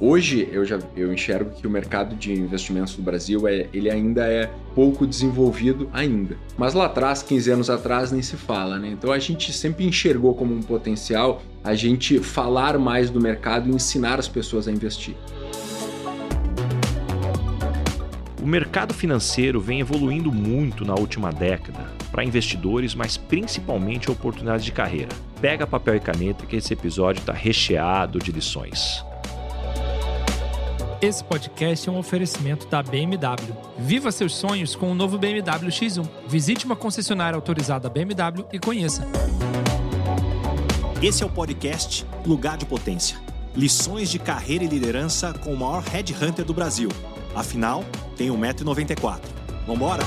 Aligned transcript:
hoje 0.00 0.48
eu 0.52 0.64
já 0.64 0.78
eu 0.96 1.12
enxergo 1.12 1.50
que 1.50 1.66
o 1.66 1.70
mercado 1.70 2.14
de 2.14 2.32
investimentos 2.32 2.96
no 2.96 3.04
Brasil 3.04 3.46
é, 3.48 3.66
ele 3.72 3.90
ainda 3.90 4.26
é 4.26 4.50
pouco 4.74 5.06
desenvolvido 5.06 5.88
ainda. 5.92 6.36
Mas 6.56 6.74
lá 6.74 6.86
atrás, 6.86 7.22
15 7.22 7.50
anos 7.50 7.70
atrás, 7.70 8.12
nem 8.12 8.22
se 8.22 8.36
fala, 8.36 8.78
né? 8.78 8.88
Então 8.88 9.12
a 9.12 9.18
gente 9.18 9.52
sempre 9.52 9.86
enxergou 9.86 10.34
como 10.34 10.54
um 10.54 10.62
potencial 10.62 11.42
a 11.62 11.74
gente 11.74 12.18
falar 12.20 12.78
mais 12.78 13.10
do 13.10 13.20
mercado 13.20 13.68
e 13.68 13.72
ensinar 13.72 14.18
as 14.18 14.28
pessoas 14.28 14.68
a 14.68 14.72
investir. 14.72 15.14
O 18.40 18.46
mercado 18.46 18.94
financeiro 18.94 19.60
vem 19.60 19.80
evoluindo 19.80 20.32
muito 20.32 20.84
na 20.84 20.94
última 20.94 21.30
década 21.30 21.98
para 22.10 22.24
investidores, 22.24 22.94
mas 22.94 23.16
principalmente 23.16 24.10
oportunidades 24.10 24.64
de 24.64 24.72
carreira. 24.72 25.10
Pega 25.40 25.66
papel 25.66 25.96
e 25.96 26.00
caneta 26.00 26.46
que 26.46 26.56
esse 26.56 26.72
episódio 26.72 27.20
está 27.20 27.32
recheado 27.32 28.18
de 28.18 28.32
lições. 28.32 29.04
Esse 31.00 31.22
podcast 31.22 31.88
é 31.88 31.92
um 31.92 31.96
oferecimento 31.96 32.66
da 32.66 32.82
BMW. 32.82 33.54
Viva 33.78 34.10
seus 34.10 34.34
sonhos 34.34 34.74
com 34.74 34.90
o 34.90 34.94
novo 34.96 35.16
BMW 35.16 35.68
X1. 35.68 36.04
Visite 36.26 36.66
uma 36.66 36.74
concessionária 36.74 37.36
autorizada 37.36 37.88
BMW 37.88 38.44
e 38.52 38.58
conheça. 38.58 39.06
Esse 41.00 41.22
é 41.22 41.26
o 41.26 41.28
podcast 41.28 42.04
Lugar 42.26 42.56
de 42.56 42.66
Potência. 42.66 43.16
Lições 43.54 44.10
de 44.10 44.18
carreira 44.18 44.64
e 44.64 44.66
liderança 44.66 45.32
com 45.32 45.54
o 45.54 45.56
maior 45.56 45.84
headhunter 45.84 46.44
do 46.44 46.52
Brasil. 46.52 46.88
Afinal, 47.32 47.84
tem 48.16 48.30
1,94m. 48.30 49.20
Vambora? 49.68 50.02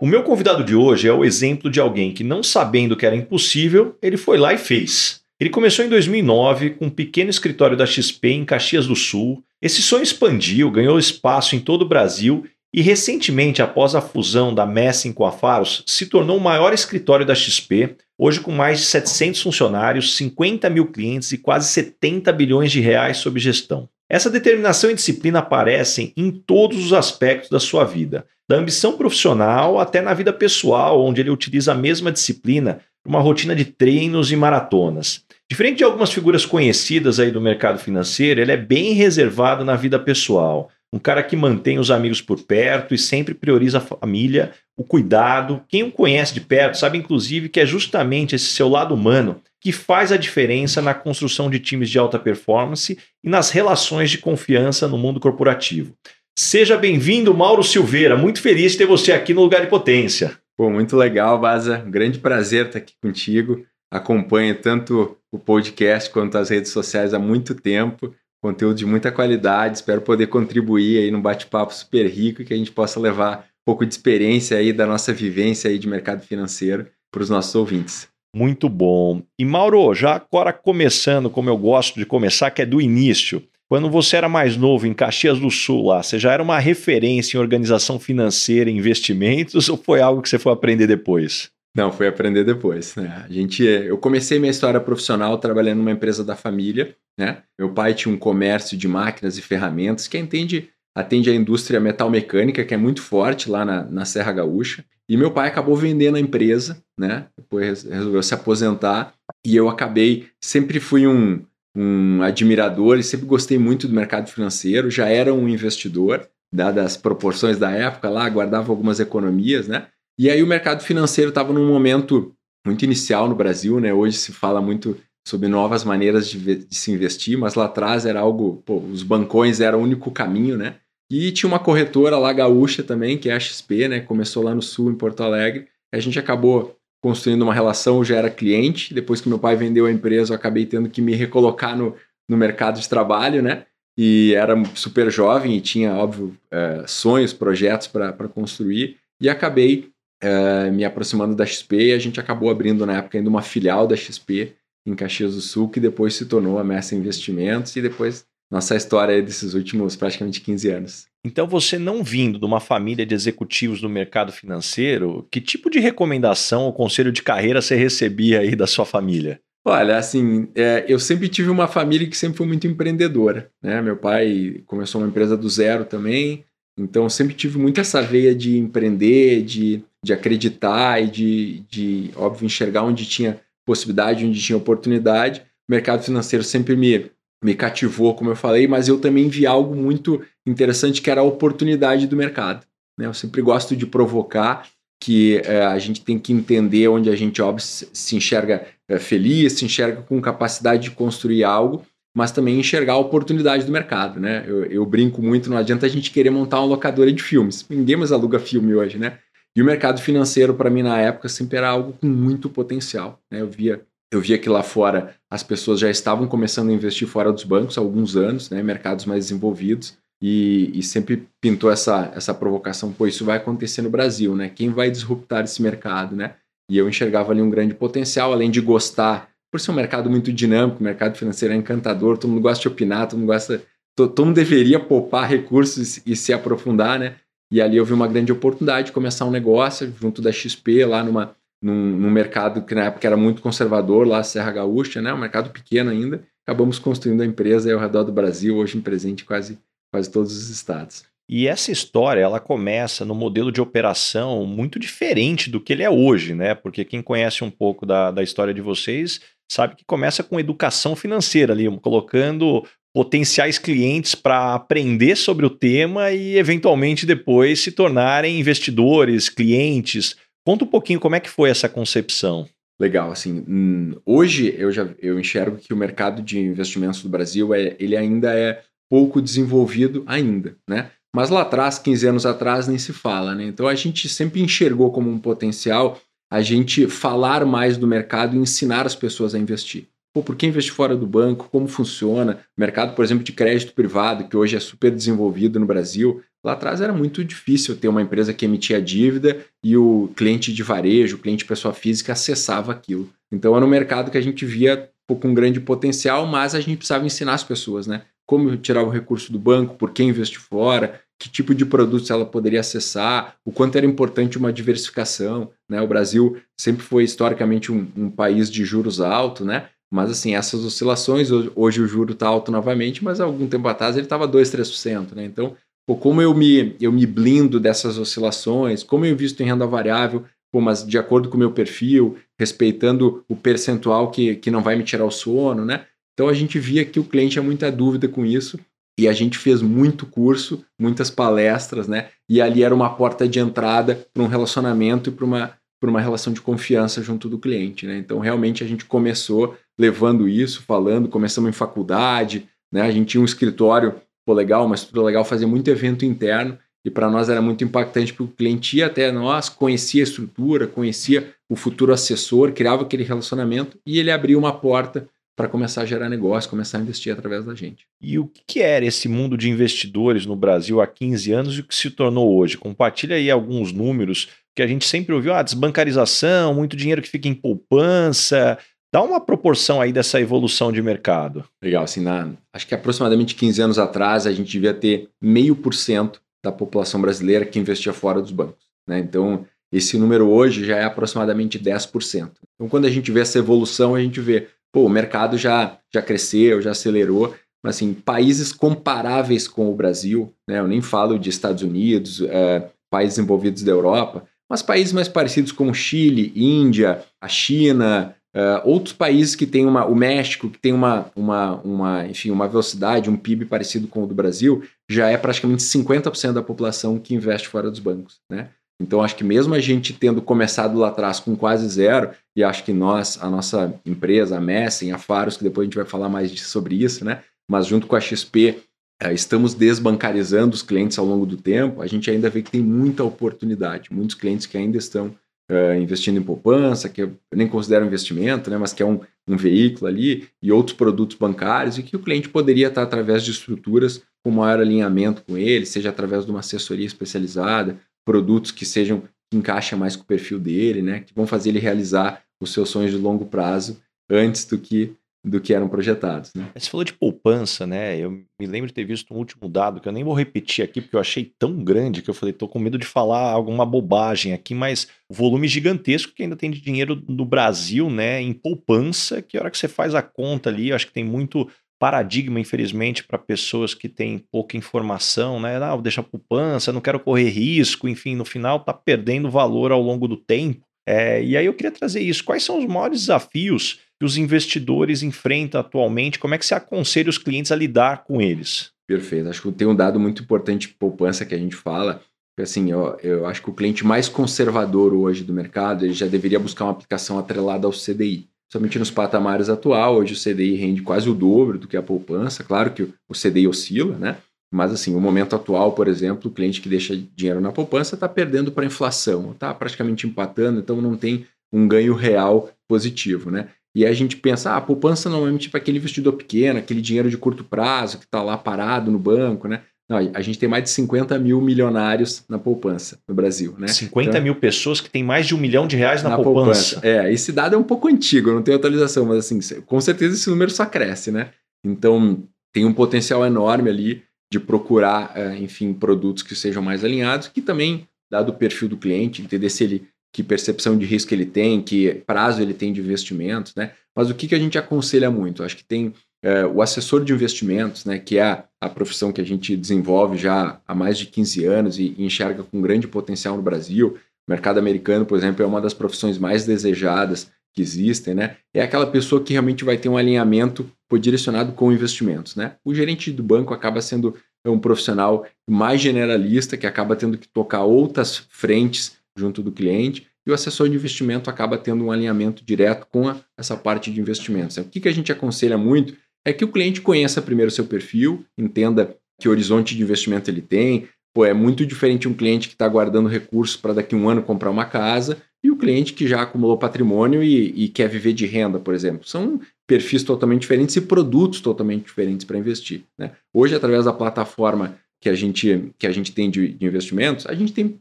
O 0.00 0.06
meu 0.06 0.24
convidado 0.24 0.64
de 0.64 0.74
hoje 0.74 1.06
é 1.06 1.12
o 1.12 1.24
exemplo 1.24 1.70
de 1.70 1.78
alguém 1.78 2.12
que, 2.12 2.24
não 2.24 2.42
sabendo 2.42 2.96
que 2.96 3.06
era 3.06 3.14
impossível, 3.14 3.96
ele 4.02 4.16
foi 4.16 4.38
lá 4.38 4.52
e 4.52 4.58
fez. 4.58 5.27
Ele 5.40 5.50
começou 5.50 5.84
em 5.84 5.88
2009 5.88 6.70
com 6.70 6.86
um 6.86 6.90
pequeno 6.90 7.30
escritório 7.30 7.76
da 7.76 7.86
XP 7.86 8.28
em 8.28 8.44
Caxias 8.44 8.88
do 8.88 8.96
Sul. 8.96 9.40
Esse 9.62 9.80
sonho 9.80 10.02
expandiu, 10.02 10.68
ganhou 10.68 10.98
espaço 10.98 11.54
em 11.54 11.60
todo 11.60 11.82
o 11.82 11.88
Brasil 11.88 12.44
e 12.74 12.82
recentemente, 12.82 13.62
após 13.62 13.94
a 13.94 14.00
fusão 14.00 14.52
da 14.52 14.66
Messing 14.66 15.12
com 15.12 15.24
a 15.24 15.30
Faros, 15.30 15.84
se 15.86 16.06
tornou 16.06 16.36
o 16.36 16.40
maior 16.40 16.74
escritório 16.74 17.24
da 17.24 17.36
XP, 17.36 17.96
hoje 18.18 18.40
com 18.40 18.50
mais 18.50 18.80
de 18.80 18.86
700 18.86 19.40
funcionários, 19.40 20.16
50 20.16 20.68
mil 20.68 20.86
clientes 20.88 21.30
e 21.30 21.38
quase 21.38 21.68
70 21.68 22.32
bilhões 22.32 22.72
de 22.72 22.80
reais 22.80 23.18
sob 23.18 23.38
gestão. 23.38 23.88
Essa 24.10 24.28
determinação 24.28 24.90
e 24.90 24.94
disciplina 24.94 25.38
aparecem 25.38 26.12
em 26.16 26.30
todos 26.30 26.84
os 26.84 26.92
aspectos 26.92 27.48
da 27.48 27.60
sua 27.60 27.84
vida, 27.84 28.26
da 28.48 28.56
ambição 28.56 28.96
profissional 28.96 29.78
até 29.78 30.00
na 30.00 30.14
vida 30.14 30.32
pessoal, 30.32 31.00
onde 31.00 31.20
ele 31.20 31.30
utiliza 31.30 31.72
a 31.72 31.76
mesma 31.76 32.10
disciplina 32.10 32.80
uma 33.08 33.20
rotina 33.20 33.56
de 33.56 33.64
treinos 33.64 34.30
e 34.30 34.36
maratonas. 34.36 35.24
Diferente 35.50 35.78
de 35.78 35.84
algumas 35.84 36.12
figuras 36.12 36.44
conhecidas 36.44 37.18
aí 37.18 37.30
do 37.30 37.40
mercado 37.40 37.78
financeiro, 37.78 38.38
ele 38.38 38.52
é 38.52 38.56
bem 38.56 38.92
reservado 38.92 39.64
na 39.64 39.74
vida 39.76 39.98
pessoal. 39.98 40.68
Um 40.92 40.98
cara 40.98 41.22
que 41.22 41.34
mantém 41.34 41.78
os 41.78 41.90
amigos 41.90 42.20
por 42.20 42.42
perto 42.42 42.94
e 42.94 42.98
sempre 42.98 43.32
prioriza 43.32 43.78
a 43.78 43.80
família, 43.80 44.52
o 44.76 44.84
cuidado. 44.84 45.62
Quem 45.68 45.84
o 45.84 45.90
conhece 45.90 46.34
de 46.34 46.42
perto 46.42 46.76
sabe, 46.76 46.98
inclusive, 46.98 47.48
que 47.48 47.60
é 47.60 47.64
justamente 47.64 48.34
esse 48.34 48.46
seu 48.46 48.68
lado 48.68 48.94
humano 48.94 49.40
que 49.58 49.72
faz 49.72 50.12
a 50.12 50.18
diferença 50.18 50.82
na 50.82 50.92
construção 50.92 51.48
de 51.48 51.58
times 51.58 51.88
de 51.88 51.98
alta 51.98 52.18
performance 52.18 52.98
e 53.24 53.28
nas 53.28 53.50
relações 53.50 54.10
de 54.10 54.18
confiança 54.18 54.86
no 54.86 54.98
mundo 54.98 55.18
corporativo. 55.18 55.94
Seja 56.38 56.76
bem-vindo, 56.76 57.34
Mauro 57.34 57.64
Silveira. 57.64 58.16
Muito 58.16 58.40
feliz 58.40 58.72
de 58.72 58.78
ter 58.78 58.86
você 58.86 59.12
aqui 59.12 59.32
no 59.32 59.40
Lugar 59.40 59.62
de 59.62 59.66
Potência. 59.66 60.38
Pô, 60.58 60.68
muito 60.68 60.96
legal, 60.96 61.38
Baza. 61.38 61.84
Um 61.86 61.90
grande 61.90 62.18
prazer 62.18 62.66
estar 62.66 62.78
aqui 62.78 62.92
contigo. 63.00 63.64
Acompanho 63.92 64.60
tanto 64.60 65.16
o 65.30 65.38
podcast 65.38 66.10
quanto 66.10 66.36
as 66.36 66.50
redes 66.50 66.72
sociais 66.72 67.14
há 67.14 67.18
muito 67.18 67.54
tempo. 67.54 68.12
Conteúdo 68.42 68.74
de 68.74 68.84
muita 68.84 69.12
qualidade. 69.12 69.76
Espero 69.76 70.00
poder 70.00 70.26
contribuir 70.26 70.98
aí 70.98 71.12
num 71.12 71.22
bate-papo 71.22 71.72
super 71.72 72.08
rico 72.08 72.42
e 72.42 72.44
que 72.44 72.52
a 72.52 72.56
gente 72.56 72.72
possa 72.72 72.98
levar 72.98 73.38
um 73.38 73.64
pouco 73.64 73.86
de 73.86 73.94
experiência 73.94 74.56
aí 74.58 74.72
da 74.72 74.84
nossa 74.84 75.12
vivência 75.12 75.70
aí 75.70 75.78
de 75.78 75.88
mercado 75.88 76.22
financeiro 76.22 76.88
para 77.12 77.22
os 77.22 77.30
nossos 77.30 77.54
ouvintes. 77.54 78.08
Muito 78.34 78.68
bom. 78.68 79.22
E 79.38 79.44
Mauro, 79.44 79.94
já 79.94 80.16
agora 80.16 80.52
começando 80.52 81.30
como 81.30 81.48
eu 81.48 81.56
gosto 81.56 82.00
de 82.00 82.04
começar, 82.04 82.50
que 82.50 82.62
é 82.62 82.66
do 82.66 82.80
início. 82.80 83.44
Quando 83.68 83.90
você 83.90 84.16
era 84.16 84.30
mais 84.30 84.56
novo 84.56 84.86
em 84.86 84.94
Caxias 84.94 85.38
do 85.38 85.50
Sul 85.50 85.88
lá, 85.88 86.02
você 86.02 86.18
já 86.18 86.32
era 86.32 86.42
uma 86.42 86.58
referência 86.58 87.36
em 87.36 87.40
organização 87.40 88.00
financeira 88.00 88.70
investimentos 88.70 89.68
ou 89.68 89.76
foi 89.76 90.00
algo 90.00 90.22
que 90.22 90.28
você 90.28 90.38
foi 90.38 90.52
aprender 90.52 90.86
depois? 90.86 91.50
Não, 91.76 91.92
foi 91.92 92.08
aprender 92.08 92.44
depois, 92.44 92.96
né? 92.96 93.24
A 93.28 93.30
gente, 93.30 93.62
eu 93.62 93.98
comecei 93.98 94.38
minha 94.38 94.50
história 94.50 94.80
profissional 94.80 95.36
trabalhando 95.36 95.78
numa 95.78 95.92
empresa 95.92 96.24
da 96.24 96.34
família, 96.34 96.96
né? 97.18 97.42
Meu 97.58 97.70
pai 97.70 97.92
tinha 97.92 98.12
um 98.12 98.18
comércio 98.18 98.76
de 98.76 98.88
máquinas 98.88 99.36
e 99.36 99.42
ferramentas 99.42 100.08
que 100.08 100.16
atende, 100.16 100.70
atende 100.96 101.30
a 101.30 101.34
indústria 101.34 101.78
metal 101.78 102.08
mecânica, 102.10 102.64
que 102.64 102.72
é 102.72 102.78
muito 102.78 103.02
forte 103.02 103.50
lá 103.50 103.66
na, 103.66 103.84
na 103.84 104.04
Serra 104.06 104.32
Gaúcha. 104.32 104.82
E 105.10 105.16
meu 105.16 105.30
pai 105.30 105.46
acabou 105.46 105.76
vendendo 105.76 106.16
a 106.16 106.20
empresa, 106.20 106.82
né? 106.98 107.26
Depois 107.36 107.82
resolveu 107.82 108.22
se 108.22 108.32
aposentar 108.32 109.12
e 109.46 109.54
eu 109.54 109.68
acabei, 109.68 110.26
sempre 110.42 110.80
fui 110.80 111.06
um, 111.06 111.44
um 111.76 112.22
admirador 112.22 112.98
e 112.98 113.02
sempre 113.02 113.26
gostei 113.26 113.58
muito 113.58 113.86
do 113.86 113.94
mercado 113.94 114.28
financeiro, 114.28 114.90
já 114.90 115.06
era 115.06 115.32
um 115.32 115.48
investidor, 115.48 116.28
dadas 116.52 116.84
as 116.84 116.96
proporções 116.96 117.58
da 117.58 117.70
época 117.70 118.08
lá, 118.08 118.28
guardava 118.28 118.72
algumas 118.72 119.00
economias, 119.00 119.68
né? 119.68 119.88
E 120.18 120.28
aí 120.28 120.42
o 120.42 120.46
mercado 120.46 120.82
financeiro 120.82 121.28
estava 121.28 121.52
num 121.52 121.66
momento 121.66 122.34
muito 122.66 122.84
inicial 122.84 123.28
no 123.28 123.34
Brasil, 123.34 123.78
né? 123.80 123.92
Hoje 123.92 124.16
se 124.16 124.32
fala 124.32 124.60
muito 124.60 124.98
sobre 125.26 125.46
novas 125.46 125.84
maneiras 125.84 126.28
de, 126.28 126.64
de, 126.64 126.74
se 126.74 126.90
investir, 126.90 127.36
mas 127.38 127.54
lá 127.54 127.66
atrás 127.66 128.06
era 128.06 128.20
algo, 128.20 128.62
pô, 128.64 128.78
os 128.78 129.02
bancões 129.02 129.60
era 129.60 129.76
o 129.76 129.82
único 129.82 130.10
caminho, 130.10 130.56
né? 130.56 130.76
E 131.10 131.30
tinha 131.32 131.48
uma 131.48 131.58
corretora 131.58 132.18
lá 132.18 132.32
gaúcha 132.32 132.82
também, 132.82 133.16
que 133.16 133.28
é 133.28 133.34
a 133.34 133.40
XP, 133.40 133.88
né? 133.88 134.00
Começou 134.00 134.42
lá 134.42 134.54
no 134.54 134.62
sul, 134.62 134.90
em 134.90 134.94
Porto 134.94 135.22
Alegre. 135.22 135.68
A 135.92 135.98
gente 136.00 136.18
acabou 136.18 136.77
construindo 137.00 137.42
uma 137.42 137.54
relação, 137.54 138.04
já 138.04 138.16
era 138.16 138.30
cliente. 138.30 138.92
Depois 138.92 139.20
que 139.20 139.28
meu 139.28 139.38
pai 139.38 139.56
vendeu 139.56 139.86
a 139.86 139.92
empresa, 139.92 140.32
eu 140.32 140.36
acabei 140.36 140.66
tendo 140.66 140.88
que 140.88 141.00
me 141.00 141.14
recolocar 141.14 141.76
no, 141.76 141.94
no 142.28 142.36
mercado 142.36 142.80
de 142.80 142.88
trabalho, 142.88 143.42
né? 143.42 143.64
E 143.96 144.32
era 144.34 144.54
super 144.74 145.10
jovem 145.10 145.56
e 145.56 145.60
tinha, 145.60 145.92
óbvio, 145.94 146.36
é, 146.50 146.84
sonhos, 146.86 147.32
projetos 147.32 147.88
para 147.88 148.28
construir. 148.28 148.96
E 149.20 149.28
acabei 149.28 149.90
é, 150.20 150.70
me 150.70 150.84
aproximando 150.84 151.34
da 151.34 151.44
XP 151.44 151.88
e 151.88 151.92
a 151.92 151.98
gente 151.98 152.20
acabou 152.20 152.50
abrindo 152.50 152.86
na 152.86 152.98
época 152.98 153.18
ainda 153.18 153.28
uma 153.28 153.42
filial 153.42 153.86
da 153.86 153.96
XP 153.96 154.54
em 154.86 154.94
Caxias 154.94 155.34
do 155.34 155.40
Sul, 155.40 155.68
que 155.68 155.80
depois 155.80 156.14
se 156.14 156.26
tornou 156.26 156.58
a 156.58 156.64
Messa 156.64 156.94
Investimentos 156.94 157.74
e 157.76 157.82
depois 157.82 158.24
nossa 158.50 158.74
história 158.74 159.20
desses 159.20 159.54
últimos 159.54 159.96
praticamente 159.96 160.40
15 160.40 160.70
anos. 160.70 161.06
Então, 161.24 161.46
você 161.46 161.78
não 161.78 162.02
vindo 162.02 162.38
de 162.38 162.44
uma 162.44 162.60
família 162.60 163.04
de 163.04 163.14
executivos 163.14 163.80
do 163.80 163.88
mercado 163.88 164.32
financeiro, 164.32 165.26
que 165.30 165.40
tipo 165.40 165.68
de 165.68 165.78
recomendação 165.78 166.64
ou 166.64 166.72
conselho 166.72 167.12
de 167.12 167.22
carreira 167.22 167.60
você 167.60 167.74
recebia 167.74 168.40
aí 168.40 168.54
da 168.54 168.66
sua 168.66 168.84
família? 168.84 169.40
Olha, 169.64 169.98
assim, 169.98 170.48
é, 170.54 170.86
eu 170.88 170.98
sempre 170.98 171.28
tive 171.28 171.50
uma 171.50 171.68
família 171.68 172.08
que 172.08 172.16
sempre 172.16 172.38
foi 172.38 172.46
muito 172.46 172.66
empreendedora, 172.66 173.50
né? 173.62 173.82
Meu 173.82 173.96
pai 173.96 174.62
começou 174.66 175.00
uma 175.00 175.08
empresa 175.08 175.36
do 175.36 175.48
zero 175.50 175.84
também, 175.84 176.44
então 176.78 177.08
sempre 177.08 177.34
tive 177.34 177.58
muito 177.58 177.80
essa 177.80 178.00
veia 178.00 178.34
de 178.34 178.56
empreender, 178.56 179.42
de, 179.42 179.84
de 180.02 180.12
acreditar 180.12 181.02
e 181.02 181.10
de, 181.10 181.64
de, 181.68 182.10
óbvio, 182.16 182.46
enxergar 182.46 182.84
onde 182.84 183.04
tinha 183.04 183.40
possibilidade, 183.66 184.24
onde 184.24 184.40
tinha 184.40 184.56
oportunidade. 184.56 185.42
O 185.68 185.72
mercado 185.72 186.02
financeiro 186.02 186.42
sempre 186.42 186.74
me, 186.74 187.10
me 187.42 187.54
cativou, 187.54 188.14
como 188.14 188.30
eu 188.30 188.36
falei, 188.36 188.66
mas 188.66 188.88
eu 188.88 188.98
também 189.00 189.28
vi 189.28 189.46
algo 189.46 189.74
muito 189.74 190.20
interessante 190.46 191.00
que 191.00 191.10
era 191.10 191.20
a 191.20 191.24
oportunidade 191.24 192.06
do 192.06 192.16
mercado. 192.16 192.66
Né? 192.98 193.06
Eu 193.06 193.14
sempre 193.14 193.40
gosto 193.40 193.76
de 193.76 193.86
provocar 193.86 194.68
que 195.00 195.40
é, 195.44 195.64
a 195.64 195.78
gente 195.78 196.00
tem 196.00 196.18
que 196.18 196.32
entender 196.32 196.88
onde 196.88 197.08
a 197.08 197.14
gente 197.14 197.40
óbvio, 197.40 197.64
se 197.64 198.16
enxerga 198.16 198.66
é, 198.88 198.98
feliz, 198.98 199.52
se 199.52 199.64
enxerga 199.64 200.02
com 200.02 200.20
capacidade 200.20 200.82
de 200.82 200.90
construir 200.90 201.44
algo 201.44 201.84
mas 202.18 202.32
também 202.32 202.58
enxergar 202.58 202.94
a 202.94 202.98
oportunidade 202.98 203.64
do 203.64 203.70
mercado, 203.70 204.18
né? 204.18 204.44
Eu, 204.44 204.64
eu, 204.64 204.84
brinco 204.84 205.22
muito, 205.22 205.48
não 205.48 205.56
adianta 205.56 205.86
a 205.86 205.88
gente 205.88 206.10
querer 206.10 206.30
montar 206.30 206.58
uma 206.58 206.66
locadora 206.66 207.12
de 207.12 207.22
filmes. 207.22 207.64
Ninguém 207.70 207.94
mais 207.94 208.10
aluga 208.10 208.40
filme 208.40 208.74
hoje, 208.74 208.98
né? 208.98 209.18
E 209.54 209.62
o 209.62 209.64
mercado 209.64 210.00
financeiro, 210.00 210.52
para 210.52 210.68
mim, 210.68 210.82
na 210.82 210.98
época, 210.98 211.28
sempre 211.28 211.58
era 211.58 211.68
algo 211.68 211.92
com 211.92 212.08
muito 212.08 212.48
potencial. 212.48 213.20
Né? 213.30 213.40
Eu, 213.40 213.48
via, 213.48 213.82
eu 214.12 214.20
via 214.20 214.38
que 214.38 214.48
lá 214.48 214.62
fora 214.62 215.14
as 215.30 215.42
pessoas 215.42 215.80
já 215.80 215.90
estavam 215.90 216.26
começando 216.26 216.70
a 216.70 216.72
investir 216.72 217.06
fora 217.06 217.32
dos 217.32 217.44
bancos 217.44 217.76
há 217.76 217.80
alguns 217.80 218.16
anos, 218.16 218.50
né? 218.50 218.62
mercados 218.62 219.04
mais 219.04 219.26
desenvolvidos, 219.26 219.96
e, 220.20 220.72
e 220.74 220.82
sempre 220.82 221.28
pintou 221.40 221.70
essa, 221.70 222.10
essa 222.14 222.34
provocação, 222.34 222.92
pô, 222.92 223.06
isso 223.06 223.24
vai 223.24 223.36
acontecer 223.36 223.82
no 223.82 223.90
Brasil, 223.90 224.34
né? 224.34 224.48
Quem 224.48 224.70
vai 224.70 224.90
disruptar 224.90 225.44
esse 225.44 225.62
mercado, 225.62 226.16
né? 226.16 226.34
E 226.68 226.76
eu 226.76 226.88
enxergava 226.88 227.30
ali 227.30 227.40
um 227.40 227.48
grande 227.48 227.72
potencial, 227.72 228.32
além 228.32 228.50
de 228.50 228.60
gostar 228.60 229.30
por 229.50 229.60
ser 229.60 229.70
um 229.70 229.74
mercado 229.74 230.10
muito 230.10 230.32
dinâmico, 230.32 230.80
o 230.80 230.82
mercado 230.82 231.16
financeiro 231.16 231.54
é 231.54 231.56
encantador, 231.56 232.18
todo 232.18 232.30
mundo 232.30 232.42
gosta 232.42 232.60
de 232.62 232.68
opinar, 232.68 233.08
todo 233.08 233.18
mundo 233.18 233.28
gosta. 233.28 233.62
Todo, 233.96 234.26
mundo 234.26 234.34
deveria 234.34 234.78
poupar 234.78 235.28
recursos 235.28 236.00
e 236.06 236.14
se 236.14 236.32
aprofundar, 236.32 236.98
né? 236.98 237.16
E 237.50 237.60
ali 237.60 237.76
eu 237.76 237.84
vi 237.84 237.92
uma 237.92 238.06
grande 238.06 238.30
oportunidade 238.30 238.88
de 238.88 238.92
começar 238.92 239.24
um 239.24 239.30
negócio 239.30 239.92
junto 240.00 240.20
da 240.20 240.30
XP, 240.30 240.84
lá 240.84 241.02
numa, 241.02 241.34
num, 241.62 241.96
num 241.96 242.10
mercado 242.10 242.64
que 242.64 242.74
na 242.74 242.84
época 242.84 243.06
era 243.06 243.16
muito 243.16 243.42
conservador, 243.42 244.06
lá 244.06 244.22
Serra 244.22 244.52
Gaúcha, 244.52 245.02
né? 245.02 245.12
Um 245.12 245.18
mercado 245.18 245.50
pequeno 245.50 245.90
ainda. 245.90 246.22
acabamos 246.46 246.78
construindo 246.78 247.22
a 247.22 247.26
empresa 247.26 247.72
ao 247.72 247.80
redor 247.80 248.04
do 248.04 248.12
Brasil, 248.12 248.56
hoje 248.56 248.78
em 248.78 248.80
presente 248.80 249.24
quase, 249.24 249.58
quase 249.92 250.10
todos 250.10 250.36
os 250.36 250.50
estados. 250.50 251.04
E 251.30 251.46
essa 251.46 251.70
história, 251.70 252.22
ela 252.22 252.40
começa 252.40 253.04
no 253.04 253.14
modelo 253.14 253.52
de 253.52 253.60
operação 253.60 254.46
muito 254.46 254.78
diferente 254.78 255.50
do 255.50 255.60
que 255.60 255.74
ele 255.74 255.82
é 255.82 255.90
hoje, 255.90 256.34
né? 256.34 256.54
Porque 256.54 256.86
quem 256.86 257.02
conhece 257.02 257.44
um 257.44 257.50
pouco 257.50 257.84
da, 257.84 258.10
da 258.10 258.22
história 258.22 258.54
de 258.54 258.62
vocês 258.62 259.20
sabe 259.50 259.76
que 259.76 259.84
começa 259.84 260.22
com 260.22 260.40
educação 260.40 260.96
financeira 260.96 261.52
ali, 261.52 261.66
colocando 261.80 262.64
potenciais 262.94 263.58
clientes 263.58 264.14
para 264.14 264.54
aprender 264.54 265.16
sobre 265.16 265.44
o 265.44 265.50
tema 265.50 266.10
e 266.10 266.36
eventualmente 266.38 267.04
depois 267.04 267.60
se 267.60 267.72
tornarem 267.72 268.40
investidores, 268.40 269.28
clientes. 269.28 270.16
Conta 270.48 270.64
um 270.64 270.68
pouquinho 270.68 270.98
como 270.98 271.14
é 271.14 271.20
que 271.20 271.28
foi 271.28 271.50
essa 271.50 271.68
concepção. 271.68 272.48
Legal, 272.80 273.12
assim, 273.12 273.44
hum, 273.46 273.94
hoje 274.06 274.54
eu 274.56 274.72
já 274.72 274.88
eu 274.98 275.20
enxergo 275.20 275.58
que 275.58 275.74
o 275.74 275.76
mercado 275.76 276.22
de 276.22 276.38
investimentos 276.38 277.02
do 277.02 277.08
Brasil 277.10 277.52
é, 277.52 277.76
ele 277.78 277.94
ainda 277.94 278.32
é 278.32 278.62
pouco 278.88 279.20
desenvolvido 279.20 280.04
ainda, 280.06 280.56
né? 280.66 280.90
Mas 281.14 281.28
lá 281.28 281.42
atrás, 281.42 281.78
15 281.78 282.06
anos 282.06 282.24
atrás, 282.24 282.66
nem 282.66 282.78
se 282.78 282.94
fala, 282.94 283.34
né? 283.34 283.44
Então 283.44 283.68
a 283.68 283.74
gente 283.74 284.08
sempre 284.08 284.40
enxergou 284.40 284.90
como 284.90 285.10
um 285.10 285.18
potencial 285.18 286.00
a 286.32 286.40
gente 286.40 286.88
falar 286.88 287.44
mais 287.44 287.76
do 287.76 287.86
mercado 287.86 288.34
e 288.34 288.38
ensinar 288.38 288.86
as 288.86 288.96
pessoas 288.96 289.34
a 289.34 289.38
investir. 289.38 289.86
Pô, 290.14 290.22
por 290.22 290.36
que 290.36 290.46
investir 290.46 290.72
fora 290.72 290.96
do 290.96 291.06
banco? 291.06 291.48
Como 291.50 291.68
funciona? 291.68 292.40
O 292.56 292.60
mercado, 292.60 292.94
por 292.94 293.04
exemplo, 293.04 293.24
de 293.24 293.32
crédito 293.32 293.72
privado, 293.74 294.28
que 294.28 294.36
hoje 294.36 294.56
é 294.56 294.60
super 294.60 294.90
desenvolvido 294.90 295.60
no 295.60 295.66
Brasil, 295.66 296.22
lá 296.42 296.52
atrás 296.52 296.80
era 296.80 296.92
muito 296.92 297.24
difícil 297.24 297.76
ter 297.76 297.88
uma 297.88 298.02
empresa 298.02 298.32
que 298.32 298.44
emitia 298.44 298.80
dívida 298.80 299.44
e 299.62 299.76
o 299.76 300.10
cliente 300.16 300.52
de 300.52 300.62
varejo, 300.62 301.16
o 301.16 301.18
cliente 301.18 301.44
pessoa 301.44 301.74
física 301.74 302.12
acessava 302.12 302.72
aquilo. 302.72 303.08
Então 303.30 303.54
era 303.54 303.64
um 303.64 303.68
mercado 303.68 304.10
que 304.10 304.18
a 304.18 304.22
gente 304.22 304.44
via 304.46 304.90
com 305.06 305.28
um 305.28 305.34
grande 305.34 305.60
potencial, 305.60 306.26
mas 306.26 306.54
a 306.54 306.60
gente 306.60 306.78
precisava 306.78 307.06
ensinar 307.06 307.34
as 307.34 307.44
pessoas, 307.44 307.86
né? 307.86 308.02
Como 308.26 308.54
tirar 308.58 308.82
o 308.82 308.90
recurso 308.90 309.32
do 309.32 309.38
banco, 309.38 309.76
por 309.76 309.90
que 309.90 310.02
investir 310.02 310.38
fora, 310.38 311.00
que 311.18 311.30
tipo 311.30 311.54
de 311.54 311.64
produtos 311.64 312.10
ela 312.10 312.26
poderia 312.26 312.60
acessar, 312.60 313.36
o 313.44 313.50
quanto 313.50 313.76
era 313.76 313.86
importante 313.86 314.36
uma 314.36 314.52
diversificação. 314.52 315.50
Né? 315.68 315.80
O 315.80 315.86
Brasil 315.86 316.36
sempre 316.56 316.82
foi 316.82 317.04
historicamente 317.04 317.72
um, 317.72 317.88
um 317.96 318.10
país 318.10 318.50
de 318.50 318.64
juros 318.64 319.00
altos, 319.00 319.46
né? 319.46 319.68
Mas 319.92 320.10
assim, 320.10 320.34
essas 320.34 320.64
oscilações, 320.64 321.30
hoje 321.30 321.80
o 321.80 321.86
juro 321.86 322.12
está 322.12 322.28
alto 322.28 322.52
novamente, 322.52 323.02
mas 323.02 323.20
algum 323.20 323.46
tempo 323.46 323.68
atrás 323.68 323.96
ele 323.96 324.06
estava 324.06 324.28
2%, 324.28 324.42
3%. 324.42 325.14
Né? 325.14 325.24
Então, 325.24 325.56
pô, 325.86 325.96
como 325.96 326.20
eu 326.20 326.34
me, 326.34 326.76
eu 326.80 326.92
me 326.92 327.06
blindo 327.06 327.58
dessas 327.58 327.98
oscilações, 327.98 328.82
como 328.82 329.06
eu 329.06 329.12
invisto 329.12 329.42
em 329.42 329.46
renda 329.46 329.66
variável, 329.66 330.24
pô, 330.52 330.60
mas 330.60 330.86
de 330.86 330.98
acordo 330.98 331.28
com 331.28 331.36
o 331.36 331.38
meu 331.38 331.52
perfil, 331.52 332.18
respeitando 332.38 333.24
o 333.28 333.34
percentual 333.34 334.10
que, 334.10 334.36
que 334.36 334.50
não 334.50 334.62
vai 334.62 334.76
me 334.76 334.84
tirar 334.84 335.04
o 335.04 335.10
sono, 335.10 335.64
né? 335.64 335.86
Então 336.12 336.28
a 336.28 336.34
gente 336.34 336.58
via 336.58 336.84
que 336.84 337.00
o 337.00 337.04
cliente 337.04 337.32
tinha 337.32 337.42
muita 337.42 337.70
dúvida 337.70 338.08
com 338.08 338.26
isso 338.26 338.58
e 338.98 339.06
a 339.06 339.12
gente 339.12 339.38
fez 339.38 339.62
muito 339.62 340.04
curso, 340.04 340.64
muitas 340.78 341.08
palestras, 341.08 341.86
né? 341.86 342.08
E 342.28 342.40
ali 342.40 342.64
era 342.64 342.74
uma 342.74 342.90
porta 342.90 343.28
de 343.28 343.38
entrada 343.38 344.04
para 344.12 344.22
um 344.22 344.26
relacionamento 344.26 345.08
e 345.08 345.12
para 345.12 345.24
uma, 345.24 345.52
uma 345.80 346.00
relação 346.00 346.32
de 346.32 346.40
confiança 346.40 347.00
junto 347.00 347.28
do 347.28 347.38
cliente, 347.38 347.86
né? 347.86 347.96
Então, 347.96 348.18
realmente, 348.18 348.64
a 348.64 348.66
gente 348.66 348.84
começou 348.84 349.56
levando 349.78 350.28
isso, 350.28 350.62
falando, 350.62 351.08
começamos 351.08 351.48
em 351.48 351.52
faculdade, 351.52 352.48
né? 352.72 352.82
A 352.82 352.90
gente 352.90 353.08
tinha 353.08 353.20
um 353.20 353.24
escritório, 353.24 353.94
pô, 354.26 354.32
legal, 354.32 354.66
uma 354.66 354.74
estrutura 354.74 355.06
legal, 355.06 355.24
fazia 355.24 355.46
muito 355.46 355.68
evento 355.70 356.04
interno 356.04 356.58
e 356.84 356.90
para 356.90 357.10
nós 357.10 357.28
era 357.28 357.40
muito 357.40 357.64
impactante 357.64 358.12
porque 358.12 358.32
o 358.32 358.36
cliente 358.36 358.78
ia 358.78 358.86
até 358.86 359.10
nós, 359.12 359.48
conhecia 359.48 360.02
a 360.02 360.04
estrutura, 360.04 360.66
conhecia 360.66 361.34
o 361.48 361.56
futuro 361.56 361.92
assessor, 361.92 362.52
criava 362.52 362.82
aquele 362.82 363.04
relacionamento 363.04 363.78
e 363.86 363.98
ele 363.98 364.10
abria 364.10 364.38
uma 364.38 364.52
porta 364.52 365.08
para 365.36 365.48
começar 365.48 365.82
a 365.82 365.86
gerar 365.86 366.08
negócio, 366.08 366.50
começar 366.50 366.78
a 366.78 366.80
investir 366.80 367.12
através 367.12 367.44
da 367.44 367.54
gente. 367.54 367.86
E 368.00 368.18
o 368.18 368.28
que 368.46 368.60
era 368.60 368.84
esse 368.84 369.06
mundo 369.08 369.38
de 369.38 369.48
investidores 369.48 370.26
no 370.26 370.34
Brasil 370.34 370.80
há 370.80 370.86
15 370.86 371.32
anos 371.32 371.56
e 371.56 371.60
o 371.60 371.64
que 371.64 371.76
se 371.76 371.90
tornou 371.90 372.36
hoje? 372.36 372.58
Compartilha 372.58 373.14
aí 373.14 373.30
alguns 373.30 373.72
números 373.72 374.30
que 374.56 374.62
a 374.62 374.66
gente 374.66 374.84
sempre 374.84 375.14
ouviu, 375.14 375.32
ah, 375.32 375.42
desbancarização, 375.42 376.52
muito 376.54 376.76
dinheiro 376.76 377.00
que 377.00 377.08
fica 377.08 377.28
em 377.28 377.34
poupança. 377.34 378.58
Dá 378.92 379.02
uma 379.02 379.20
proporção 379.20 379.80
aí 379.80 379.92
dessa 379.92 380.20
evolução 380.20 380.72
de 380.72 380.80
mercado. 380.80 381.44
Legal, 381.62 381.84
assim, 381.84 382.00
na, 382.00 382.30
acho 382.52 382.66
que 382.66 382.74
aproximadamente 382.74 383.34
15 383.34 383.60
anos 383.60 383.78
atrás 383.78 384.26
a 384.26 384.32
gente 384.32 384.50
devia 384.50 384.72
ter 384.72 385.08
meio 385.20 385.54
por 385.54 385.74
cento 385.74 386.22
da 386.42 386.50
população 386.50 387.00
brasileira 387.00 387.44
que 387.44 387.58
investia 387.58 387.92
fora 387.92 388.20
dos 388.20 388.30
bancos. 388.30 388.64
Né? 388.88 388.98
Então, 388.98 389.44
esse 389.70 389.98
número 389.98 390.28
hoje 390.28 390.64
já 390.64 390.76
é 390.76 390.84
aproximadamente 390.84 391.58
10%. 391.58 392.30
Então, 392.54 392.68
quando 392.68 392.86
a 392.86 392.90
gente 392.90 393.12
vê 393.12 393.20
essa 393.20 393.38
evolução, 393.38 393.94
a 393.94 394.00
gente 394.00 394.20
vê 394.20 394.48
pô, 394.72 394.84
o 394.84 394.88
mercado 394.88 395.36
já, 395.36 395.78
já 395.92 396.00
cresceu, 396.00 396.62
já 396.62 396.70
acelerou, 396.70 397.34
mas 397.62 397.76
assim, 397.76 397.92
países 397.92 398.52
comparáveis 398.52 399.48
com 399.48 399.70
o 399.70 399.74
Brasil, 399.74 400.32
né, 400.48 400.58
eu 400.60 400.68
nem 400.68 400.80
falo 400.80 401.18
de 401.18 401.28
Estados 401.28 401.62
Unidos, 401.62 402.22
é, 402.22 402.70
países 402.90 403.18
envolvidos 403.18 403.62
da 403.62 403.72
Europa, 403.72 404.24
mas 404.48 404.62
países 404.62 404.92
mais 404.92 405.08
parecidos 405.08 405.52
como 405.52 405.74
Chile, 405.74 406.32
Índia, 406.34 407.02
a 407.20 407.28
China, 407.28 408.14
é, 408.38 408.62
outros 408.64 408.92
países 408.92 409.34
que 409.34 409.44
têm 409.44 409.66
uma, 409.66 409.84
o 409.84 409.96
México, 409.96 410.48
que 410.48 410.60
tem 410.60 410.72
uma, 410.72 411.10
uma, 411.16 411.56
uma, 411.56 412.06
enfim, 412.06 412.30
uma 412.30 412.46
velocidade, 412.46 413.10
um 413.10 413.16
PIB 413.16 413.46
parecido 413.46 413.88
com 413.88 414.04
o 414.04 414.06
do 414.06 414.14
Brasil, 414.14 414.62
já 414.88 415.08
é 415.08 415.16
praticamente 415.16 415.64
50% 415.64 416.34
da 416.34 416.42
população 416.42 417.00
que 417.00 417.16
investe 417.16 417.48
fora 417.48 417.68
dos 417.68 417.80
bancos, 417.80 418.20
né? 418.30 418.50
Então, 418.80 419.02
acho 419.02 419.16
que 419.16 419.24
mesmo 419.24 419.56
a 419.56 419.58
gente 419.58 419.92
tendo 419.92 420.22
começado 420.22 420.78
lá 420.78 420.86
atrás 420.86 421.18
com 421.18 421.34
quase 421.34 421.68
zero, 421.68 422.12
e 422.36 422.44
acho 422.44 422.62
que 422.62 422.72
nós, 422.72 423.18
a 423.20 423.28
nossa 423.28 423.74
empresa, 423.84 424.36
a 424.36 424.40
Messen, 424.40 424.92
a 424.92 424.98
Faros, 424.98 425.36
que 425.36 425.42
depois 425.42 425.64
a 425.64 425.66
gente 425.66 425.76
vai 425.76 425.84
falar 425.84 426.08
mais 426.08 426.40
sobre 426.42 426.76
isso, 426.76 427.04
né? 427.04 427.24
Mas 427.50 427.66
junto 427.66 427.88
com 427.88 427.96
a 427.96 428.00
XP, 428.00 428.62
é, 429.02 429.12
estamos 429.12 429.52
desbancarizando 429.52 430.54
os 430.54 430.62
clientes 430.62 430.96
ao 430.96 431.04
longo 431.04 431.26
do 431.26 431.36
tempo, 431.36 431.82
a 431.82 431.88
gente 431.88 432.08
ainda 432.08 432.30
vê 432.30 432.40
que 432.40 432.52
tem 432.52 432.62
muita 432.62 433.02
oportunidade, 433.02 433.92
muitos 433.92 434.14
clientes 434.14 434.46
que 434.46 434.56
ainda 434.56 434.78
estão 434.78 435.12
é, 435.48 435.78
investindo 435.78 436.18
em 436.18 436.22
poupança, 436.22 436.88
que 436.88 437.02
eu 437.02 437.16
nem 437.34 437.48
considero 437.48 437.86
investimento, 437.86 438.50
né? 438.50 438.58
Mas 438.58 438.72
que 438.72 438.82
é 438.82 438.86
um, 438.86 439.00
um 439.26 439.36
veículo 439.36 439.86
ali, 439.86 440.28
e 440.42 440.52
outros 440.52 440.76
produtos 440.76 441.16
bancários, 441.16 441.78
e 441.78 441.82
que 441.82 441.96
o 441.96 442.00
cliente 442.00 442.28
poderia 442.28 442.68
estar 442.68 442.82
através 442.82 443.22
de 443.22 443.30
estruturas 443.30 444.02
com 444.22 444.30
maior 444.30 444.60
alinhamento 444.60 445.22
com 445.24 445.38
ele, 445.38 445.64
seja 445.64 445.88
através 445.88 446.24
de 446.24 446.30
uma 446.30 446.40
assessoria 446.40 446.86
especializada, 446.86 447.78
produtos 448.04 448.50
que 448.50 448.66
sejam 448.66 449.02
que 449.30 449.36
encaixem 449.36 449.78
mais 449.78 449.94
com 449.96 450.02
o 450.02 450.06
perfil 450.06 450.38
dele, 450.38 450.82
né? 450.82 451.00
Que 451.00 451.14
vão 451.14 451.26
fazer 451.26 451.50
ele 451.50 451.58
realizar 451.58 452.22
os 452.40 452.52
seus 452.52 452.68
sonhos 452.68 452.90
de 452.90 452.98
longo 452.98 453.26
prazo 453.26 453.80
antes 454.10 454.44
do 454.44 454.58
que 454.58 454.94
do 455.24 455.40
que 455.40 455.52
eram 455.52 455.68
projetados. 455.68 456.32
Né? 456.34 456.48
Você 456.54 456.70
falou 456.70 456.84
de 456.84 456.92
poupança, 456.92 457.66
né? 457.66 457.98
Eu 457.98 458.10
me 458.10 458.46
lembro 458.46 458.68
de 458.68 458.72
ter 458.72 458.84
visto 458.84 459.12
um 459.12 459.16
último 459.16 459.48
dado 459.48 459.80
que 459.80 459.88
eu 459.88 459.92
nem 459.92 460.04
vou 460.04 460.14
repetir 460.14 460.64
aqui 460.64 460.80
porque 460.80 460.96
eu 460.96 461.00
achei 461.00 461.32
tão 461.38 461.62
grande 461.62 462.02
que 462.02 462.08
eu 462.08 462.14
falei, 462.14 462.32
tô 462.32 462.48
com 462.48 462.58
medo 462.58 462.78
de 462.78 462.86
falar 462.86 463.30
alguma 463.32 463.66
bobagem 463.66 464.32
aqui, 464.32 464.54
mas 464.54 464.88
o 465.08 465.14
volume 465.14 465.48
gigantesco 465.48 466.14
que 466.14 466.22
ainda 466.22 466.36
tem 466.36 466.50
de 466.50 466.60
dinheiro 466.60 467.02
no 467.08 467.24
Brasil, 467.24 467.90
né, 467.90 468.22
em 468.22 468.32
poupança, 468.32 469.20
que 469.20 469.36
a 469.36 469.40
hora 469.40 469.50
que 469.50 469.58
você 469.58 469.68
faz 469.68 469.94
a 469.94 470.02
conta 470.02 470.50
ali, 470.50 470.68
eu 470.68 470.76
acho 470.76 470.86
que 470.86 470.92
tem 470.92 471.04
muito 471.04 471.48
paradigma, 471.78 472.40
infelizmente, 472.40 473.04
para 473.04 473.18
pessoas 473.18 473.72
que 473.72 473.88
têm 473.88 474.18
pouca 474.32 474.56
informação, 474.56 475.38
né? 475.38 475.56
Ah, 475.58 475.74
vou 475.74 475.82
deixar 475.82 476.02
poupança, 476.02 476.72
não 476.72 476.80
quero 476.80 476.98
correr 476.98 477.28
risco, 477.28 477.88
enfim, 477.88 478.16
no 478.16 478.24
final 478.24 478.56
está 478.56 478.72
perdendo 478.72 479.30
valor 479.30 479.70
ao 479.70 479.80
longo 479.80 480.08
do 480.08 480.16
tempo. 480.16 480.66
É, 480.86 481.22
e 481.22 481.36
aí 481.36 481.46
eu 481.46 481.54
queria 481.54 481.70
trazer 481.70 482.00
isso. 482.00 482.24
Quais 482.24 482.42
são 482.42 482.58
os 482.58 482.66
maiores 482.66 483.00
desafios 483.00 483.80
que 483.98 484.06
os 484.06 484.16
investidores 484.16 485.02
enfrentam 485.02 485.60
atualmente? 485.60 486.18
Como 486.18 486.34
é 486.34 486.38
que 486.38 486.46
você 486.46 486.54
aconselha 486.54 487.10
os 487.10 487.18
clientes 487.18 487.52
a 487.52 487.56
lidar 487.56 488.04
com 488.04 488.20
eles? 488.20 488.70
Perfeito. 488.86 489.28
Acho 489.28 489.42
que 489.42 489.52
tem 489.52 489.66
um 489.66 489.74
dado 489.74 489.98
muito 489.98 490.22
importante 490.22 490.68
de 490.68 490.74
poupança 490.74 491.24
que 491.24 491.34
a 491.34 491.38
gente 491.38 491.56
fala. 491.56 492.00
Assim, 492.40 492.70
eu, 492.70 492.96
eu 493.02 493.26
acho 493.26 493.42
que 493.42 493.50
o 493.50 493.54
cliente 493.54 493.84
mais 493.84 494.08
conservador 494.08 494.94
hoje 494.94 495.24
do 495.24 495.32
mercado 495.32 495.84
ele 495.84 495.92
já 495.92 496.06
deveria 496.06 496.38
buscar 496.38 496.66
uma 496.66 496.70
aplicação 496.70 497.18
atrelada 497.18 497.66
ao 497.66 497.72
CDI 497.72 498.28
somente 498.50 498.78
nos 498.78 498.90
patamares 498.90 499.48
atual, 499.48 499.96
hoje 499.96 500.14
o 500.14 500.16
CDI 500.16 500.54
rende 500.54 500.82
quase 500.82 501.08
o 501.08 501.14
dobro 501.14 501.58
do 501.58 501.68
que 501.68 501.76
a 501.76 501.82
poupança, 501.82 502.42
claro 502.42 502.72
que 502.72 502.82
o 502.82 503.12
CDI 503.12 503.46
oscila, 503.46 503.96
né? 503.96 504.16
Mas 504.50 504.72
assim, 504.72 504.94
o 504.94 505.00
momento 505.00 505.36
atual, 505.36 505.72
por 505.72 505.86
exemplo, 505.86 506.30
o 506.30 506.34
cliente 506.34 506.62
que 506.62 506.68
deixa 506.68 506.96
dinheiro 507.14 507.40
na 507.40 507.52
poupança 507.52 507.94
está 507.94 508.08
perdendo 508.08 508.50
para 508.50 508.64
a 508.64 508.66
inflação, 508.66 509.32
está 509.32 509.52
praticamente 509.52 510.06
empatando, 510.06 510.60
então 510.60 510.80
não 510.80 510.96
tem 510.96 511.26
um 511.52 511.68
ganho 511.68 511.94
real 511.94 512.50
positivo, 512.66 513.30
né? 513.30 513.48
E 513.78 513.84
aí 513.84 513.92
a 513.92 513.94
gente 513.94 514.16
pensa, 514.16 514.50
ah, 514.50 514.56
a 514.56 514.60
poupança 514.60 515.08
normalmente 515.08 515.46
é 515.46 515.50
para 515.52 515.60
aquele 515.60 515.78
investidor 515.78 516.14
pequeno, 516.14 516.58
aquele 516.58 516.80
dinheiro 516.80 517.08
de 517.08 517.16
curto 517.16 517.44
prazo 517.44 517.98
que 517.98 518.06
está 518.06 518.20
lá 518.20 518.36
parado 518.36 518.90
no 518.90 518.98
banco, 518.98 519.46
né? 519.46 519.62
Não, 519.88 519.98
a 520.12 520.20
gente 520.20 520.36
tem 520.36 520.48
mais 520.48 520.64
de 520.64 520.70
50 520.70 521.16
mil 521.20 521.40
milionários 521.40 522.24
na 522.28 522.40
poupança 522.40 522.98
no 523.06 523.14
Brasil, 523.14 523.54
né? 523.56 523.68
50 523.68 524.10
então, 524.10 524.20
mil 524.20 524.34
pessoas 524.34 524.80
que 524.80 524.90
têm 524.90 525.04
mais 525.04 525.28
de 525.28 525.34
um 525.36 525.38
milhão 525.38 525.64
de 525.64 525.76
reais 525.76 526.02
na, 526.02 526.10
na 526.10 526.16
poupança. 526.16 526.74
poupança. 526.74 527.06
É, 527.06 527.12
esse 527.12 527.30
dado 527.30 527.54
é 527.54 527.56
um 527.56 527.62
pouco 527.62 527.86
antigo, 527.86 528.32
não 528.32 528.42
tem 528.42 528.52
atualização, 528.52 529.06
mas 529.06 529.18
assim, 529.18 529.38
com 529.64 529.80
certeza 529.80 530.16
esse 530.16 530.28
número 530.28 530.50
só 530.50 530.66
cresce, 530.66 531.12
né? 531.12 531.30
Então 531.64 532.24
tem 532.52 532.64
um 532.64 532.74
potencial 532.74 533.24
enorme 533.24 533.70
ali 533.70 534.02
de 534.32 534.40
procurar, 534.40 535.12
é, 535.14 535.38
enfim, 535.38 535.72
produtos 535.72 536.24
que 536.24 536.34
sejam 536.34 536.64
mais 536.64 536.84
alinhados, 536.84 537.28
que 537.28 537.40
também, 537.40 537.86
dado 538.10 538.30
o 538.30 538.34
perfil 538.34 538.68
do 538.68 538.76
cliente, 538.76 539.22
entender 539.22 539.48
se 539.48 539.62
ele 539.62 539.88
que 540.12 540.22
percepção 540.22 540.76
de 540.76 540.86
risco 540.86 541.12
ele 541.14 541.26
tem, 541.26 541.60
que 541.60 542.02
prazo 542.06 542.40
ele 542.42 542.54
tem 542.54 542.72
de 542.72 542.80
investimentos, 542.80 543.54
né? 543.54 543.72
Mas 543.94 544.10
o 544.10 544.14
que, 544.14 544.28
que 544.28 544.34
a 544.34 544.38
gente 544.38 544.56
aconselha 544.56 545.10
muito? 545.10 545.42
Acho 545.42 545.56
que 545.56 545.64
tem 545.64 545.92
é, 546.22 546.44
o 546.46 546.60
assessor 546.62 547.04
de 547.04 547.12
investimentos, 547.12 547.84
né, 547.84 547.98
que 547.98 548.18
é 548.18 548.44
a, 548.60 548.68
profissão 548.68 549.12
que 549.12 549.20
a 549.20 549.24
gente 549.24 549.56
desenvolve 549.56 550.16
já 550.16 550.60
há 550.66 550.74
mais 550.74 550.98
de 550.98 551.06
15 551.06 551.44
anos 551.44 551.78
e, 551.78 551.94
e 551.96 552.04
enxerga 552.04 552.42
com 552.42 552.60
grande 552.60 552.88
potencial 552.88 553.36
no 553.36 553.42
Brasil. 553.42 553.96
O 554.26 554.30
mercado 554.30 554.58
americano, 554.58 555.06
por 555.06 555.16
exemplo, 555.16 555.42
é 555.42 555.46
uma 555.46 555.60
das 555.60 555.74
profissões 555.74 556.18
mais 556.18 556.44
desejadas 556.44 557.30
que 557.54 557.62
existem, 557.62 558.14
né? 558.14 558.36
É 558.52 558.62
aquela 558.62 558.86
pessoa 558.86 559.22
que 559.22 559.32
realmente 559.32 559.64
vai 559.64 559.76
ter 559.78 559.88
um 559.88 559.96
alinhamento 559.96 560.70
direcionado 561.00 561.52
com 561.52 561.72
investimentos, 561.72 562.36
né? 562.36 562.56
O 562.64 562.74
gerente 562.74 563.10
do 563.10 563.22
banco 563.22 563.54
acaba 563.54 563.80
sendo 563.80 564.14
um 564.46 564.58
profissional 564.58 565.26
mais 565.48 565.80
generalista, 565.80 566.56
que 566.56 566.66
acaba 566.66 566.96
tendo 566.96 567.18
que 567.18 567.28
tocar 567.28 567.64
outras 567.64 568.26
frentes 568.30 568.97
junto 569.18 569.42
do 569.42 569.52
cliente, 569.52 570.06
e 570.26 570.30
o 570.30 570.34
assessor 570.34 570.68
de 570.68 570.76
investimento 570.76 571.30
acaba 571.30 571.56
tendo 571.56 571.84
um 571.84 571.90
alinhamento 571.90 572.44
direto 572.44 572.86
com 572.90 573.08
a, 573.08 573.16
essa 573.36 573.56
parte 573.56 573.90
de 573.90 574.00
investimentos. 574.00 574.56
O 574.58 574.64
que, 574.64 574.80
que 574.80 574.88
a 574.88 574.92
gente 574.92 575.10
aconselha 575.10 575.56
muito 575.56 575.94
é 576.24 576.32
que 576.32 576.44
o 576.44 576.52
cliente 576.52 576.82
conheça 576.82 577.22
primeiro 577.22 577.48
o 577.48 577.54
seu 577.54 577.64
perfil, 577.64 578.24
entenda 578.36 578.94
que 579.18 579.28
horizonte 579.28 579.74
de 579.74 579.82
investimento 579.82 580.30
ele 580.30 580.42
tem. 580.42 580.86
Pô, 581.14 581.24
é 581.24 581.32
muito 581.32 581.64
diferente 581.64 582.06
um 582.06 582.14
cliente 582.14 582.48
que 582.48 582.54
está 582.54 582.68
guardando 582.68 583.08
recursos 583.08 583.56
para 583.56 583.72
daqui 583.72 583.94
a 583.94 583.98
um 583.98 584.08
ano 584.08 584.22
comprar 584.22 584.50
uma 584.50 584.66
casa 584.66 585.16
e 585.42 585.50
o 585.50 585.56
cliente 585.56 585.94
que 585.94 586.06
já 586.06 586.22
acumulou 586.22 586.58
patrimônio 586.58 587.22
e, 587.22 587.64
e 587.64 587.68
quer 587.68 587.88
viver 587.88 588.12
de 588.12 588.26
renda, 588.26 588.58
por 588.58 588.74
exemplo. 588.74 589.08
São 589.08 589.40
perfis 589.66 590.02
totalmente 590.02 590.42
diferentes 590.42 590.76
e 590.76 590.80
produtos 590.80 591.40
totalmente 591.40 591.84
diferentes 591.84 592.26
para 592.26 592.38
investir. 592.38 592.84
Né? 592.98 593.12
Hoje, 593.32 593.54
através 593.54 593.84
da 593.84 593.92
plataforma 593.92 594.76
que 595.00 595.08
a 595.08 595.14
gente, 595.14 595.72
que 595.78 595.86
a 595.86 595.92
gente 595.92 596.12
tem 596.12 596.30
de, 596.30 596.48
de 596.48 596.66
investimentos, 596.66 597.26
a 597.26 597.34
gente 597.34 597.52
tem 597.52 597.80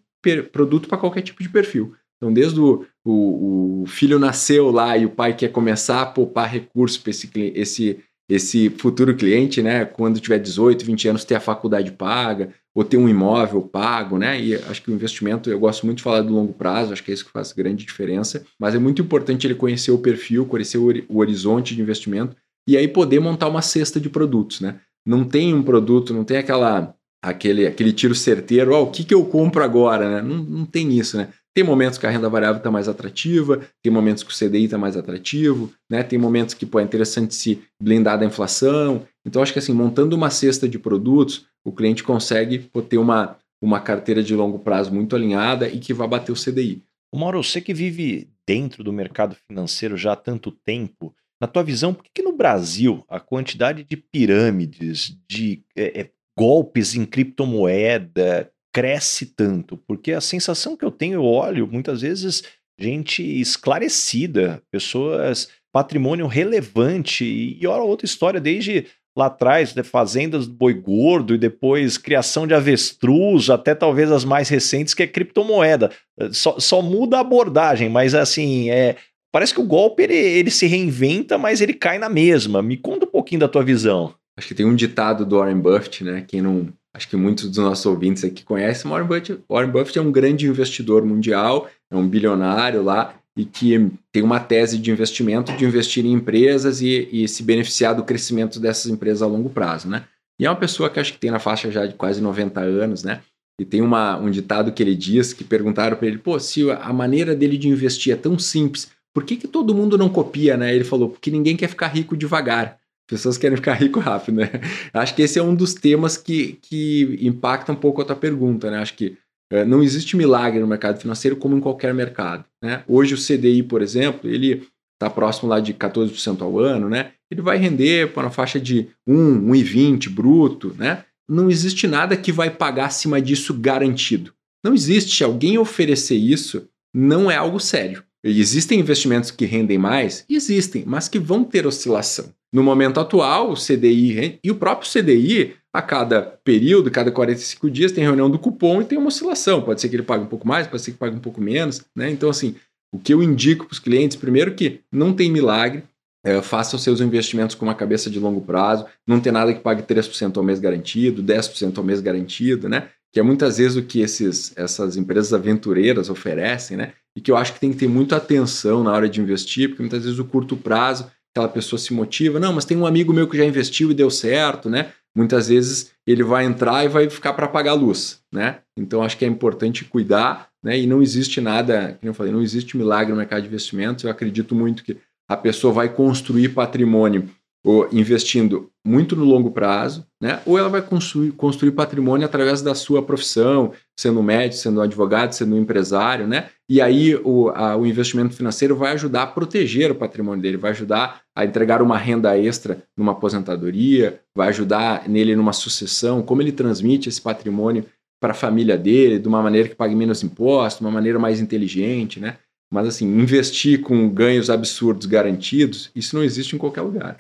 produto 0.52 0.88
para 0.88 0.98
qualquer 0.98 1.22
tipo 1.22 1.42
de 1.42 1.50
perfil. 1.50 1.94
Então, 2.18 2.34
desde 2.34 2.60
o, 2.60 2.86
o, 3.06 3.82
o, 3.84 3.86
filho 3.86 4.18
nasceu 4.18 4.72
lá 4.72 4.98
e 4.98 5.06
o 5.06 5.10
pai 5.10 5.36
quer 5.36 5.50
começar 5.50 6.02
a 6.02 6.06
poupar 6.06 6.52
recursos 6.52 6.98
para 6.98 7.12
esse, 7.12 7.30
esse, 7.56 8.00
esse 8.28 8.70
futuro 8.72 9.16
cliente, 9.16 9.62
né? 9.62 9.86
Quando 9.86 10.20
tiver 10.20 10.40
18, 10.40 10.84
20 10.84 11.10
anos, 11.10 11.26
ter 11.26 11.36
a 11.36 11.40
faculdade 11.40 11.92
paga, 11.92 12.54
ou 12.78 12.84
ter 12.84 12.98
um 12.98 13.10
imóvel 13.10 13.62
pago, 13.62 14.20
né? 14.20 14.40
E 14.40 14.56
acho 14.56 14.84
que 14.84 14.92
o 14.92 14.94
investimento, 14.94 15.50
eu 15.50 15.60
gosto 15.60 15.86
muito 15.86 15.98
de 15.98 16.04
falar 16.04 16.22
do 16.22 16.34
longo 16.34 16.54
prazo, 16.54 16.94
acho 16.94 17.04
que 17.04 17.10
é 17.10 17.14
isso 17.14 17.26
que 17.26 17.32
faz 17.32 17.52
grande 17.52 17.86
diferença, 17.86 18.46
mas 18.60 18.76
é 18.76 18.80
muito 18.80 19.02
importante 19.02 19.48
ele 19.48 19.56
conhecer 19.56 19.92
o 19.92 19.98
perfil, 19.98 20.46
conhecer 20.46 20.78
o, 20.78 21.18
horizonte 21.18 21.76
de 21.76 21.82
investimento 21.82 22.36
e 22.68 22.76
aí 22.78 22.88
poder 22.88 23.20
montar 23.20 23.48
uma 23.48 23.62
cesta 23.62 24.00
de 24.00 24.10
produtos, 24.10 24.62
né? 24.62 24.80
Não 25.06 25.24
tem 25.24 25.54
um 25.54 25.64
produto, 25.64 26.14
não 26.14 26.24
tem 26.24 26.38
aquela 26.38 26.94
aquele, 27.30 27.68
aquele 27.68 27.92
tiro 27.92 28.16
certeiro, 28.16 28.74
oh, 28.74 28.84
o 28.84 28.92
que, 28.92 29.04
que 29.04 29.14
eu 29.14 29.26
compro 29.26 29.64
agora, 29.64 30.10
né? 30.10 30.22
Não, 30.22 30.44
não 30.44 30.66
tem 30.66 30.98
isso, 30.98 31.18
né? 31.18 31.30
Tem 31.58 31.64
momentos 31.64 31.98
que 31.98 32.06
a 32.06 32.10
renda 32.10 32.30
variável 32.30 32.58
está 32.58 32.70
mais 32.70 32.88
atrativa, 32.88 33.62
tem 33.82 33.92
momentos 33.92 34.22
que 34.22 34.32
o 34.32 34.36
CDI 34.36 34.66
está 34.66 34.78
mais 34.78 34.96
atrativo, 34.96 35.74
né? 35.90 36.04
tem 36.04 36.20
momentos 36.20 36.54
que 36.54 36.68
pô, 36.68 36.80
é 36.80 36.84
interessante 36.84 37.34
se 37.34 37.64
blindar 37.82 38.20
da 38.20 38.26
inflação. 38.26 39.08
Então, 39.26 39.42
acho 39.42 39.54
que 39.54 39.58
assim, 39.58 39.74
montando 39.74 40.16
uma 40.16 40.30
cesta 40.30 40.70
de 40.70 40.78
produtos, 40.78 41.48
o 41.66 41.72
cliente 41.72 42.04
consegue 42.04 42.60
pô, 42.60 42.80
ter 42.80 43.00
uma, 43.00 43.38
uma 43.60 43.80
carteira 43.80 44.22
de 44.22 44.36
longo 44.36 44.60
prazo 44.60 44.94
muito 44.94 45.16
alinhada 45.16 45.68
e 45.68 45.80
que 45.80 45.96
vai 45.96 46.08
bater 46.08 46.32
o 46.32 46.36
CDI. 46.36 46.84
Mauro, 47.12 47.42
você 47.42 47.60
que 47.60 47.74
vive 47.74 48.30
dentro 48.46 48.84
do 48.84 48.94
mercado 48.94 49.36
financeiro 49.48 49.98
já 49.98 50.14
há 50.14 50.16
tanto 50.16 50.52
tempo, 50.52 51.12
na 51.42 51.48
tua 51.48 51.64
visão, 51.64 51.94
por 51.94 52.04
que, 52.04 52.12
que 52.14 52.22
no 52.22 52.34
Brasil 52.34 53.04
a 53.10 53.20
quantidade 53.20 53.84
de 53.84 53.98
pirâmides, 53.98 55.18
de 55.28 55.64
é, 55.76 56.02
é, 56.02 56.10
golpes 56.38 56.94
em 56.94 57.04
criptomoeda, 57.04 58.52
cresce 58.72 59.26
tanto? 59.26 59.76
Porque 59.76 60.12
a 60.12 60.22
sensação 60.22 60.78
que 60.78 60.86
eu 60.86 60.92
tenho, 60.92 61.16
eu 61.16 61.26
olho 61.26 61.68
muitas 61.68 62.02
vezes 62.02 62.44
gente 62.80 63.24
esclarecida, 63.24 64.62
pessoas, 64.72 65.50
patrimônio 65.74 66.28
relevante, 66.28 67.26
e 67.26 67.66
olha 67.66 67.82
outra 67.82 68.06
história, 68.06 68.40
desde 68.40 68.86
lá 69.18 69.26
atrás, 69.26 69.74
né, 69.74 69.82
fazendas 69.82 70.46
do 70.46 70.54
boi 70.54 70.76
gordo 70.76 71.34
e 71.34 71.40
depois 71.40 71.98
criação 71.98 72.46
de 72.46 72.54
avestruz, 72.54 73.50
até 73.50 73.74
talvez 73.74 74.12
as 74.12 74.24
mais 74.24 74.48
recentes, 74.48 74.94
que 74.94 75.02
é 75.02 75.08
criptomoeda. 75.08 75.90
Só, 76.32 76.60
só 76.60 76.84
muda 76.84 77.18
a 77.18 77.22
abordagem, 77.22 77.90
mas 77.90 78.14
assim, 78.14 78.70
é, 78.70 78.96
parece 79.32 79.56
que 79.56 79.60
o 79.60 79.66
golpe 79.66 80.04
ele, 80.04 80.16
ele 80.16 80.52
se 80.52 80.68
reinventa, 80.68 81.36
mas 81.36 81.62
ele 81.62 81.74
cai 81.74 81.98
na 81.98 82.10
mesma. 82.10 82.62
Me 82.62 82.78
conta 82.78 83.08
um 83.08 83.10
pouquinho 83.10 83.42
da 83.42 83.48
tua 83.48 83.64
visão. 83.64 84.14
Acho 84.38 84.48
que 84.48 84.56
tem 84.56 84.66
um 84.66 84.76
ditado 84.76 85.26
do 85.26 85.38
Warren 85.38 85.60
Buffett, 85.60 86.04
né? 86.04 86.24
Quem 86.28 86.42
não, 86.42 86.68
acho 86.94 87.10
que 87.10 87.16
muitos 87.16 87.50
dos 87.50 87.58
nossos 87.58 87.86
ouvintes 87.88 88.24
aqui 88.24 88.44
conhecem, 88.44 88.90
Warren 88.90 89.08
Buffett, 89.08 89.40
Warren 89.50 89.72
Buffett 89.72 89.98
é 89.98 90.02
um 90.02 90.12
grande 90.12 90.46
investidor 90.46 91.04
mundial, 91.04 91.68
é 91.90 91.96
um 91.96 92.08
bilionário 92.08 92.84
lá 92.84 93.16
e 93.36 93.46
que 93.46 93.92
tem 94.12 94.22
uma 94.22 94.40
tese 94.40 94.78
de 94.78 94.92
investimento 94.92 95.52
de 95.54 95.66
investir 95.66 96.06
em 96.06 96.12
empresas 96.12 96.82
e, 96.82 97.10
e 97.12 97.28
se 97.28 97.42
beneficiar 97.42 97.96
do 97.96 98.04
crescimento 98.04 98.60
dessas 98.60 98.92
empresas 98.92 99.22
a 99.22 99.28
longo 99.28 99.50
prazo, 99.50 99.88
né? 99.88 100.04
E 100.40 100.46
é 100.46 100.50
uma 100.50 100.56
pessoa 100.56 100.90
que 100.90 101.00
acho 101.00 101.14
que 101.14 101.20
tem 101.20 101.32
na 101.32 101.40
faixa 101.40 101.72
já 101.72 101.88
de 101.88 101.96
quase 101.96 102.22
90 102.22 102.60
anos, 102.60 103.04
né? 103.04 103.22
E 103.60 103.66
tem 103.66 103.82
uma, 103.82 104.18
um 104.18 104.30
ditado 104.30 104.72
que 104.72 104.84
ele 104.84 104.96
diz 104.96 105.34
que 105.34 105.44
perguntaram 105.44 105.98
para 105.98 106.08
ele, 106.08 106.20
pô, 106.20 106.40
se 106.40 106.70
a 106.70 106.94
maneira 106.94 107.36
dele 107.36 107.58
de 107.58 107.68
investir 107.68 108.14
é 108.14 108.16
tão 108.16 108.38
simples, 108.38 108.92
por 109.14 109.24
que, 109.24 109.36
que 109.36 109.48
todo 109.48 109.74
mundo 109.74 109.98
não 109.98 110.10
copia, 110.10 110.56
né? 110.56 110.76
Ele 110.76 110.84
falou, 110.84 111.10
porque 111.10 111.32
ninguém 111.32 111.58
quer 111.58 111.68
ficar 111.68 111.88
rico 111.88 112.16
devagar 112.16 112.78
pessoas 113.08 113.38
querem 113.38 113.56
ficar 113.56 113.74
rico 113.74 114.00
rápido, 114.00 114.38
né? 114.38 114.50
Acho 114.94 115.16
que 115.16 115.22
esse 115.22 115.40
é 115.40 115.44
um 115.44 115.56
dos 115.56 115.74
temas 115.74 116.18
que, 116.18 116.60
que 116.62 117.18
impacta 117.22 117.72
um 117.72 117.76
pouco 117.76 118.02
a 118.02 118.06
tua 118.06 118.16
pergunta, 118.16 118.70
né? 118.70 118.80
Acho 118.80 118.96
que 118.96 119.18
é, 119.52 119.64
não 119.64 119.82
existe 119.82 120.18
milagre 120.18 120.60
no 120.60 120.68
mercado 120.68 121.00
financeiro 121.00 121.38
como 121.38 121.56
em 121.56 121.62
qualquer 121.62 121.94
mercado, 121.94 122.44
né? 122.62 122.84
Hoje 122.88 123.14
o 123.14 123.18
CDI, 123.18 123.64
por 123.64 123.82
exemplo, 123.82 124.30
ele 124.30 124.68
está 124.94 125.10
próximo 125.10 125.48
lá 125.48 125.60
de 125.60 125.74
14% 125.74 126.42
ao 126.42 126.60
ano, 126.60 126.90
né? 126.90 127.12
Ele 127.32 127.42
vai 127.42 127.58
render 127.58 128.14
para 128.14 128.24
uma 128.24 128.32
faixa 128.32 128.60
de 128.60 128.90
1, 129.08 129.52
1,20 129.52 130.10
bruto, 130.10 130.76
né? 130.78 131.06
Não 131.30 131.50
existe 131.50 131.88
nada 131.88 132.18
que 132.18 132.32
vai 132.32 132.50
pagar 132.50 132.86
acima 132.86 133.22
disso 133.22 133.54
garantido. 133.54 134.34
Não 134.64 134.74
existe. 134.74 135.24
Alguém 135.24 135.58
oferecer 135.58 136.16
isso 136.16 136.68
não 136.94 137.30
é 137.30 137.36
algo 137.36 137.60
sério. 137.60 138.04
Existem 138.30 138.80
investimentos 138.80 139.32
que 139.32 139.46
rendem 139.46 139.78
mais? 139.78 140.26
Existem, 140.30 140.84
mas 140.86 141.08
que 141.08 141.20
vão 141.20 141.44
ter 141.44 141.66
oscilação. 141.66 142.34
No 142.52 142.64
momento 142.64 143.00
atual, 143.00 143.52
o 143.52 143.56
CDI 143.56 144.40
e 144.44 144.50
o 144.50 144.56
próprio 144.56 144.90
CDI, 144.90 145.56
a 145.74 145.82
cada 145.82 146.22
período, 146.22 146.90
cada 146.90 147.12
45 147.12 147.70
dias, 147.70 147.92
tem 147.92 148.04
reunião 148.04 148.30
do 148.30 148.40
cupom 148.40 148.82
e 148.82 148.86
tem 148.86 148.98
uma 148.98 149.10
oscilação. 149.10 149.62
Pode 149.62 149.82
ser 149.82 149.90
que 149.90 149.96
ele 149.96 150.04
pague 150.04 150.24
um 150.24 150.28
pouco 150.28 150.48
mais, 150.48 150.66
pode 150.66 150.82
ser 150.82 150.92
que 150.92 150.98
pague 150.98 151.16
um 151.16 151.20
pouco 151.20 151.42
menos. 151.42 151.84
Né? 151.96 152.10
Então, 152.10 152.30
assim, 152.30 152.56
o 152.92 152.98
que 152.98 153.14
eu 153.14 153.22
indico 153.22 153.66
para 153.66 153.74
os 153.74 153.80
clientes, 153.80 154.18
primeiro 154.18 154.56
que 154.56 154.80
não 154.92 155.14
tem 155.14 155.32
milagre, 155.32 155.84
é, 156.24 156.42
faça 156.42 156.76
os 156.76 156.84
seus 156.84 157.00
investimentos 157.00 157.56
com 157.56 157.66
uma 157.66 157.76
cabeça 157.76 158.10
de 158.10 158.20
longo 158.20 158.42
prazo, 158.42 158.86
não 159.06 159.20
tem 159.20 159.32
nada 159.32 159.54
que 159.54 159.62
pague 159.62 159.84
3% 159.84 160.36
ao 160.36 160.44
mês 160.44 160.60
garantido, 160.60 161.24
10% 161.24 161.78
ao 161.78 161.84
mês 161.84 162.02
garantido, 162.02 162.68
né? 162.68 162.90
Que 163.18 163.22
é 163.22 163.24
muitas 163.24 163.58
vezes 163.58 163.76
o 163.76 163.82
que 163.82 164.02
esses, 164.02 164.54
essas 164.56 164.96
empresas 164.96 165.34
aventureiras 165.34 166.08
oferecem, 166.08 166.78
né? 166.78 166.94
E 167.18 167.20
que 167.20 167.32
eu 167.32 167.36
acho 167.36 167.52
que 167.52 167.60
tem 167.60 167.72
que 167.72 167.78
ter 167.80 167.88
muita 167.88 168.18
atenção 168.18 168.84
na 168.84 168.92
hora 168.92 169.10
de 169.10 169.20
investir, 169.20 169.70
porque 169.70 169.82
muitas 169.82 170.04
vezes 170.04 170.20
o 170.20 170.26
curto 170.26 170.56
prazo 170.56 171.10
aquela 171.34 171.50
pessoa 171.50 171.80
se 171.80 171.96
motiva, 171.96 172.40
não, 172.40 172.54
mas 172.54 172.64
tem 172.64 172.78
um 172.78 172.86
amigo 172.86 173.12
meu 173.12 173.28
que 173.28 173.36
já 173.36 173.44
investiu 173.44 173.90
e 173.90 173.96
deu 173.96 174.12
certo, 174.12 174.70
né? 174.70 174.92
Muitas 175.18 175.48
vezes 175.48 175.94
ele 176.06 176.22
vai 176.22 176.46
entrar 176.46 176.86
e 176.86 176.90
vai 176.90 177.10
ficar 177.10 177.34
para 177.34 177.48
pagar 177.48 177.72
a 177.72 177.74
luz, 177.74 178.20
né? 178.32 178.60
Então 178.78 179.02
acho 179.02 179.18
que 179.18 179.26
é 179.26 179.28
importante 179.28 179.84
cuidar, 179.84 180.50
né? 180.64 180.78
E 180.78 180.86
não 180.86 181.02
existe 181.02 181.42
nada, 181.42 181.98
como 182.00 182.12
eu 182.12 182.14
falei, 182.14 182.32
não 182.32 182.44
existe 182.44 182.78
milagre 182.78 183.14
no 183.14 183.18
mercado 183.18 183.42
de 183.42 183.48
investimentos. 183.48 184.04
Eu 184.04 184.12
acredito 184.12 184.54
muito 184.54 184.84
que 184.84 184.96
a 185.28 185.36
pessoa 185.36 185.74
vai 185.74 185.90
construir 185.90 186.50
patrimônio 186.50 187.28
ou 187.66 187.88
investindo 187.92 188.70
muito 188.86 189.16
no 189.16 189.26
longo 189.26 189.52
prazo, 189.52 190.06
né? 190.22 190.42
ou 190.46 190.58
ela 190.58 190.70
vai 190.70 190.82
construir, 190.82 191.32
construir 191.32 191.72
patrimônio 191.72 192.26
através 192.26 192.62
da 192.62 192.74
sua 192.74 193.04
profissão, 193.04 193.74
sendo 194.00 194.24
médico, 194.24 194.62
sendo 194.62 194.82
advogado, 194.82 195.34
sendo 195.34 195.58
empresário, 195.58 196.26
né? 196.26 196.50
e 196.70 196.80
aí 196.80 197.16
o, 197.16 197.50
a, 197.50 197.76
o 197.76 197.86
investimento 197.86 198.36
financeiro 198.36 198.76
vai 198.76 198.94
ajudar 198.94 199.24
a 199.24 199.28
proteger 199.28 199.92
o 199.92 199.96
patrimônio 199.96 200.42
dele, 200.42 200.56
vai 200.56 200.72
ajudar 200.72 201.22
a 201.36 201.44
entregar 201.44 201.82
uma 201.82 201.98
renda 201.98 202.38
extra 202.38 202.82
numa 202.96 203.12
aposentadoria, 203.12 204.22
vai 204.36 204.48
ajudar 204.50 205.08
nele 205.10 205.36
numa 205.36 205.54
sucessão, 205.54 206.22
como 206.22 206.42
ele 206.42 206.52
transmite 206.52 207.10
esse 207.10 207.22
patrimônio 207.22 207.86
para 208.20 208.32
a 208.32 208.36
família 208.36 208.78
dele 208.78 209.20
de 209.20 209.28
uma 209.28 209.42
maneira 209.42 209.70
que 209.70 209.76
pague 209.76 209.96
menos 209.96 210.24
impostos, 210.24 210.80
de 210.80 210.86
uma 210.86 210.92
maneira 210.92 211.20
mais 211.20 211.40
inteligente, 211.40 212.20
né? 212.20 212.38
Mas 212.70 212.88
assim, 212.88 213.06
investir 213.06 213.82
com 213.82 214.10
ganhos 214.10 214.50
absurdos 214.50 215.06
garantidos, 215.06 215.90
isso 215.96 216.16
não 216.16 216.24
existe 216.24 216.56
em 216.56 216.60
qualquer 216.60 216.82
lugar. 216.82 217.16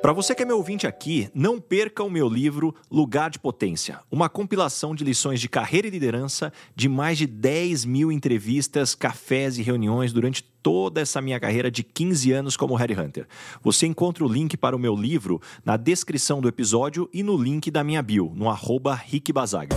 Para 0.00 0.14
você 0.14 0.34
que 0.34 0.42
é 0.42 0.46
meu 0.46 0.56
ouvinte 0.56 0.86
aqui, 0.86 1.28
não 1.34 1.60
perca 1.60 2.02
o 2.02 2.08
meu 2.08 2.26
livro 2.26 2.74
Lugar 2.90 3.28
de 3.28 3.38
Potência, 3.38 4.00
uma 4.10 4.30
compilação 4.30 4.94
de 4.94 5.04
lições 5.04 5.40
de 5.40 5.48
carreira 5.48 5.86
e 5.86 5.90
liderança 5.90 6.50
de 6.74 6.88
mais 6.88 7.18
de 7.18 7.26
10 7.26 7.84
mil 7.84 8.10
entrevistas, 8.10 8.94
cafés 8.94 9.58
e 9.58 9.62
reuniões 9.62 10.10
durante 10.10 10.42
toda 10.62 11.02
essa 11.02 11.20
minha 11.20 11.38
carreira 11.38 11.70
de 11.70 11.82
15 11.82 12.32
anos 12.32 12.56
como 12.56 12.76
Headhunter. 12.76 13.26
Você 13.62 13.86
encontra 13.86 14.24
o 14.24 14.32
link 14.32 14.56
para 14.56 14.74
o 14.74 14.78
meu 14.78 14.96
livro 14.96 15.40
na 15.62 15.76
descrição 15.76 16.40
do 16.40 16.48
episódio 16.48 17.10
e 17.12 17.22
no 17.22 17.36
link 17.36 17.70
da 17.70 17.84
minha 17.84 18.02
bio, 18.02 18.32
no 18.34 18.48
arroba 18.48 18.94
Rick 18.94 19.32
Bazaga. 19.34 19.76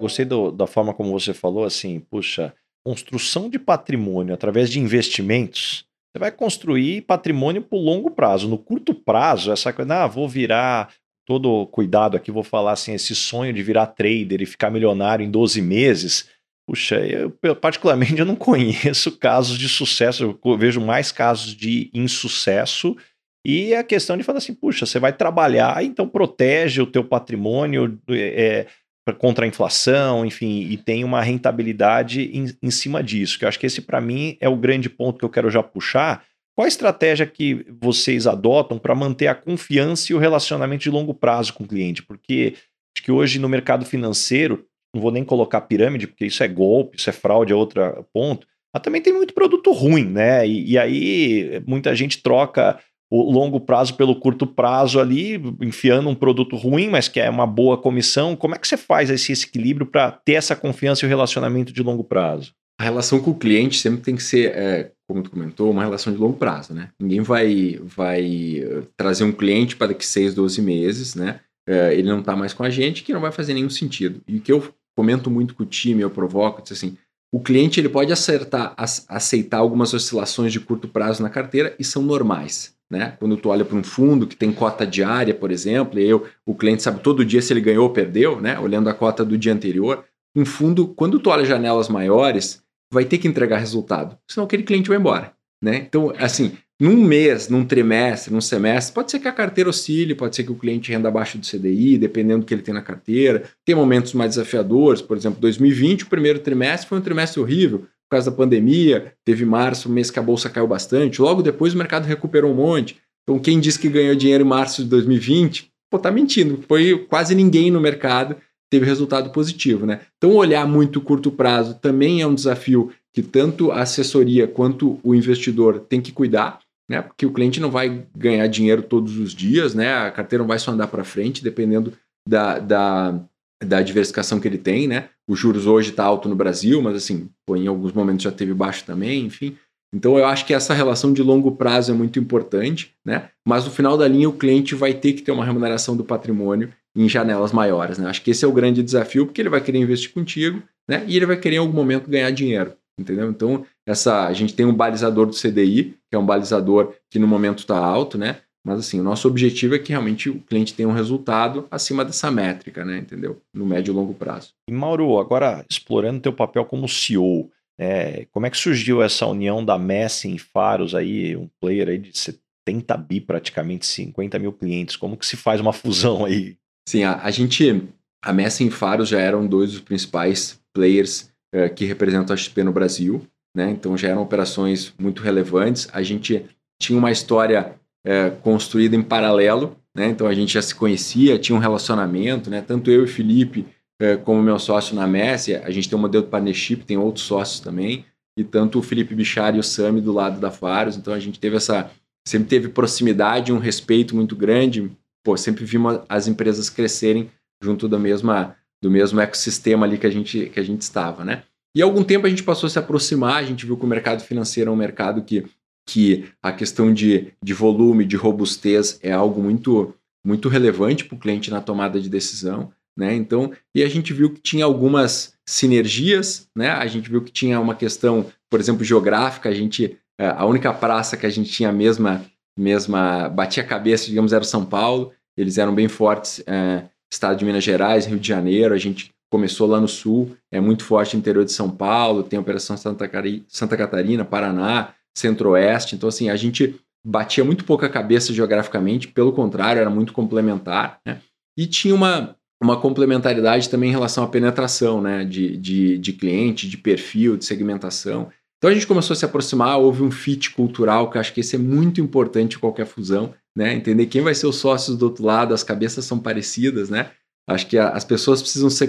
Gostei 0.00 0.24
do, 0.24 0.50
da 0.50 0.66
forma 0.66 0.92
como 0.92 1.10
você 1.10 1.32
falou, 1.32 1.64
assim, 1.64 2.00
puxa, 2.00 2.54
construção 2.84 3.48
de 3.48 3.58
patrimônio 3.58 4.34
através 4.34 4.70
de 4.70 4.78
investimentos, 4.78 5.86
você 6.12 6.20
vai 6.20 6.30
construir 6.30 7.02
patrimônio 7.02 7.60
por 7.62 7.78
longo 7.78 8.10
prazo. 8.10 8.48
No 8.48 8.56
curto 8.56 8.94
prazo, 8.94 9.52
essa 9.52 9.72
coisa, 9.72 10.04
ah, 10.04 10.06
vou 10.06 10.28
virar 10.28 10.90
todo 11.26 11.66
cuidado 11.66 12.16
aqui, 12.16 12.30
vou 12.30 12.44
falar 12.44 12.72
assim, 12.72 12.94
esse 12.94 13.14
sonho 13.14 13.52
de 13.52 13.62
virar 13.62 13.88
trader 13.88 14.40
e 14.40 14.46
ficar 14.46 14.70
milionário 14.70 15.24
em 15.24 15.30
12 15.30 15.60
meses. 15.60 16.30
Puxa, 16.66 16.96
eu, 17.04 17.30
particularmente 17.56 18.18
eu 18.18 18.24
não 18.24 18.36
conheço 18.36 19.18
casos 19.18 19.58
de 19.58 19.68
sucesso, 19.68 20.38
eu 20.42 20.58
vejo 20.58 20.80
mais 20.80 21.12
casos 21.12 21.54
de 21.54 21.90
insucesso 21.92 22.96
e 23.44 23.74
a 23.74 23.84
questão 23.84 24.16
de 24.16 24.24
falar 24.24 24.38
assim, 24.38 24.54
puxa, 24.54 24.86
você 24.86 24.98
vai 24.98 25.12
trabalhar, 25.12 25.84
então 25.84 26.08
protege 26.08 26.80
o 26.80 26.86
teu 26.86 27.04
patrimônio 27.04 28.00
é, 28.10 28.66
contra 29.14 29.44
a 29.44 29.48
inflação, 29.48 30.24
enfim, 30.26 30.66
e 30.68 30.76
tem 30.76 31.04
uma 31.04 31.22
rentabilidade 31.22 32.22
em, 32.22 32.46
em 32.62 32.70
cima 32.70 33.02
disso, 33.02 33.38
que 33.38 33.44
eu 33.44 33.48
acho 33.48 33.58
que 33.58 33.66
esse 33.66 33.82
para 33.82 34.00
mim 34.00 34.36
é 34.40 34.48
o 34.48 34.56
grande 34.56 34.90
ponto 34.90 35.18
que 35.18 35.24
eu 35.24 35.30
quero 35.30 35.50
já 35.50 35.62
puxar, 35.62 36.24
qual 36.56 36.64
a 36.64 36.68
estratégia 36.68 37.26
que 37.26 37.66
vocês 37.78 38.26
adotam 38.26 38.78
para 38.78 38.94
manter 38.94 39.26
a 39.26 39.34
confiança 39.34 40.10
e 40.10 40.14
o 40.14 40.18
relacionamento 40.18 40.82
de 40.82 40.90
longo 40.90 41.12
prazo 41.12 41.52
com 41.52 41.64
o 41.64 41.68
cliente? 41.68 42.02
Porque 42.02 42.54
acho 42.96 43.04
que 43.04 43.12
hoje 43.12 43.38
no 43.38 43.48
mercado 43.48 43.84
financeiro, 43.84 44.64
não 44.94 45.02
vou 45.02 45.12
nem 45.12 45.22
colocar 45.22 45.60
pirâmide, 45.60 46.06
porque 46.06 46.24
isso 46.24 46.42
é 46.42 46.48
golpe, 46.48 46.96
isso 46.96 47.10
é 47.10 47.12
fraude, 47.12 47.52
é 47.52 47.56
outro 47.56 47.82
ponto, 48.12 48.46
mas 48.72 48.82
também 48.82 49.02
tem 49.02 49.12
muito 49.12 49.34
produto 49.34 49.70
ruim, 49.70 50.06
né? 50.06 50.48
E, 50.48 50.72
e 50.72 50.78
aí 50.78 51.62
muita 51.66 51.94
gente 51.94 52.22
troca 52.22 52.80
o 53.24 53.30
longo 53.30 53.60
prazo 53.60 53.94
pelo 53.94 54.16
curto 54.16 54.46
prazo 54.46 55.00
ali, 55.00 55.40
enfiando 55.60 56.08
um 56.08 56.14
produto 56.14 56.56
ruim, 56.56 56.88
mas 56.88 57.08
que 57.08 57.20
é 57.20 57.30
uma 57.30 57.46
boa 57.46 57.78
comissão. 57.78 58.36
Como 58.36 58.54
é 58.54 58.58
que 58.58 58.66
você 58.66 58.76
faz 58.76 59.10
esse, 59.10 59.32
equilíbrio 59.32 59.86
para 59.86 60.10
ter 60.10 60.32
essa 60.32 60.56
confiança 60.56 61.04
e 61.04 61.06
o 61.06 61.08
relacionamento 61.08 61.72
de 61.72 61.82
longo 61.82 62.04
prazo? 62.04 62.52
A 62.78 62.84
relação 62.84 63.20
com 63.20 63.30
o 63.30 63.38
cliente 63.38 63.78
sempre 63.78 64.02
tem 64.02 64.16
que 64.16 64.22
ser, 64.22 64.52
é, 64.54 64.90
como 65.08 65.22
tu 65.22 65.30
comentou, 65.30 65.70
uma 65.70 65.82
relação 65.82 66.12
de 66.12 66.18
longo 66.18 66.36
prazo, 66.36 66.74
né? 66.74 66.90
Ninguém 67.00 67.22
vai, 67.22 67.80
vai 67.82 68.58
eh, 68.58 68.82
trazer 68.96 69.24
um 69.24 69.32
cliente 69.32 69.76
para 69.76 69.88
daqui 69.88 70.06
6, 70.06 70.34
12 70.34 70.60
meses, 70.60 71.14
né? 71.14 71.40
É, 71.66 71.94
ele 71.94 72.08
não 72.08 72.20
está 72.20 72.36
mais 72.36 72.52
com 72.52 72.62
a 72.62 72.70
gente, 72.70 73.02
que 73.02 73.14
não 73.14 73.20
vai 73.20 73.32
fazer 73.32 73.54
nenhum 73.54 73.70
sentido. 73.70 74.20
E 74.28 74.36
o 74.36 74.40
que 74.40 74.52
eu 74.52 74.62
comento 74.96 75.30
muito 75.30 75.54
com 75.54 75.62
o 75.62 75.66
time, 75.66 76.02
eu 76.02 76.10
provoco, 76.10 76.62
diz 76.62 76.72
assim, 76.72 76.96
o 77.32 77.40
cliente 77.40 77.80
ele 77.80 77.88
pode 77.88 78.12
acertar, 78.12 78.74
aceitar 79.08 79.58
algumas 79.58 79.92
oscilações 79.92 80.52
de 80.52 80.60
curto 80.60 80.88
prazo 80.88 81.22
na 81.22 81.30
carteira 81.30 81.74
e 81.78 81.84
são 81.84 82.02
normais. 82.02 82.74
Né? 82.88 83.16
Quando 83.18 83.36
tu 83.36 83.48
olha 83.48 83.64
para 83.64 83.76
um 83.76 83.82
fundo 83.82 84.26
que 84.26 84.36
tem 84.36 84.52
cota 84.52 84.86
diária, 84.86 85.34
por 85.34 85.50
exemplo, 85.50 85.98
e 85.98 86.08
eu, 86.08 86.26
o 86.44 86.54
cliente 86.54 86.82
sabe 86.82 87.00
todo 87.00 87.24
dia 87.24 87.42
se 87.42 87.52
ele 87.52 87.60
ganhou 87.60 87.84
ou 87.84 87.90
perdeu, 87.90 88.40
né? 88.40 88.58
olhando 88.58 88.88
a 88.88 88.94
cota 88.94 89.24
do 89.24 89.36
dia 89.36 89.52
anterior. 89.52 90.04
Um 90.36 90.44
fundo, 90.44 90.88
quando 90.88 91.18
tu 91.18 91.30
olha 91.30 91.44
janelas 91.44 91.88
maiores, 91.88 92.62
vai 92.92 93.04
ter 93.04 93.18
que 93.18 93.26
entregar 93.26 93.58
resultado, 93.58 94.16
senão 94.28 94.46
aquele 94.46 94.62
cliente 94.62 94.88
vai 94.88 94.98
embora. 94.98 95.32
Né? 95.62 95.78
Então, 95.78 96.12
assim, 96.18 96.56
num 96.80 96.96
mês, 96.96 97.48
num 97.48 97.64
trimestre, 97.64 98.32
num 98.32 98.40
semestre, 98.40 98.94
pode 98.94 99.10
ser 99.10 99.18
que 99.18 99.28
a 99.28 99.32
carteira 99.32 99.70
oscile, 99.70 100.14
pode 100.14 100.36
ser 100.36 100.44
que 100.44 100.52
o 100.52 100.56
cliente 100.56 100.92
renda 100.92 101.08
abaixo 101.08 101.38
do 101.38 101.46
CDI, 101.46 101.96
dependendo 101.96 102.40
do 102.40 102.46
que 102.46 102.52
ele 102.52 102.62
tem 102.62 102.74
na 102.74 102.82
carteira. 102.82 103.44
Tem 103.64 103.74
momentos 103.74 104.12
mais 104.12 104.32
desafiadores, 104.32 105.00
por 105.00 105.16
exemplo, 105.16 105.40
2020, 105.40 106.04
o 106.04 106.06
primeiro 106.08 106.38
trimestre 106.38 106.88
foi 106.88 106.98
um 106.98 107.02
trimestre 107.02 107.40
horrível 107.40 107.78
por 107.78 108.10
causa 108.10 108.30
da 108.30 108.36
pandemia. 108.36 109.14
Teve 109.24 109.44
março, 109.44 109.88
mês 109.88 110.10
que 110.10 110.18
a 110.18 110.22
bolsa 110.22 110.50
caiu 110.50 110.66
bastante. 110.66 111.20
Logo 111.20 111.42
depois 111.42 111.74
o 111.74 111.78
mercado 111.78 112.04
recuperou 112.04 112.52
um 112.52 112.56
monte. 112.56 112.98
Então, 113.22 113.38
quem 113.38 113.58
disse 113.58 113.78
que 113.78 113.88
ganhou 113.88 114.14
dinheiro 114.14 114.44
em 114.44 114.46
março 114.46 114.84
de 114.84 114.90
2020, 114.90 115.70
pô, 115.90 115.98
tá 115.98 116.10
mentindo. 116.10 116.62
Foi 116.68 117.06
quase 117.08 117.34
ninguém 117.34 117.70
no 117.70 117.80
mercado 117.80 118.36
teve 118.70 118.84
resultado 118.84 119.30
positivo, 119.30 119.86
né? 119.86 120.00
Então, 120.16 120.34
olhar 120.34 120.66
muito 120.66 121.00
curto 121.00 121.30
prazo 121.30 121.78
também 121.80 122.20
é 122.20 122.26
um 122.26 122.34
desafio 122.34 122.92
que 123.12 123.22
tanto 123.22 123.70
a 123.70 123.80
assessoria 123.80 124.46
quanto 124.46 125.00
o 125.02 125.14
investidor 125.14 125.80
tem 125.80 126.00
que 126.00 126.12
cuidar, 126.12 126.58
né? 126.88 127.02
Porque 127.02 127.26
o 127.26 127.32
cliente 127.32 127.60
não 127.60 127.70
vai 127.70 128.06
ganhar 128.16 128.46
dinheiro 128.46 128.82
todos 128.82 129.18
os 129.18 129.34
dias, 129.34 129.74
né? 129.74 129.94
A 129.94 130.10
carteira 130.10 130.42
não 130.42 130.48
vai 130.48 130.58
só 130.58 130.70
andar 130.70 130.86
para 130.86 131.04
frente, 131.04 131.42
dependendo 131.42 131.92
da, 132.28 132.58
da, 132.58 133.20
da 133.64 133.82
diversificação 133.82 134.40
que 134.40 134.48
ele 134.48 134.58
tem, 134.58 134.86
né? 134.86 135.08
Os 135.28 135.38
juros 135.38 135.66
hoje 135.66 135.90
está 135.90 136.04
alto 136.04 136.28
no 136.28 136.36
Brasil, 136.36 136.80
mas 136.80 136.96
assim, 136.96 137.28
pô, 137.46 137.56
em 137.56 137.66
alguns 137.66 137.92
momentos 137.92 138.22
já 138.22 138.32
teve 138.32 138.54
baixo 138.54 138.84
também, 138.84 139.24
enfim. 139.24 139.56
Então 139.94 140.18
eu 140.18 140.26
acho 140.26 140.44
que 140.44 140.54
essa 140.54 140.74
relação 140.74 141.12
de 141.12 141.22
longo 141.22 141.52
prazo 141.52 141.92
é 141.92 141.94
muito 141.94 142.18
importante, 142.18 142.94
né? 143.04 143.30
Mas 143.46 143.64
no 143.64 143.70
final 143.70 143.96
da 143.96 144.06
linha 144.06 144.28
o 144.28 144.32
cliente 144.32 144.74
vai 144.74 144.92
ter 144.92 145.12
que 145.12 145.22
ter 145.22 145.32
uma 145.32 145.44
remuneração 145.44 145.96
do 145.96 146.04
patrimônio 146.04 146.72
em 146.96 147.08
janelas 147.08 147.52
maiores, 147.52 147.98
né? 147.98 148.08
Acho 148.08 148.22
que 148.22 148.30
esse 148.30 148.44
é 148.44 148.48
o 148.48 148.52
grande 148.52 148.82
desafio, 148.82 149.26
porque 149.26 149.40
ele 149.40 149.48
vai 149.48 149.60
querer 149.60 149.78
investir 149.78 150.12
contigo, 150.12 150.62
né? 150.88 151.04
E 151.06 151.16
ele 151.16 151.26
vai 151.26 151.36
querer 151.36 151.56
em 151.56 151.60
algum 151.60 151.72
momento 151.72 152.10
ganhar 152.10 152.30
dinheiro, 152.30 152.74
entendeu? 152.98 153.28
Então, 153.30 153.64
essa 153.86 154.26
a 154.26 154.32
gente 154.32 154.54
tem 154.54 154.66
um 154.66 154.74
balizador 154.74 155.26
do 155.26 155.36
CDI, 155.36 155.96
que 156.08 156.16
é 156.16 156.18
um 156.18 156.26
balizador 156.26 156.94
que 157.10 157.18
no 157.18 157.26
momento 157.26 157.60
está 157.60 157.78
alto, 157.78 158.16
né? 158.18 158.40
Mas 158.66 158.80
assim, 158.80 158.98
o 158.98 159.02
nosso 159.04 159.28
objetivo 159.28 159.76
é 159.76 159.78
que 159.78 159.90
realmente 159.90 160.28
o 160.28 160.40
cliente 160.40 160.74
tenha 160.74 160.88
um 160.88 160.92
resultado 160.92 161.68
acima 161.70 162.04
dessa 162.04 162.32
métrica, 162.32 162.84
né? 162.84 162.98
Entendeu? 162.98 163.40
No 163.54 163.64
médio 163.64 163.92
e 163.92 163.94
longo 163.94 164.12
prazo. 164.12 164.50
E 164.68 164.72
Mauro, 164.72 165.18
agora 165.18 165.64
explorando 165.70 166.20
teu 166.20 166.32
papel 166.32 166.64
como 166.64 166.88
CEO, 166.88 167.48
é, 167.78 168.26
como 168.32 168.46
é 168.46 168.50
que 168.50 168.56
surgiu 168.56 169.02
essa 169.02 169.24
união 169.26 169.64
da 169.64 169.78
Messi 169.78 170.28
em 170.28 170.38
Faros 170.38 170.96
aí, 170.96 171.36
um 171.36 171.48
player 171.60 171.90
aí 171.90 171.98
de 171.98 172.18
70 172.18 172.96
bi 172.96 173.20
praticamente, 173.20 173.86
50 173.86 174.38
mil 174.40 174.52
clientes? 174.52 174.96
Como 174.96 175.16
que 175.16 175.26
se 175.26 175.36
faz 175.36 175.60
uma 175.60 175.72
fusão 175.72 176.24
aí? 176.24 176.56
Sim, 176.88 177.04
a, 177.04 177.22
a 177.22 177.30
gente, 177.30 177.84
a 178.24 178.32
Messi 178.32 178.66
e 178.66 178.70
Faros 178.70 179.08
já 179.08 179.20
eram 179.20 179.46
dois 179.46 179.72
dos 179.72 179.80
principais 179.80 180.60
players 180.74 181.30
uh, 181.56 181.72
que 181.74 181.84
representam 181.84 182.34
a 182.34 182.36
XP 182.36 182.62
no 182.62 182.72
Brasil, 182.72 183.26
né? 183.56 183.70
Então 183.70 183.96
já 183.96 184.08
eram 184.08 184.22
operações 184.22 184.92
muito 184.98 185.22
relevantes. 185.22 185.88
A 185.92 186.02
gente 186.02 186.44
tinha 186.78 186.98
uma 186.98 187.10
história 187.10 187.74
uh, 188.06 188.36
construída 188.42 188.94
em 188.94 189.02
paralelo, 189.02 189.76
né? 189.96 190.06
Então 190.08 190.26
a 190.26 190.34
gente 190.34 190.52
já 190.52 190.62
se 190.62 190.74
conhecia, 190.74 191.38
tinha 191.38 191.56
um 191.56 191.60
relacionamento, 191.60 192.50
né? 192.50 192.60
Tanto 192.60 192.90
eu 192.90 193.04
e 193.04 193.08
Felipe 193.08 193.66
uh, 194.02 194.18
como 194.24 194.42
meu 194.42 194.58
sócio 194.58 194.94
na 194.94 195.06
Messi, 195.06 195.54
a 195.54 195.70
gente 195.70 195.88
tem 195.88 195.98
um 195.98 196.02
modelo 196.02 196.24
de 196.24 196.30
partnership, 196.30 196.84
tem 196.84 196.98
outros 196.98 197.24
sócios 197.24 197.60
também, 197.60 198.04
e 198.38 198.44
tanto 198.44 198.78
o 198.78 198.82
Felipe 198.82 199.14
Bichar 199.14 199.56
e 199.56 199.58
o 199.58 199.62
Sami 199.62 200.00
do 200.00 200.12
lado 200.12 200.38
da 200.38 200.50
Faros. 200.50 200.96
Então 200.96 201.14
a 201.14 201.18
gente 201.18 201.40
teve 201.40 201.56
essa 201.56 201.90
sempre 202.26 202.48
teve 202.48 202.68
proximidade, 202.68 203.52
um 203.52 203.58
respeito 203.58 204.14
muito 204.16 204.34
grande, 204.34 204.90
pô, 205.24 205.36
sempre 205.36 205.64
vimos 205.64 206.00
as 206.08 206.26
empresas 206.26 206.68
crescerem 206.68 207.30
junto 207.62 207.88
da 207.88 207.98
mesma, 207.98 208.56
do 208.82 208.90
mesmo 208.90 209.20
ecossistema 209.20 209.86
ali 209.86 209.98
que 209.98 210.06
a 210.06 210.10
gente, 210.10 210.50
que 210.50 210.60
a 210.60 210.62
gente 210.62 210.82
estava, 210.82 211.24
né? 211.24 211.42
E 211.74 211.82
algum 211.82 212.02
tempo 212.02 212.26
a 212.26 212.30
gente 212.30 212.42
passou 212.42 212.66
a 212.66 212.70
se 212.70 212.78
aproximar, 212.78 213.36
a 213.36 213.42
gente 213.42 213.66
viu 213.66 213.76
que 213.76 213.84
o 213.84 213.88
mercado 213.88 214.22
financeiro 214.22 214.70
é 214.70 214.72
um 214.72 214.76
mercado 214.76 215.22
que, 215.22 215.44
que 215.86 216.24
a 216.42 216.50
questão 216.50 216.92
de, 216.92 217.32
de 217.42 217.52
volume, 217.52 218.06
de 218.06 218.16
robustez 218.16 218.98
é 219.02 219.12
algo 219.12 219.42
muito, 219.42 219.94
muito 220.26 220.48
relevante 220.48 221.04
para 221.04 221.16
o 221.16 221.18
cliente 221.18 221.50
na 221.50 221.60
tomada 221.60 222.00
de 222.00 222.08
decisão. 222.08 222.72
Né? 222.98 223.14
Então, 223.14 223.52
e 223.74 223.82
a 223.82 223.88
gente 223.88 224.14
viu 224.14 224.32
que 224.32 224.40
tinha 224.40 224.64
algumas 224.64 225.34
sinergias, 225.46 226.48
né? 226.56 226.70
A 226.70 226.86
gente 226.86 227.10
viu 227.10 227.22
que 227.22 227.30
tinha 227.30 227.60
uma 227.60 227.74
questão, 227.74 228.26
por 228.50 228.58
exemplo, 228.58 228.82
geográfica. 228.82 229.50
A 229.50 229.54
gente, 229.54 229.98
é, 230.18 230.28
a 230.28 230.46
única 230.46 230.72
praça 230.72 231.16
que 231.16 231.26
a 231.26 231.30
gente 231.30 231.50
tinha 231.50 231.68
a 231.68 231.72
mesma, 231.72 232.24
mesma 232.58 233.28
batia 233.28 233.62
a 233.62 233.66
cabeça, 233.66 234.06
digamos, 234.06 234.32
era 234.32 234.44
São 234.44 234.64
Paulo. 234.64 235.12
Eles 235.36 235.58
eram 235.58 235.74
bem 235.74 235.88
fortes, 235.88 236.42
é, 236.46 236.84
estado 237.16 237.38
de 237.38 237.44
Minas 237.44 237.64
Gerais, 237.64 238.06
Rio 238.06 238.18
de 238.18 238.28
Janeiro. 238.28 238.74
A 238.74 238.78
gente 238.78 239.10
começou 239.30 239.66
lá 239.66 239.80
no 239.80 239.88
sul, 239.88 240.36
é 240.52 240.60
muito 240.60 240.84
forte 240.84 241.16
no 241.16 241.20
interior 241.20 241.44
de 241.44 241.52
São 241.52 241.68
Paulo, 241.68 242.22
tem 242.22 242.38
operação 242.38 242.76
Santa, 242.76 243.08
Cari 243.08 243.44
Santa 243.48 243.76
Catarina, 243.76 244.24
Paraná, 244.24 244.94
Centro-Oeste. 245.16 245.96
Então, 245.96 246.08
assim, 246.08 246.30
a 246.30 246.36
gente 246.36 246.78
batia 247.04 247.44
muito 247.44 247.64
pouca 247.64 247.88
cabeça 247.88 248.32
geograficamente, 248.32 249.08
pelo 249.08 249.32
contrário, 249.32 249.80
era 249.80 249.90
muito 249.90 250.12
complementar, 250.12 250.98
né? 251.06 251.20
E 251.58 251.66
tinha 251.66 251.94
uma, 251.94 252.36
uma 252.62 252.78
complementaridade 252.78 253.68
também 253.68 253.88
em 253.88 253.92
relação 253.92 254.24
à 254.24 254.28
penetração, 254.28 255.00
né? 255.00 255.24
De, 255.24 255.56
de, 255.56 255.98
de 255.98 256.12
cliente, 256.12 256.68
de 256.68 256.76
perfil, 256.76 257.36
de 257.36 257.44
segmentação. 257.44 258.28
Então 258.58 258.70
a 258.70 258.74
gente 258.74 258.86
começou 258.86 259.14
a 259.14 259.16
se 259.16 259.24
aproximar, 259.24 259.78
houve 259.78 260.02
um 260.02 260.10
fit 260.10 260.50
cultural, 260.50 261.10
que 261.10 261.18
acho 261.18 261.32
que 261.32 261.40
esse 261.40 261.56
é 261.56 261.58
muito 261.58 262.00
importante 262.00 262.56
em 262.56 262.60
qualquer 262.60 262.86
fusão 262.86 263.34
né? 263.56 263.72
Entender 263.72 264.06
quem 264.06 264.20
vai 264.20 264.34
ser 264.34 264.46
os 264.46 264.56
sócios 264.56 264.98
do 264.98 265.06
outro 265.06 265.24
lado, 265.24 265.54
as 265.54 265.64
cabeças 265.64 266.04
são 266.04 266.18
parecidas, 266.18 266.90
né? 266.90 267.10
Acho 267.48 267.66
que 267.66 267.78
a, 267.78 267.88
as 267.88 268.04
pessoas 268.04 268.42
precisam 268.42 268.68
ser 268.68 268.88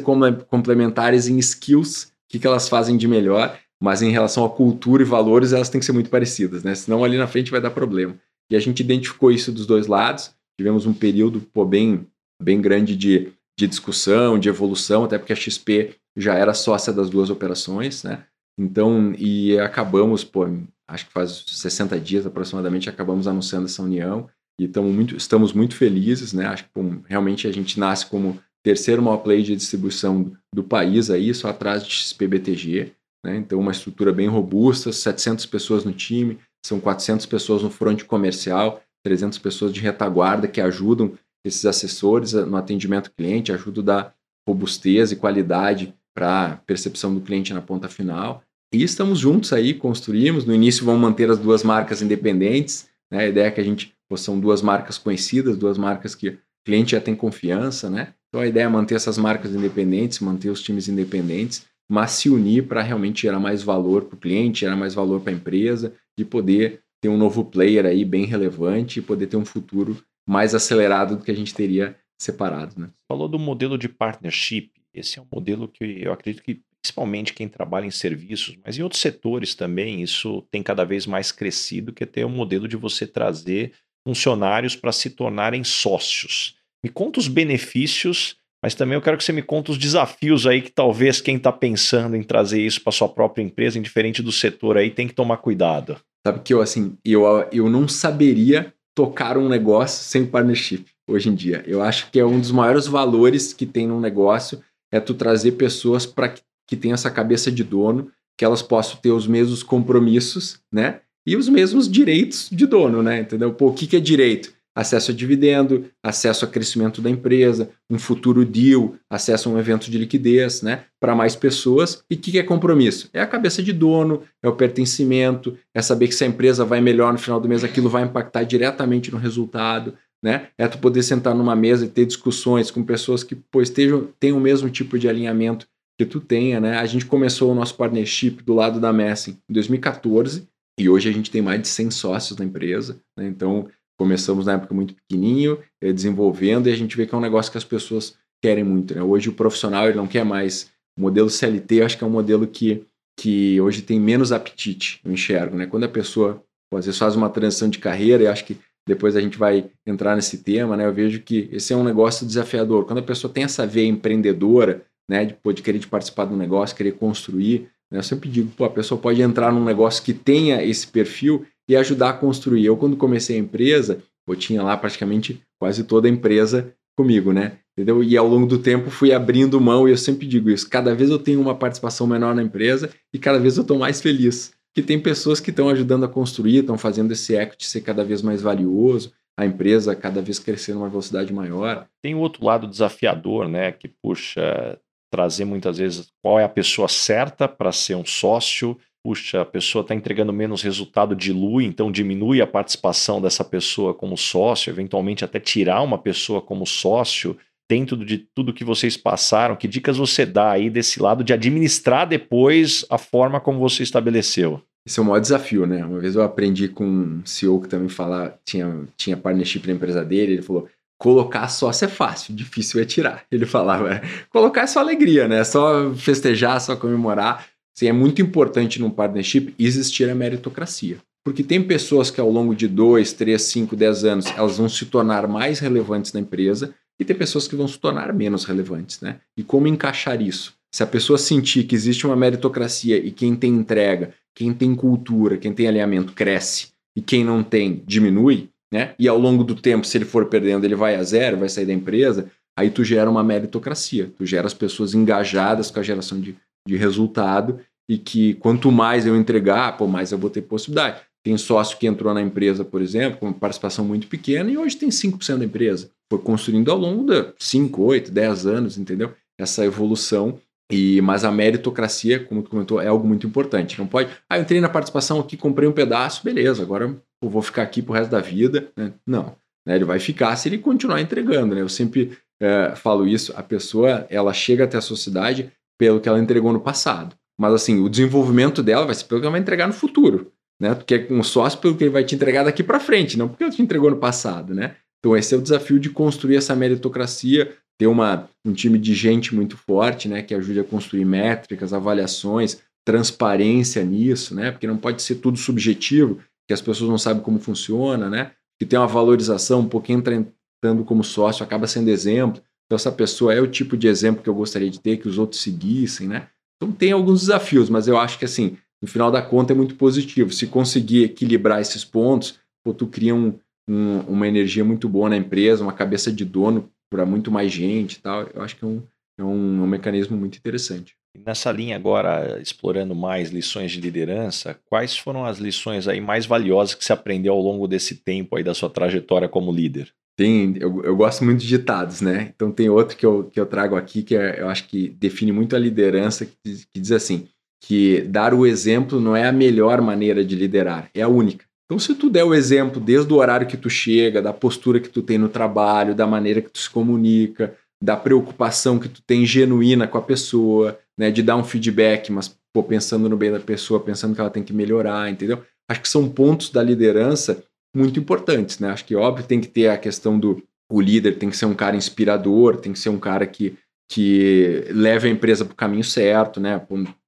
complementares 0.50 1.28
em 1.30 1.38
skills, 1.38 2.04
o 2.04 2.10
que, 2.30 2.40
que 2.40 2.46
elas 2.46 2.68
fazem 2.68 2.98
de 2.98 3.08
melhor, 3.08 3.58
mas 3.82 4.02
em 4.02 4.12
relação 4.12 4.44
à 4.44 4.50
cultura 4.50 5.02
e 5.02 5.06
valores, 5.06 5.54
elas 5.54 5.70
têm 5.70 5.80
que 5.80 5.86
ser 5.86 5.94
muito 5.94 6.10
parecidas, 6.10 6.64
né? 6.64 6.76
Senão 6.76 7.06
ali 7.06 7.18
na 7.18 7.28
frente 7.28 7.50
vai 7.50 7.62
dar 7.62 7.72
problema. 7.72 8.20
E 8.52 8.56
a 8.56 8.60
gente 8.60 8.82
identificou 8.82 9.32
isso 9.32 9.52
dos 9.52 9.66
dois 9.66 9.88
lados, 9.88 10.32
tivemos 10.60 10.86
um 10.86 10.94
período 10.94 11.40
pô, 11.40 11.64
bem, 11.64 12.06
bem 12.42 12.60
grande 12.60 12.96
de, 12.96 13.32
de 13.58 13.68
discussão, 13.68 14.38
de 14.38 14.50
evolução, 14.50 15.06
até 15.06 15.18
porque 15.18 15.34
a 15.34 15.36
XP 15.36 15.96
já 16.18 16.34
era 16.34 16.54
sócia 16.54 16.92
das 16.92 17.10
duas 17.10 17.30
operações, 17.30 18.04
né? 18.04 18.26
Então, 18.60 19.14
e 19.18 19.58
acabamos, 19.60 20.24
pô, 20.24 20.46
acho 20.88 21.06
que 21.06 21.14
faz 21.14 21.44
60 21.48 22.00
dias 22.00 22.26
aproximadamente, 22.26 22.90
acabamos 22.90 23.28
anunciando 23.28 23.66
essa 23.66 23.84
união 23.84 24.28
e 24.60 24.68
muito, 24.80 25.16
estamos 25.16 25.54
muito 25.54 25.76
felizes, 25.76 26.34
né? 26.34 26.48
Acho 26.48 26.64
que 26.64 26.70
realmente 27.08 27.48
a 27.48 27.52
gente 27.52 27.80
nasce 27.80 28.06
como 28.06 28.40
terceiro 28.64 29.02
maior 29.02 29.18
play 29.18 29.44
de 29.44 29.56
distribuição 29.56 30.32
do 30.54 30.64
país 30.64 31.10
aí, 31.10 31.34
só 31.34 31.50
atrás 31.50 31.86
de 31.86 31.92
XPBTG, 31.92 32.92
né? 33.24 33.38
então 33.38 33.60
uma 33.60 33.72
estrutura 33.72 34.12
bem 34.12 34.28
robusta, 34.28 34.92
700 34.92 35.46
pessoas 35.46 35.86
no 35.86 35.94
time, 35.94 36.40
são 36.66 36.80
400 36.80 37.26
pessoas 37.28 37.64
no 37.64 37.70
front 37.70 38.04
comercial, 38.04 38.82
300 39.06 39.38
pessoas 39.38 39.72
de 39.72 39.80
retaguarda 39.80 40.48
que 40.48 40.60
ajudam 40.60 41.14
esses 41.46 41.66
assessores 41.66 42.34
no 42.34 42.58
atendimento 42.58 43.12
cliente, 43.16 43.54
ajudam 43.54 43.84
a 43.84 43.86
dar 43.86 44.16
robustez 44.48 45.12
e 45.12 45.16
qualidade 45.16 45.94
para 46.14 46.46
a 46.46 46.56
percepção 46.58 47.14
do 47.14 47.22
cliente 47.22 47.54
na 47.54 47.62
ponta 47.62 47.88
final. 47.88 48.44
E 48.74 48.84
estamos 48.84 49.20
juntos 49.20 49.54
aí, 49.54 49.74
construímos. 49.74 50.46
No 50.46 50.54
início 50.54 50.84
vamos 50.84 51.00
manter 51.00 51.30
as 51.30 51.38
duas 51.38 51.64
marcas 51.64 52.02
independentes. 52.02 52.90
Né? 53.10 53.20
A 53.20 53.28
ideia 53.28 53.48
é 53.48 53.52
que 53.52 53.62
a 53.62 53.64
gente 53.64 53.94
pô, 54.10 54.18
são 54.18 54.40
duas 54.40 54.62
marcas 54.62 54.98
conhecidas, 54.98 55.58
duas 55.58 55.78
marcas 55.78 56.16
que 56.16 56.30
o 56.30 56.40
cliente 56.66 56.92
já 56.92 57.02
tem 57.02 57.16
confiança, 57.16 57.90
né? 57.90 58.14
Então 58.30 58.42
a 58.42 58.48
ideia 58.48 58.66
é 58.66 58.70
manter 58.70 58.96
essas 58.96 59.18
marcas 59.18 59.54
independentes, 59.54 60.20
manter 60.20 60.50
os 60.50 60.62
times 60.62 60.88
independentes, 60.88 61.66
mas 61.90 62.12
se 62.12 62.30
unir 62.30 62.68
para 62.68 62.82
realmente 62.82 63.22
gerar 63.22 63.40
mais 63.40 63.64
valor 63.64 64.06
para 64.06 64.16
o 64.16 64.20
cliente, 64.20 64.62
gerar 64.62 64.76
mais 64.76 64.94
valor 64.94 65.22
para 65.22 65.32
a 65.32 65.36
empresa 65.36 65.94
e 66.18 66.26
poder 66.26 66.82
ter 67.02 67.10
um 67.10 67.18
novo 67.18 67.46
player 67.46 67.86
aí 67.86 68.04
bem 68.04 68.26
relevante 68.26 69.00
e 69.00 69.02
poder 69.02 69.28
ter 69.28 69.38
um 69.38 69.46
futuro 69.46 70.02
mais 70.28 70.54
acelerado 70.54 71.16
do 71.16 71.24
que 71.24 71.32
a 71.32 71.36
gente 71.36 71.54
teria 71.54 71.96
separado. 72.20 72.76
Né? 72.78 72.90
Falou 73.08 73.30
do 73.30 73.40
modelo 73.40 73.78
de 73.78 73.88
partnership. 73.88 74.72
Esse 74.94 75.20
é 75.20 75.22
um 75.22 75.28
modelo 75.32 75.68
que 75.68 76.02
eu 76.04 76.12
acredito 76.12 76.44
que 76.44 76.62
principalmente 76.82 77.34
quem 77.34 77.48
trabalha 77.48 77.86
em 77.86 77.92
serviços, 77.92 78.58
mas 78.64 78.78
em 78.78 78.82
outros 78.82 79.02
setores 79.02 79.56
também, 79.56 80.02
isso 80.02 80.42
tem 80.50 80.64
cada 80.64 80.84
vez 80.84 81.06
mais 81.06 81.32
crescido, 81.32 81.92
que 81.92 82.04
é 82.04 82.08
ter 82.08 82.26
um 82.26 82.30
modelo 82.30 82.68
de 82.68 82.78
você 82.78 83.06
trazer 83.06 83.74
funcionários 84.08 84.74
para 84.74 84.94
se 84.94 85.10
tornarem 85.10 85.66
sócios. 85.66 86.56
Me 86.82 86.90
conta 86.90 87.20
os 87.20 87.28
benefícios, 87.28 88.38
mas 88.64 88.74
também 88.74 88.96
eu 88.96 89.02
quero 89.02 89.18
que 89.18 89.24
você 89.26 89.34
me 89.34 89.42
conte 89.42 89.70
os 89.72 89.78
desafios 89.78 90.48
aí 90.48 90.62
que 90.62 90.72
talvez 90.72 91.20
quem 91.20 91.36
está 91.36 91.52
pensando 91.52 92.16
em 92.16 92.24
trazer 92.24 92.66
isso 92.66 92.82
para 92.82 92.94
sua 92.94 93.10
própria 93.10 93.44
empresa, 93.44 93.78
indiferente 93.78 94.24
do 94.24 94.32
setor 94.32 94.78
aí, 94.78 94.90
tem 94.90 95.10
que 95.10 95.14
tomar 95.14 95.38
cuidado. 95.38 95.98
Sabe 96.26 96.40
que 96.40 96.54
eu 96.54 96.62
assim, 96.62 96.98
eu, 97.04 97.26
eu 97.52 97.70
não 97.70 97.86
saberia 97.86 98.74
tocar 98.96 99.38
um 99.38 99.50
negócio 99.50 100.06
sem 100.06 100.26
partnership 100.26 100.86
hoje 101.06 101.28
em 101.28 101.36
dia. 101.36 101.62
Eu 101.68 101.82
acho 101.82 102.10
que 102.10 102.18
é 102.18 102.26
um 102.26 102.40
dos 102.40 102.52
maiores 102.52 102.88
valores 102.88 103.52
que 103.52 103.66
tem 103.66 103.88
num 103.88 104.00
negócio 104.00 104.64
é 104.90 105.02
tu 105.02 105.14
trazer 105.14 105.52
pessoas 105.54 106.06
para 106.06 106.30
que, 106.30 106.42
que 106.66 106.78
tenham 106.78 106.96
essa 106.96 107.12
cabeça 107.12 107.52
de 107.52 107.62
dono, 107.62 108.10
que 108.38 108.46
elas 108.46 108.62
possam 108.62 108.96
ter 109.02 109.12
os 109.12 109.28
mesmos 109.28 109.64
compromissos, 109.64 110.62
né? 110.72 111.02
E 111.28 111.36
os 111.36 111.50
mesmos 111.50 111.92
direitos 111.92 112.48
de 112.50 112.66
dono, 112.66 113.04
né? 113.04 113.20
Entendeu? 113.20 113.54
Pô, 113.54 113.68
o 113.68 113.74
que, 113.74 113.86
que 113.86 113.98
é 113.98 114.00
direito? 114.00 114.56
Acesso 114.74 115.12
a 115.12 115.14
dividendo, 115.14 115.86
acesso 116.02 116.46
a 116.46 116.48
crescimento 116.48 117.02
da 117.02 117.10
empresa, 117.10 117.70
um 117.90 118.00
futuro 118.00 118.46
deal, 118.46 118.96
acesso 119.10 119.50
a 119.50 119.52
um 119.52 119.60
evento 119.60 119.92
de 119.92 119.98
liquidez, 119.98 120.62
né? 120.62 120.86
Para 121.02 121.14
mais 121.14 121.36
pessoas. 121.36 122.04
E 122.10 122.16
o 122.16 122.18
que, 122.18 122.32
que 122.32 122.40
é 122.40 122.44
compromisso? 122.44 123.10
É 123.14 123.20
a 123.20 123.28
cabeça 123.28 123.62
de 123.62 123.74
dono, 123.74 124.22
é 124.42 124.48
o 124.48 124.56
pertencimento, 124.56 125.58
é 125.76 125.82
saber 125.82 126.08
que 126.08 126.16
se 126.16 126.24
a 126.24 126.28
empresa 126.28 126.64
vai 126.64 126.80
melhor 126.80 127.12
no 127.12 127.20
final 127.20 127.42
do 127.42 127.50
mês, 127.50 127.64
aquilo 127.64 127.90
vai 127.90 128.04
impactar 128.04 128.44
diretamente 128.44 129.12
no 129.12 129.18
resultado 129.18 129.94
né? 130.24 130.48
É 130.58 130.68
tu 130.68 130.80
poder 130.80 131.04
sentar 131.04 131.36
numa 131.36 131.56
mesa 131.56 131.86
e 131.86 131.90
ter 131.90 132.06
discussões 132.06 132.72
com 132.72 132.84
pessoas 132.84 133.24
que 133.24 133.36
pô, 133.36 133.62
estejam, 133.62 134.10
tenham 134.20 134.38
o 134.38 134.42
mesmo 134.42 134.70
tipo 134.70 134.98
de 134.98 135.08
alinhamento 135.08 135.68
que 135.98 136.06
tu 136.06 136.20
tenha, 136.20 136.60
né? 136.60 136.78
A 136.78 136.86
gente 136.86 137.06
começou 137.06 137.52
o 137.52 137.56
nosso 137.56 137.76
partnership 137.76 138.44
do 138.44 138.54
lado 138.54 138.80
da 138.80 138.94
Messing 138.94 139.38
em 139.50 139.54
2014 139.54 140.48
e 140.78 140.90
hoje 140.90 141.10
a 141.10 141.12
gente 141.12 141.32
tem 141.32 141.42
mais 141.42 141.62
de 141.62 141.68
100 141.68 141.92
sócios 141.92 142.38
na 142.38 142.46
empresa, 142.46 143.00
né? 143.18 143.28
Então 143.28 143.68
começamos 144.00 144.46
na 144.46 144.54
época 144.54 144.74
muito 144.74 144.94
pequenininho, 144.94 145.60
eh, 145.82 145.92
desenvolvendo 145.92 146.68
e 146.68 146.72
a 146.72 146.76
gente 146.76 146.96
vê 146.96 147.06
que 147.06 147.16
é 147.16 147.18
um 147.18 147.22
negócio 147.22 147.52
que 147.52 147.58
as 147.58 147.64
pessoas 147.64 148.16
querem 148.42 148.64
muito, 148.64 148.94
né? 148.94 149.02
Hoje 149.02 149.30
o 149.30 149.34
profissional 149.34 149.88
ele 149.88 149.98
não 149.98 150.08
quer 150.08 150.24
mais 150.24 150.72
o 150.98 151.02
modelo 151.02 151.30
CLT, 151.30 151.82
acho 151.82 151.98
que 151.98 152.04
é 152.04 152.08
um 152.08 152.12
modelo 152.12 152.48
que 152.48 152.86
que 153.20 153.60
hoje 153.60 153.82
tem 153.82 154.00
menos 154.00 154.32
apetite, 154.32 155.02
eu 155.04 155.12
enxergo, 155.12 155.58
né? 155.58 155.66
Quando 155.66 155.86
a 155.86 155.90
pessoa 155.90 156.44
às 156.72 156.86
vezes 156.86 157.00
faz 157.00 157.16
uma 157.16 157.30
transição 157.30 157.68
de 157.68 157.80
carreira, 157.80 158.24
e 158.24 158.28
acho 158.28 158.46
que 158.46 158.58
depois 158.88 159.16
a 159.16 159.22
gente 159.22 159.38
vai 159.38 159.70
entrar 159.86 160.16
nesse 160.16 160.38
tema, 160.38 160.78
né? 160.78 160.86
Eu 160.86 160.94
vejo 160.94 161.22
que 161.22 161.50
esse 161.52 161.74
é 161.74 161.76
um 161.76 161.84
negócio 161.84 162.26
desafiador. 162.26 162.86
Quando 162.86 163.00
a 163.00 163.04
pessoa 163.04 163.32
tem 163.32 163.44
essa 163.44 163.66
veia 163.66 163.88
empreendedora, 163.88 164.86
né, 165.10 165.26
de, 165.26 165.54
de 165.54 165.62
querer 165.62 165.80
de 165.80 165.88
participar 165.88 166.26
do 166.26 166.38
negócio, 166.38 166.76
querer 166.76 166.94
construir, 166.94 167.70
eu 167.92 168.04
sempre 168.04 168.30
digo, 168.30 168.52
pô, 168.56 168.66
a 168.66 168.70
pessoa 168.70 169.00
pode 169.00 169.22
entrar 169.22 169.52
num 169.52 169.64
negócio 169.64 170.04
que 170.04 170.14
tenha 170.14 170.64
esse 170.64 170.88
perfil 170.88 171.46
e 171.70 171.76
ajudar 171.76 172.10
a 172.10 172.14
construir. 172.14 172.66
Eu, 172.66 172.78
quando 172.78 172.98
comecei 172.98 173.36
a 173.36 173.40
empresa, 173.40 174.02
eu 174.28 174.36
tinha 174.36 174.62
lá 174.62 174.76
praticamente 174.76 175.42
quase 175.60 175.84
toda 175.84 176.08
a 176.08 176.12
empresa 176.12 176.74
comigo, 176.98 177.32
né? 177.32 177.60
Entendeu? 177.78 178.04
E 178.04 178.18
ao 178.18 178.28
longo 178.28 178.48
do 178.48 178.58
tempo 178.58 178.90
fui 178.90 179.14
abrindo 179.14 179.62
mão 179.62 179.88
e 179.88 179.92
eu 179.92 179.98
sempre 179.98 180.26
digo 180.28 180.50
isso. 180.50 180.70
Cada 180.70 180.96
vez 180.96 181.10
eu 181.10 181.20
tenho 181.20 181.40
uma 181.40 181.56
participação 181.56 182.08
menor 182.08 182.34
na 182.34 182.44
empresa 182.44 182.90
e 183.14 183.20
cada 183.20 183.40
vez 183.40 183.56
eu 183.56 183.62
estou 183.62 183.78
mais 183.78 184.02
feliz 184.02 184.58
que 184.78 184.84
tem 184.84 185.00
pessoas 185.00 185.40
que 185.40 185.50
estão 185.50 185.70
ajudando 185.70 186.06
a 186.06 186.08
construir, 186.08 186.58
estão 186.58 186.78
fazendo 186.78 187.12
esse 187.12 187.36
equity 187.36 187.66
ser 187.66 187.82
cada 187.82 188.04
vez 188.04 188.22
mais 188.22 188.44
valioso, 188.44 189.12
a 189.36 189.44
empresa 189.44 189.96
cada 189.96 190.22
vez 190.22 190.38
crescer 190.38 190.76
numa 190.76 190.88
velocidade 190.88 191.34
maior. 191.34 191.88
Tem 192.00 192.14
o 192.14 192.20
outro 192.20 192.46
lado 192.46 192.68
desafiador, 192.68 193.48
né, 193.48 193.72
que 193.72 193.88
puxa 193.88 194.80
trazer 195.10 195.46
muitas 195.46 195.78
vezes 195.78 196.08
qual 196.22 196.40
é 196.40 196.44
a 196.44 196.50
pessoa 196.50 196.88
certa 196.88 197.48
para 197.48 197.72
ser 197.72 197.96
um 197.96 198.06
sócio. 198.06 198.78
Puxa, 199.04 199.42
a 199.42 199.46
pessoa 199.46 199.82
está 199.82 199.96
entregando 199.96 200.34
menos 200.34 200.62
resultado, 200.62 201.16
dilui, 201.16 201.66
então 201.66 201.92
diminui 201.92 202.42
a 202.42 202.48
participação 202.48 203.22
dessa 203.22 203.44
pessoa 203.44 203.94
como 203.94 204.18
sócio, 204.18 204.70
eventualmente 204.70 205.24
até 205.24 205.40
tirar 205.40 205.82
uma 205.82 205.98
pessoa 205.98 206.42
como 206.42 206.66
sócio 206.66 207.38
dentro 207.70 207.98
de 207.98 208.18
tudo 208.18 208.54
que 208.54 208.64
vocês 208.64 208.96
passaram, 208.96 209.56
que 209.56 209.68
dicas 209.68 209.98
você 209.98 210.26
dá 210.26 210.52
aí 210.52 210.70
desse 210.70 211.02
lado 211.02 211.24
de 211.24 211.34
administrar 211.34 212.08
depois 212.08 212.86
a 212.90 212.98
forma 212.98 213.40
como 213.40 213.60
você 213.60 213.84
estabeleceu? 213.84 214.62
Esse 214.88 215.00
é 215.00 215.04
o 215.04 215.06
maior 215.06 215.20
desafio, 215.20 215.66
né? 215.66 215.84
Uma 215.84 216.00
vez 216.00 216.16
eu 216.16 216.22
aprendi 216.22 216.70
com 216.70 216.86
um 216.86 217.26
CEO 217.26 217.62
que 217.62 217.68
também 217.68 217.90
fala, 217.90 218.40
tinha, 218.46 218.88
tinha 218.96 219.18
partnership 219.18 219.68
na 219.68 219.74
empresa 219.74 220.04
dele, 220.06 220.34
ele 220.34 220.42
falou: 220.42 220.70
colocar 220.98 221.48
sócio 221.48 221.86
é 221.86 221.88
fácil, 221.88 222.34
difícil 222.34 222.82
é 222.82 222.86
tirar. 222.86 223.24
Ele 223.32 223.46
falava, 223.46 223.96
é, 223.96 224.02
colocar 224.30 224.62
é 224.62 224.68
só 224.68 224.80
alegria, 224.80 225.28
né? 225.28 225.40
É 225.40 225.44
só 225.44 225.94
festejar, 225.94 226.60
só 226.60 226.76
comemorar. 226.76 227.48
Assim, 227.76 227.88
é 227.88 227.94
muito 227.94 228.22
importante 228.22 228.80
num 228.80 228.90
partnership 228.90 229.54
existir 229.60 230.10
a 230.10 230.16
meritocracia. 230.16 230.98
Porque 231.24 231.44
tem 231.44 231.62
pessoas 231.62 232.10
que 232.10 232.22
ao 232.22 232.32
longo 232.32 232.56
de 232.56 232.68
2, 232.68 233.14
3, 233.14 233.42
5, 233.42 233.76
10 233.76 234.04
anos, 234.06 234.26
elas 234.36 234.58
vão 234.58 234.70
se 234.70 234.86
tornar 234.86 235.28
mais 235.28 235.60
relevantes 235.60 236.14
na 236.14 236.22
empresa 236.22 236.74
e 237.00 237.06
tem 237.06 237.16
pessoas 237.16 237.48
que 237.48 237.56
vão 237.56 237.68
se 237.68 237.78
tornar 237.78 238.12
menos 238.14 238.46
relevantes, 238.46 239.02
né? 239.02 239.20
E 239.38 239.44
como 239.44 239.68
encaixar 239.68 240.22
isso? 240.22 240.54
Se 240.74 240.84
a 240.84 240.88
pessoa 240.88 241.18
sentir 241.18 241.66
que 241.66 241.76
existe 241.76 242.06
uma 242.06 242.16
meritocracia 242.16 242.98
e 242.98 243.12
quem 243.12 243.36
tem 243.36 243.54
entrega, 243.54 244.14
quem 244.34 244.54
tem 244.54 244.74
cultura, 244.74 245.38
quem 245.38 245.54
tem 245.54 245.68
alinhamento 245.68 246.14
cresce 246.14 246.70
e 246.96 247.02
quem 247.02 247.24
não 247.24 247.44
tem 247.44 247.84
diminui, 247.86 248.50
né? 248.72 248.94
E 248.98 249.08
ao 249.08 249.18
longo 249.18 249.44
do 249.44 249.56
tempo, 249.56 249.86
se 249.86 249.98
ele 249.98 250.06
for 250.06 250.26
perdendo, 250.28 250.66
ele 250.66 250.76
vai 250.76 250.96
a 250.96 251.04
zero, 251.04 251.38
vai 251.38 251.50
sair 251.50 251.66
da 251.66 251.74
empresa, 251.74 252.32
aí 252.58 252.70
tu 252.70 252.84
gera 252.84 253.10
uma 253.10 253.24
meritocracia, 253.24 254.12
tu 254.16 254.26
gera 254.26 254.48
as 254.48 254.54
pessoas 254.54 254.94
engajadas 254.94 255.72
com 255.72 255.80
a 255.80 255.84
geração 255.84 256.20
de, 256.20 256.36
de 256.68 256.76
resultado 256.76 257.60
e 257.90 257.98
que 257.98 258.34
quanto 258.36 258.72
mais 258.72 259.06
eu 259.06 259.16
entregar, 259.16 259.78
pô, 259.78 259.88
mais 259.88 260.12
eu 260.12 260.18
vou 260.18 260.30
ter 260.30 260.42
possibilidade. 260.42 261.02
Tem 261.24 261.38
sócio 261.38 261.78
que 261.78 261.88
entrou 261.88 262.14
na 262.14 262.22
empresa, 262.22 262.64
por 262.64 262.82
exemplo, 262.82 263.20
com 263.20 263.28
uma 263.28 263.34
participação 263.34 263.84
muito 263.84 264.08
pequena 264.08 264.50
e 264.50 264.58
hoje 264.58 264.78
tem 264.78 264.90
5% 264.90 265.38
da 265.38 265.46
empresa 265.46 265.92
foi 266.10 266.20
construindo 266.20 266.72
ao 266.72 266.78
longo 266.78 267.04
de 267.04 267.34
5, 267.38 267.82
8, 267.82 268.12
10 268.12 268.46
anos, 268.46 268.78
entendeu? 268.78 269.14
Essa 269.38 269.66
evolução. 269.66 270.40
E, 270.72 271.00
mas 271.02 271.24
a 271.24 271.32
meritocracia, 271.32 272.20
como 272.20 272.44
tu 272.44 272.50
comentou, 272.50 272.82
é 272.82 272.88
algo 272.88 273.08
muito 273.08 273.26
importante. 273.26 273.80
Não 273.80 273.88
pode. 273.88 274.10
Ah, 274.30 274.38
eu 274.38 274.42
entrei 274.42 274.60
na 274.60 274.68
participação 274.68 275.20
aqui, 275.20 275.38
comprei 275.38 275.68
um 275.68 275.72
pedaço, 275.72 276.24
beleza, 276.24 276.62
agora 276.62 276.86
eu 277.24 277.30
vou 277.30 277.42
ficar 277.42 277.64
aqui 277.64 277.82
pro 277.82 277.94
resto 277.94 278.12
da 278.12 278.20
vida. 278.20 278.70
Né? 278.76 278.94
Não. 279.06 279.36
Né? 279.66 279.76
Ele 279.76 279.86
vai 279.86 280.00
ficar 280.00 280.36
se 280.36 280.50
ele 280.50 280.58
continuar 280.58 281.00
entregando. 281.00 281.56
Né? 281.56 281.62
Eu 281.62 281.70
sempre 281.70 282.18
é, 282.42 282.76
falo 282.76 283.08
isso, 283.08 283.34
a 283.36 283.44
pessoa 283.44 284.06
ela 284.10 284.34
chega 284.34 284.66
até 284.66 284.78
a 284.78 284.82
sociedade 284.82 285.52
pelo 285.80 286.02
que 286.02 286.10
ela 286.10 286.20
entregou 286.20 286.52
no 286.52 286.60
passado. 286.60 287.16
Mas 287.40 287.54
assim, 287.54 287.80
o 287.80 287.90
desenvolvimento 287.90 288.62
dela 288.62 288.86
vai 288.86 288.96
ser 288.96 289.06
pelo 289.06 289.22
que 289.22 289.26
ela 289.26 289.32
vai 289.32 289.42
entregar 289.42 289.68
no 289.68 289.74
futuro. 289.74 290.32
Né? 290.60 290.74
Tu 290.76 290.86
quer 290.86 291.08
um 291.12 291.24
sócio 291.24 291.60
pelo 291.60 291.76
que 291.76 291.84
ele 291.84 291.92
vai 291.92 292.04
te 292.04 292.16
entregar 292.16 292.44
daqui 292.44 292.64
para 292.64 292.80
frente, 292.80 293.18
não 293.18 293.28
porque 293.28 293.44
ele 293.44 293.52
te 293.52 293.62
entregou 293.62 293.90
no 293.90 293.98
passado. 293.98 294.54
Né? 294.54 294.76
Então, 295.00 295.16
esse 295.16 295.34
é 295.34 295.38
o 295.38 295.42
desafio 295.42 295.80
de 295.80 295.90
construir 295.90 296.38
essa 296.38 296.56
meritocracia, 296.56 297.56
ter 297.78 297.88
uma, 297.88 298.30
um 298.44 298.54
time 298.54 298.80
de 298.80 298.94
gente 298.94 299.36
muito 299.36 299.56
forte, 299.56 300.08
né, 300.08 300.22
que 300.22 300.34
ajude 300.34 300.60
a 300.60 300.64
construir 300.64 301.06
métricas, 301.06 301.74
avaliações, 301.74 302.62
transparência 302.86 303.84
nisso, 303.84 304.34
né, 304.34 304.52
porque 304.52 304.68
não 304.68 304.78
pode 304.78 305.02
ser 305.02 305.16
tudo 305.16 305.38
subjetivo, 305.38 306.20
que 306.48 306.54
as 306.54 306.62
pessoas 306.62 306.90
não 306.90 306.98
sabem 306.98 307.22
como 307.22 307.40
funciona, 307.40 308.10
né, 308.10 308.32
que 308.60 308.66
tem 308.66 308.80
uma 308.80 308.88
valorização, 308.88 309.60
um 309.60 309.70
pouquinho 309.70 310.00
entrando 310.00 310.84
como 310.84 311.04
sócio 311.04 311.44
acaba 311.44 311.68
sendo 311.68 311.90
exemplo. 311.90 312.42
Então, 312.66 312.76
essa 312.76 312.92
pessoa 312.92 313.34
é 313.34 313.40
o 313.40 313.48
tipo 313.48 313.78
de 313.78 313.88
exemplo 313.88 314.24
que 314.24 314.30
eu 314.30 314.34
gostaria 314.34 314.70
de 314.70 314.80
ter, 314.80 314.98
que 314.98 315.08
os 315.08 315.18
outros 315.18 315.42
seguissem, 315.42 316.08
né. 316.08 316.28
Então, 316.56 316.74
tem 316.74 316.92
alguns 316.92 317.22
desafios, 317.22 317.70
mas 317.70 317.88
eu 317.88 317.98
acho 317.98 318.18
que, 318.18 318.26
assim, 318.26 318.58
no 318.82 318.88
final 318.88 319.12
da 319.12 319.22
conta 319.22 319.54
é 319.54 319.56
muito 319.56 319.76
positivo. 319.76 320.34
Se 320.34 320.48
conseguir 320.48 321.04
equilibrar 321.04 321.62
esses 321.62 321.86
pontos, 321.86 322.40
pô, 322.64 322.74
tu 322.74 322.88
cria 322.88 323.14
um, 323.14 323.38
um, 323.70 324.00
uma 324.08 324.28
energia 324.28 324.66
muito 324.66 324.90
boa 324.90 325.10
na 325.10 325.18
empresa, 325.18 325.64
uma 325.64 325.74
cabeça 325.74 326.12
de 326.12 326.26
dono 326.26 326.70
para 326.90 327.06
muito 327.06 327.32
mais 327.32 327.52
gente 327.52 327.94
e 327.94 328.02
tal. 328.02 328.28
Eu 328.34 328.42
acho 328.42 328.56
que 328.56 328.64
é 328.64 328.68
um, 328.68 328.84
é 329.20 329.24
um, 329.24 329.60
é 329.60 329.64
um 329.64 329.68
mecanismo 329.68 330.18
muito 330.18 330.38
interessante. 330.38 330.96
Nessa 331.26 331.52
linha 331.52 331.76
agora, 331.76 332.40
explorando 332.42 332.94
mais 332.94 333.32
lições 333.32 333.72
de 333.72 333.82
liderança, 333.82 334.60
quais 334.66 334.96
foram 334.96 335.26
as 335.26 335.40
lições 335.40 335.88
aí 335.88 336.00
mais 336.00 336.26
valiosas 336.26 336.76
que 336.76 336.86
você 336.86 336.94
aprendeu 336.94 337.34
ao 337.34 337.42
longo 337.42 337.68
desse 337.68 337.96
tempo 337.96 338.36
aí 338.36 338.44
da 338.44 338.54
sua 338.54 338.70
trajetória 338.70 339.28
como 339.28 339.52
líder? 339.52 339.92
Tem, 340.16 340.56
eu, 340.60 340.84
eu 340.84 340.96
gosto 340.96 341.24
muito 341.24 341.42
de 341.42 341.48
ditados, 341.48 342.02
né? 342.02 342.32
Então 342.36 342.52
tem 342.52 342.70
outro 342.70 342.96
que 342.96 343.06
eu, 343.06 343.26
que 343.26 343.40
eu 343.40 343.46
trago 343.46 343.76
aqui 343.76 344.04
que 344.04 344.16
é, 344.16 344.42
eu 344.42 344.50
acho 344.50 344.68
que 344.68 344.90
define 344.90 345.32
muito 345.32 345.56
a 345.56 345.60
liderança, 345.60 346.26
que 346.26 346.36
diz, 346.44 346.66
que 346.66 346.80
diz 346.80 346.92
assim, 346.92 347.28
que 347.64 348.02
dar 348.02 348.34
o 348.34 348.46
exemplo 348.46 349.00
não 349.00 349.16
é 349.16 349.28
a 349.28 349.32
melhor 349.32 349.82
maneira 349.82 350.24
de 350.24 350.36
liderar, 350.36 350.90
é 350.94 351.02
a 351.02 351.08
única. 351.08 351.46
Então, 351.68 351.78
se 351.78 351.94
tu 351.94 352.10
der 352.10 352.24
o 352.24 352.34
exemplo 352.34 352.80
desde 352.80 353.12
o 353.14 353.18
horário 353.18 353.46
que 353.46 353.58
tu 353.58 353.70
chega, 353.70 354.22
da 354.22 354.32
postura 354.32 354.80
que 354.80 354.88
tu 354.88 355.02
tem 355.02 355.18
no 355.18 355.28
trabalho, 355.28 355.94
da 355.94 356.08
maneira 356.08 356.42
que 356.42 356.50
tu 356.50 356.60
se 356.60 356.70
comunica, 356.70 357.56
da 357.84 357.98
preocupação 357.98 358.80
que 358.80 358.88
tu 358.88 359.02
tem 359.02 359.26
genuína 359.26 359.86
com 359.86 359.98
a 359.98 360.02
pessoa, 360.02 360.80
né, 360.98 361.12
de 361.12 361.22
dar 361.22 361.36
um 361.36 361.44
feedback, 361.44 362.10
mas 362.12 362.36
pô, 362.54 362.64
pensando 362.64 363.10
no 363.10 363.18
bem 363.18 363.32
da 363.32 363.40
pessoa, 363.40 363.82
pensando 363.82 364.16
que 364.16 364.22
ela 364.22 364.30
tem 364.30 364.44
que 364.44 364.54
melhorar, 364.54 365.12
entendeu? 365.12 365.44
Acho 365.70 365.82
que 365.82 365.90
são 365.90 366.10
pontos 366.10 366.50
da 366.50 366.64
liderança 366.64 367.44
muito 367.76 368.00
importantes, 368.00 368.60
né? 368.60 368.70
Acho 368.70 368.86
que 368.86 368.96
óbvio 368.96 369.28
tem 369.28 369.42
que 369.42 369.48
ter 369.48 369.68
a 369.68 369.78
questão 369.78 370.18
do 370.18 370.42
o 370.72 370.82
líder 370.82 371.18
tem 371.18 371.30
que 371.30 371.38
ser 371.38 371.46
um 371.46 371.54
cara 371.54 371.76
inspirador, 371.76 372.58
tem 372.58 372.74
que 372.74 372.80
ser 372.80 372.90
um 372.90 373.00
cara 373.00 373.26
que, 373.26 373.58
que 373.90 374.66
leve 374.70 375.08
a 375.08 375.12
empresa 375.12 375.46
para 375.46 375.54
o 375.54 375.56
caminho 375.58 375.84
certo, 375.84 376.40
né? 376.40 376.62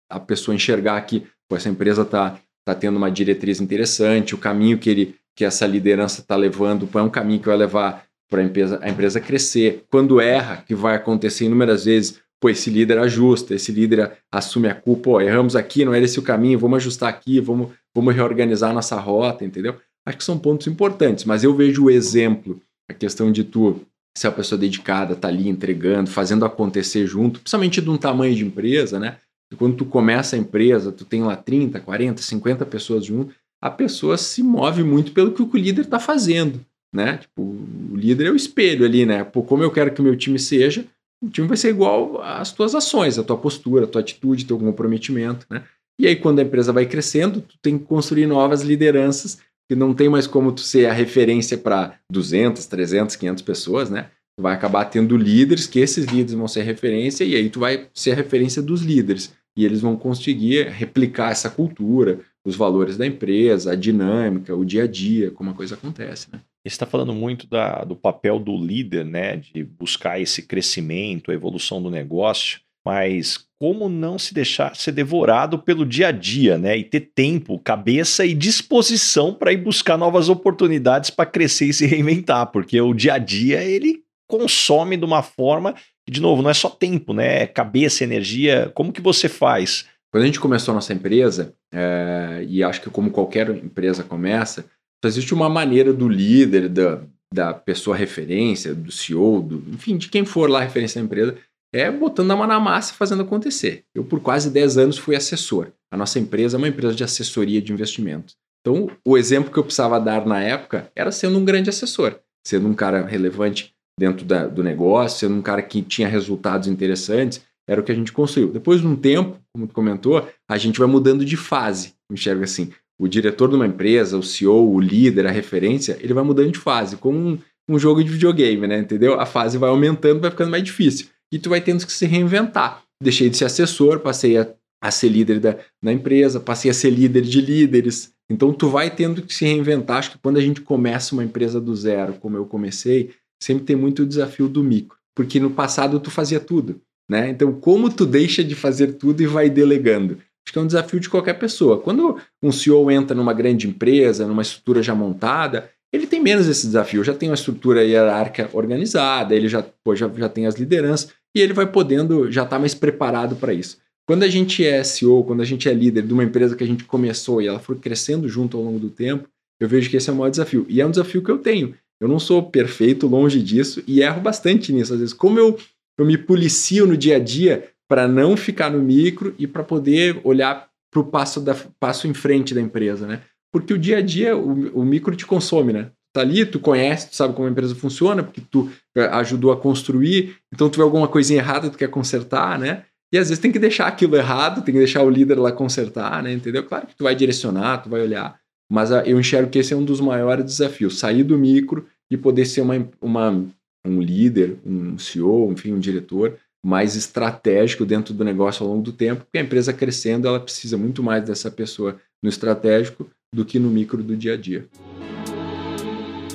A 0.09 0.19
pessoa 0.19 0.55
enxergar 0.55 1.01
que 1.01 1.25
pô, 1.49 1.55
essa 1.55 1.69
empresa 1.69 2.03
está 2.03 2.39
tá 2.73 2.79
tendo 2.79 2.97
uma 2.97 3.09
diretriz 3.09 3.59
interessante, 3.59 4.35
o 4.35 4.37
caminho 4.37 4.77
que 4.77 4.89
ele 4.89 5.15
que 5.35 5.45
essa 5.45 5.65
liderança 5.65 6.19
está 6.19 6.35
levando 6.35 6.89
é 6.93 7.01
um 7.01 7.09
caminho 7.09 7.39
que 7.39 7.47
vai 7.47 7.55
levar 7.55 8.03
para 8.29 8.41
a 8.41 8.43
empresa, 8.43 8.77
a 8.81 8.89
empresa 8.89 9.21
crescer. 9.21 9.85
Quando 9.89 10.19
erra, 10.19 10.57
que 10.57 10.75
vai 10.75 10.95
acontecer 10.95 11.45
inúmeras 11.45 11.85
vezes, 11.85 12.19
pô, 12.41 12.49
esse 12.49 12.69
líder 12.69 12.97
ajusta, 12.99 13.55
esse 13.55 13.71
líder 13.71 14.11
assume 14.29 14.67
a 14.67 14.75
culpa, 14.75 15.23
erramos 15.23 15.55
aqui, 15.55 15.85
não 15.85 15.93
era 15.93 16.03
esse 16.03 16.19
o 16.19 16.23
caminho, 16.23 16.59
vamos 16.59 16.77
ajustar 16.77 17.07
aqui, 17.07 17.39
vamos, 17.39 17.69
vamos 17.95 18.13
reorganizar 18.13 18.73
nossa 18.73 18.99
rota, 18.99 19.45
entendeu? 19.45 19.77
Acho 20.05 20.17
que 20.17 20.23
são 20.25 20.37
pontos 20.37 20.67
importantes, 20.67 21.23
mas 21.23 21.41
eu 21.41 21.55
vejo 21.55 21.85
o 21.85 21.89
exemplo, 21.89 22.61
a 22.89 22.93
questão 22.93 23.31
de 23.31 23.45
tu 23.45 23.79
ser 24.17 24.27
uma 24.27 24.33
pessoa 24.33 24.59
dedicada, 24.59 25.15
tá 25.15 25.29
ali 25.29 25.47
entregando, 25.47 26.09
fazendo 26.09 26.43
acontecer 26.43 27.07
junto, 27.07 27.39
principalmente 27.39 27.79
de 27.79 27.89
um 27.89 27.97
tamanho 27.97 28.35
de 28.35 28.45
empresa, 28.45 28.99
né? 28.99 29.17
Quando 29.57 29.77
tu 29.77 29.85
começa 29.85 30.35
a 30.35 30.39
empresa, 30.39 30.91
tu 30.91 31.05
tem 31.05 31.23
lá 31.23 31.35
30, 31.35 31.79
40, 31.79 32.21
50 32.21 32.65
pessoas 32.65 33.05
junto, 33.05 33.33
a 33.61 33.69
pessoa 33.69 34.17
se 34.17 34.41
move 34.41 34.83
muito 34.83 35.11
pelo 35.11 35.31
que 35.31 35.41
o 35.41 35.49
líder 35.57 35.81
está 35.81 35.99
fazendo, 35.99 36.63
né? 36.93 37.17
Tipo, 37.17 37.41
o 37.41 37.95
líder 37.95 38.27
é 38.27 38.31
o 38.31 38.35
espelho 38.35 38.85
ali, 38.85 39.05
né? 39.05 39.23
Pô, 39.23 39.43
como 39.43 39.63
eu 39.63 39.71
quero 39.71 39.91
que 39.91 40.01
o 40.01 40.03
meu 40.03 40.15
time 40.15 40.39
seja, 40.39 40.85
o 41.21 41.29
time 41.29 41.47
vai 41.47 41.57
ser 41.57 41.69
igual 41.69 42.21
às 42.21 42.51
tuas 42.51 42.73
ações, 42.73 43.19
a 43.19 43.23
tua 43.23 43.37
postura, 43.37 43.83
a 43.83 43.87
tua 43.87 44.01
atitude, 44.01 44.45
teu 44.45 44.57
comprometimento, 44.57 45.45
né? 45.49 45.63
E 45.99 46.07
aí, 46.07 46.15
quando 46.15 46.39
a 46.39 46.43
empresa 46.43 46.71
vai 46.71 46.85
crescendo, 46.85 47.41
tu 47.41 47.55
tem 47.61 47.77
que 47.77 47.83
construir 47.83 48.25
novas 48.25 48.61
lideranças, 48.61 49.39
que 49.67 49.75
não 49.75 49.93
tem 49.93 50.07
mais 50.07 50.25
como 50.25 50.51
tu 50.51 50.61
ser 50.61 50.85
a 50.85 50.93
referência 50.93 51.57
para 51.57 51.99
200, 52.09 52.65
300, 52.65 53.15
500 53.17 53.43
pessoas, 53.43 53.89
né? 53.89 54.09
Tu 54.39 54.41
vai 54.41 54.53
acabar 54.53 54.85
tendo 54.85 55.17
líderes, 55.17 55.67
que 55.67 55.79
esses 55.79 56.05
líderes 56.05 56.33
vão 56.33 56.47
ser 56.47 56.61
referência, 56.61 57.25
e 57.25 57.35
aí 57.35 57.49
tu 57.49 57.59
vai 57.59 57.89
ser 57.93 58.11
a 58.11 58.15
referência 58.15 58.61
dos 58.61 58.81
líderes. 58.81 59.33
E 59.59 59.65
eles 59.65 59.81
vão 59.81 59.97
conseguir 59.97 60.69
replicar 60.69 61.33
essa 61.33 61.49
cultura, 61.49 62.21
os 62.45 62.55
valores 62.55 62.95
da 62.95 63.05
empresa, 63.05 63.73
a 63.73 63.75
dinâmica, 63.75 64.55
o 64.55 64.63
dia 64.63 64.83
a 64.83 64.87
dia, 64.87 65.31
como 65.31 65.49
a 65.49 65.53
coisa 65.53 65.75
acontece, 65.75 66.29
né? 66.31 66.39
Está 66.63 66.85
falando 66.85 67.13
muito 67.13 67.45
da, 67.45 67.83
do 67.83 67.93
papel 67.93 68.39
do 68.39 68.55
líder, 68.55 69.03
né, 69.03 69.35
de 69.35 69.65
buscar 69.65 70.17
esse 70.17 70.43
crescimento, 70.43 71.29
a 71.29 71.33
evolução 71.33 71.83
do 71.83 71.91
negócio, 71.91 72.61
mas 72.85 73.47
como 73.59 73.89
não 73.89 74.17
se 74.17 74.33
deixar 74.33 74.77
ser 74.77 74.93
devorado 74.93 75.59
pelo 75.59 75.85
dia 75.85 76.07
a 76.07 76.11
dia, 76.13 76.57
né, 76.57 76.77
e 76.77 76.83
ter 76.85 77.11
tempo, 77.13 77.59
cabeça 77.59 78.25
e 78.25 78.33
disposição 78.33 79.33
para 79.33 79.51
ir 79.51 79.57
buscar 79.57 79.97
novas 79.97 80.29
oportunidades 80.29 81.09
para 81.09 81.29
crescer 81.29 81.65
e 81.65 81.73
se 81.73 81.85
reinventar, 81.85 82.47
porque 82.47 82.79
o 82.79 82.93
dia 82.93 83.15
a 83.15 83.17
dia 83.17 83.61
ele 83.61 84.03
consome 84.25 84.95
de 84.95 85.03
uma 85.03 85.21
forma 85.21 85.75
que, 86.09 86.11
de 86.11 86.21
novo, 86.21 86.41
não 86.41 86.49
é 86.49 86.53
só 86.53 86.69
tempo, 86.69 87.13
né, 87.13 87.43
é 87.43 87.47
cabeça, 87.47 88.03
energia. 88.03 88.71
Como 88.73 88.91
que 88.91 88.99
você 88.99 89.29
faz? 89.29 89.85
Quando 90.11 90.23
a 90.23 90.25
gente 90.25 90.39
começou 90.39 90.71
a 90.71 90.75
nossa 90.75 90.91
empresa, 90.91 91.53
é, 91.71 92.43
e 92.49 92.63
acho 92.63 92.81
que 92.81 92.89
como 92.89 93.11
qualquer 93.11 93.47
empresa 93.51 94.03
começa, 94.03 94.65
existe 95.05 95.35
uma 95.35 95.47
maneira 95.47 95.93
do 95.93 96.09
líder, 96.09 96.67
da, 96.67 97.01
da 97.31 97.53
pessoa 97.53 97.95
referência, 97.95 98.73
do 98.73 98.91
CEO, 98.91 99.41
do, 99.41 99.63
enfim, 99.71 99.97
de 99.97 100.09
quem 100.09 100.25
for 100.25 100.49
lá 100.49 100.61
referência 100.61 100.99
da 100.99 101.05
empresa, 101.05 101.37
é 101.71 101.91
botando 101.91 102.31
a 102.31 102.35
mão 102.35 102.47
na 102.47 102.59
massa 102.59 102.91
e 102.91 102.97
fazendo 102.97 103.21
acontecer. 103.21 103.83
Eu, 103.93 104.03
por 104.03 104.19
quase 104.19 104.49
10 104.49 104.79
anos, 104.79 104.97
fui 104.97 105.15
assessor. 105.15 105.67
A 105.93 105.97
nossa 105.97 106.17
empresa 106.17 106.57
é 106.57 106.59
uma 106.59 106.67
empresa 106.67 106.95
de 106.95 107.03
assessoria 107.03 107.61
de 107.61 107.71
investimentos. 107.71 108.35
Então, 108.61 108.89
o 109.05 109.15
exemplo 109.15 109.51
que 109.51 109.59
eu 109.59 109.63
precisava 109.63 109.99
dar 109.99 110.25
na 110.25 110.41
época 110.41 110.91
era 110.95 111.11
sendo 111.11 111.37
um 111.37 111.45
grande 111.45 111.69
assessor, 111.69 112.19
sendo 112.43 112.67
um 112.67 112.73
cara 112.73 113.05
relevante 113.05 113.75
dentro 113.99 114.25
da, 114.25 114.47
do 114.47 114.63
negócio, 114.63 115.19
sendo 115.19 115.35
um 115.35 115.41
cara 115.41 115.61
que 115.61 115.81
tinha 115.81 116.07
resultados 116.07 116.67
interessantes, 116.67 117.41
era 117.67 117.81
o 117.81 117.83
que 117.83 117.91
a 117.91 117.95
gente 117.95 118.11
construiu. 118.11 118.51
Depois 118.51 118.81
de 118.81 118.87
um 118.87 118.95
tempo, 118.95 119.37
como 119.53 119.67
tu 119.67 119.73
comentou, 119.73 120.27
a 120.49 120.57
gente 120.57 120.79
vai 120.79 120.87
mudando 120.87 121.23
de 121.23 121.37
fase, 121.37 121.93
enxerga 122.11 122.45
assim 122.45 122.71
o 122.99 123.07
diretor 123.07 123.47
de 123.47 123.55
uma 123.55 123.65
empresa, 123.65 124.17
o 124.17 124.21
CEO, 124.21 124.69
o 124.69 124.79
líder, 124.79 125.25
a 125.25 125.31
referência, 125.31 125.97
ele 126.01 126.13
vai 126.13 126.23
mudando 126.23 126.51
de 126.51 126.59
fase, 126.59 126.97
como 126.97 127.17
um, 127.17 127.39
um 127.69 127.79
jogo 127.79 128.03
de 128.03 128.11
videogame, 128.11 128.67
né? 128.67 128.79
Entendeu? 128.79 129.17
A 129.17 129.25
fase 129.25 129.57
vai 129.57 129.69
aumentando, 129.69 130.19
vai 130.19 130.29
ficando 130.29 130.51
mais 130.51 130.63
difícil. 130.63 131.07
E 131.31 131.39
tu 131.39 131.49
vai 131.49 131.61
tendo 131.61 131.85
que 131.85 131.93
se 131.93 132.05
reinventar. 132.05 132.83
Deixei 133.01 133.29
de 133.29 133.37
ser 133.37 133.45
assessor, 133.45 133.99
passei 133.99 134.37
a, 134.37 134.45
a 134.83 134.91
ser 134.91 135.07
líder 135.07 135.39
da, 135.39 135.55
da 135.81 135.93
empresa, 135.93 136.41
passei 136.41 136.69
a 136.69 136.73
ser 136.73 136.89
líder 136.89 137.21
de 137.21 137.39
líderes. 137.39 138.11
Então 138.29 138.51
tu 138.51 138.67
vai 138.67 138.93
tendo 138.93 139.21
que 139.21 139.33
se 139.33 139.45
reinventar. 139.45 139.99
Acho 139.99 140.11
que 140.11 140.17
quando 140.17 140.37
a 140.37 140.41
gente 140.41 140.59
começa 140.59 141.13
uma 141.13 141.23
empresa 141.23 141.61
do 141.61 141.73
zero, 141.73 142.15
como 142.15 142.35
eu 142.35 142.45
comecei, 142.45 143.11
sempre 143.41 143.65
tem 143.65 143.75
muito 143.75 144.03
o 144.03 144.05
desafio 144.05 144.47
do 144.47 144.63
micro. 144.63 144.97
Porque 145.15 145.39
no 145.39 145.51
passado 145.51 145.99
tu 145.99 146.11
fazia 146.11 146.39
tudo. 146.39 146.81
Né? 147.09 147.29
Então, 147.29 147.51
como 147.53 147.89
tu 147.89 148.05
deixa 148.05 148.43
de 148.43 148.53
fazer 148.53 148.93
tudo 148.93 149.23
e 149.23 149.27
vai 149.27 149.49
delegando? 149.49 150.17
Acho 150.45 150.53
que 150.53 150.59
é 150.59 150.61
um 150.61 150.67
desafio 150.67 150.99
de 150.99 151.09
qualquer 151.09 151.33
pessoa. 151.33 151.79
Quando 151.79 152.17
um 152.41 152.51
CEO 152.51 152.89
entra 152.89 153.15
numa 153.15 153.33
grande 153.33 153.67
empresa, 153.67 154.27
numa 154.27 154.41
estrutura 154.41 154.81
já 154.81 154.93
montada, 154.93 155.69
ele 155.91 156.05
tem 156.05 156.21
menos 156.21 156.47
esse 156.47 156.67
desafio, 156.67 157.03
já 157.03 157.13
tem 157.13 157.29
uma 157.29 157.35
estrutura 157.35 157.83
hierárquica 157.83 158.49
organizada, 158.53 159.35
ele 159.35 159.47
já, 159.47 159.63
pô, 159.83 159.95
já, 159.95 160.09
já 160.15 160.29
tem 160.29 160.45
as 160.45 160.55
lideranças 160.55 161.11
e 161.35 161.41
ele 161.41 161.53
vai 161.53 161.65
podendo, 161.65 162.31
já 162.31 162.43
está 162.43 162.59
mais 162.59 162.75
preparado 162.75 163.35
para 163.35 163.53
isso. 163.53 163.77
Quando 164.07 164.23
a 164.23 164.27
gente 164.27 164.65
é 164.65 164.83
CEO, 164.83 165.23
quando 165.23 165.41
a 165.41 165.45
gente 165.45 165.69
é 165.69 165.73
líder 165.73 166.03
de 166.03 166.13
uma 166.13 166.23
empresa 166.23 166.55
que 166.55 166.63
a 166.63 166.67
gente 166.67 166.83
começou 166.83 167.41
e 167.41 167.47
ela 167.47 167.59
foi 167.59 167.77
crescendo 167.77 168.27
junto 168.27 168.57
ao 168.57 168.63
longo 168.63 168.79
do 168.79 168.89
tempo, 168.89 169.27
eu 169.59 169.67
vejo 169.67 169.89
que 169.89 169.97
esse 169.97 170.09
é 170.09 170.13
o 170.13 170.15
maior 170.15 170.29
desafio. 170.29 170.65
E 170.69 170.81
é 170.81 170.85
um 170.85 170.89
desafio 170.91 171.21
que 171.21 171.29
eu 171.29 171.37
tenho. 171.37 171.75
Eu 171.99 172.07
não 172.07 172.19
sou 172.19 172.43
perfeito, 172.43 173.07
longe 173.07 173.41
disso, 173.41 173.83
e 173.87 174.01
erro 174.01 174.21
bastante 174.21 174.71
nisso. 174.71 174.93
Às 174.93 174.99
vezes, 174.99 175.13
como 175.13 175.39
eu, 175.39 175.57
eu 175.97 176.05
me 176.05 176.17
policio 176.17 176.87
no 176.87 176.95
dia 176.95 177.17
a 177.17 177.19
dia 177.19 177.69
para 177.87 178.07
não 178.07 178.37
ficar 178.37 178.69
no 178.69 178.79
micro 178.79 179.33
e 179.37 179.45
para 179.45 179.63
poder 179.63 180.19
olhar 180.23 180.69
para 180.91 181.01
o 181.01 181.05
passo, 181.05 181.41
da, 181.41 181.55
passo 181.79 182.07
em 182.07 182.13
frente 182.13 182.53
da 182.53 182.61
empresa, 182.61 183.05
né? 183.05 183.21
Porque 183.51 183.73
o 183.73 183.77
dia 183.77 183.97
a 183.97 184.01
dia, 184.01 184.37
o, 184.37 184.79
o 184.79 184.85
micro 184.85 185.15
te 185.15 185.25
consome, 185.25 185.73
né? 185.73 185.91
tá 186.13 186.21
ali, 186.21 186.45
tu 186.45 186.59
conhece, 186.59 187.09
tu 187.09 187.15
sabe 187.15 187.33
como 187.33 187.47
a 187.47 187.51
empresa 187.51 187.75
funciona, 187.75 188.23
porque 188.23 188.41
tu 188.41 188.69
eh, 188.95 189.07
ajudou 189.13 189.51
a 189.51 189.57
construir, 189.57 190.37
então 190.53 190.69
tu 190.69 190.77
vê 190.77 190.83
alguma 190.83 191.07
coisinha 191.07 191.39
errada, 191.39 191.69
tu 191.69 191.77
quer 191.77 191.89
consertar, 191.89 192.57
né? 192.57 192.83
E 193.11 193.17
às 193.17 193.29
vezes 193.29 193.41
tem 193.41 193.51
que 193.51 193.59
deixar 193.59 193.87
aquilo 193.87 194.15
errado, 194.15 194.63
tem 194.63 194.73
que 194.73 194.79
deixar 194.79 195.01
o 195.03 195.09
líder 195.09 195.39
lá 195.39 195.51
consertar, 195.51 196.21
né? 196.21 196.31
Entendeu? 196.31 196.63
Claro 196.63 196.87
que 196.87 196.95
tu 196.95 197.03
vai 197.03 197.15
direcionar, 197.15 197.79
tu 197.79 197.89
vai 197.89 198.01
olhar, 198.01 198.38
mas 198.71 198.91
ah, 198.91 199.03
eu 199.05 199.19
enxergo 199.19 199.49
que 199.49 199.59
esse 199.59 199.73
é 199.73 199.77
um 199.77 199.83
dos 199.83 199.99
maiores 199.99 200.45
desafios, 200.45 200.99
sair 200.99 201.23
do 201.23 201.37
micro 201.37 201.87
e 202.11 202.15
poder 202.15 202.45
ser 202.45 202.61
uma, 202.61 202.87
uma, 203.01 203.45
um 203.85 204.01
líder, 204.01 204.57
um 204.65 204.97
CEO, 204.97 205.51
enfim, 205.51 205.73
um 205.73 205.79
diretor 205.79 206.37
mais 206.63 206.95
estratégico 206.95 207.85
dentro 207.85 208.13
do 208.13 208.23
negócio 208.23 208.63
ao 208.63 208.71
longo 208.71 208.83
do 208.83 208.91
tempo, 208.91 209.23
porque 209.23 209.37
a 209.37 209.41
empresa 209.41 209.73
crescendo, 209.73 210.27
ela 210.27 210.39
precisa 210.39 210.77
muito 210.77 211.01
mais 211.01 211.23
dessa 211.23 211.49
pessoa 211.49 211.99
no 212.21 212.29
estratégico 212.29 213.09
do 213.33 213.45
que 213.45 213.57
no 213.57 213.69
micro 213.69 214.03
do 214.03 214.15
dia 214.15 214.33
a 214.33 214.37
dia. 214.37 214.67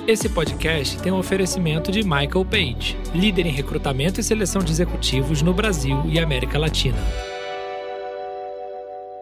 Esse 0.06 0.28
podcast 0.28 1.00
tem 1.00 1.10
um 1.10 1.18
oferecimento 1.18 1.90
de 1.90 2.02
Michael 2.02 2.44
Page, 2.44 2.96
líder 3.14 3.46
em 3.46 3.52
recrutamento 3.52 4.20
e 4.20 4.24
seleção 4.24 4.62
de 4.62 4.70
executivos 4.70 5.40
no 5.40 5.54
Brasil 5.54 6.02
e 6.06 6.18
América 6.18 6.58
Latina. 6.58 6.98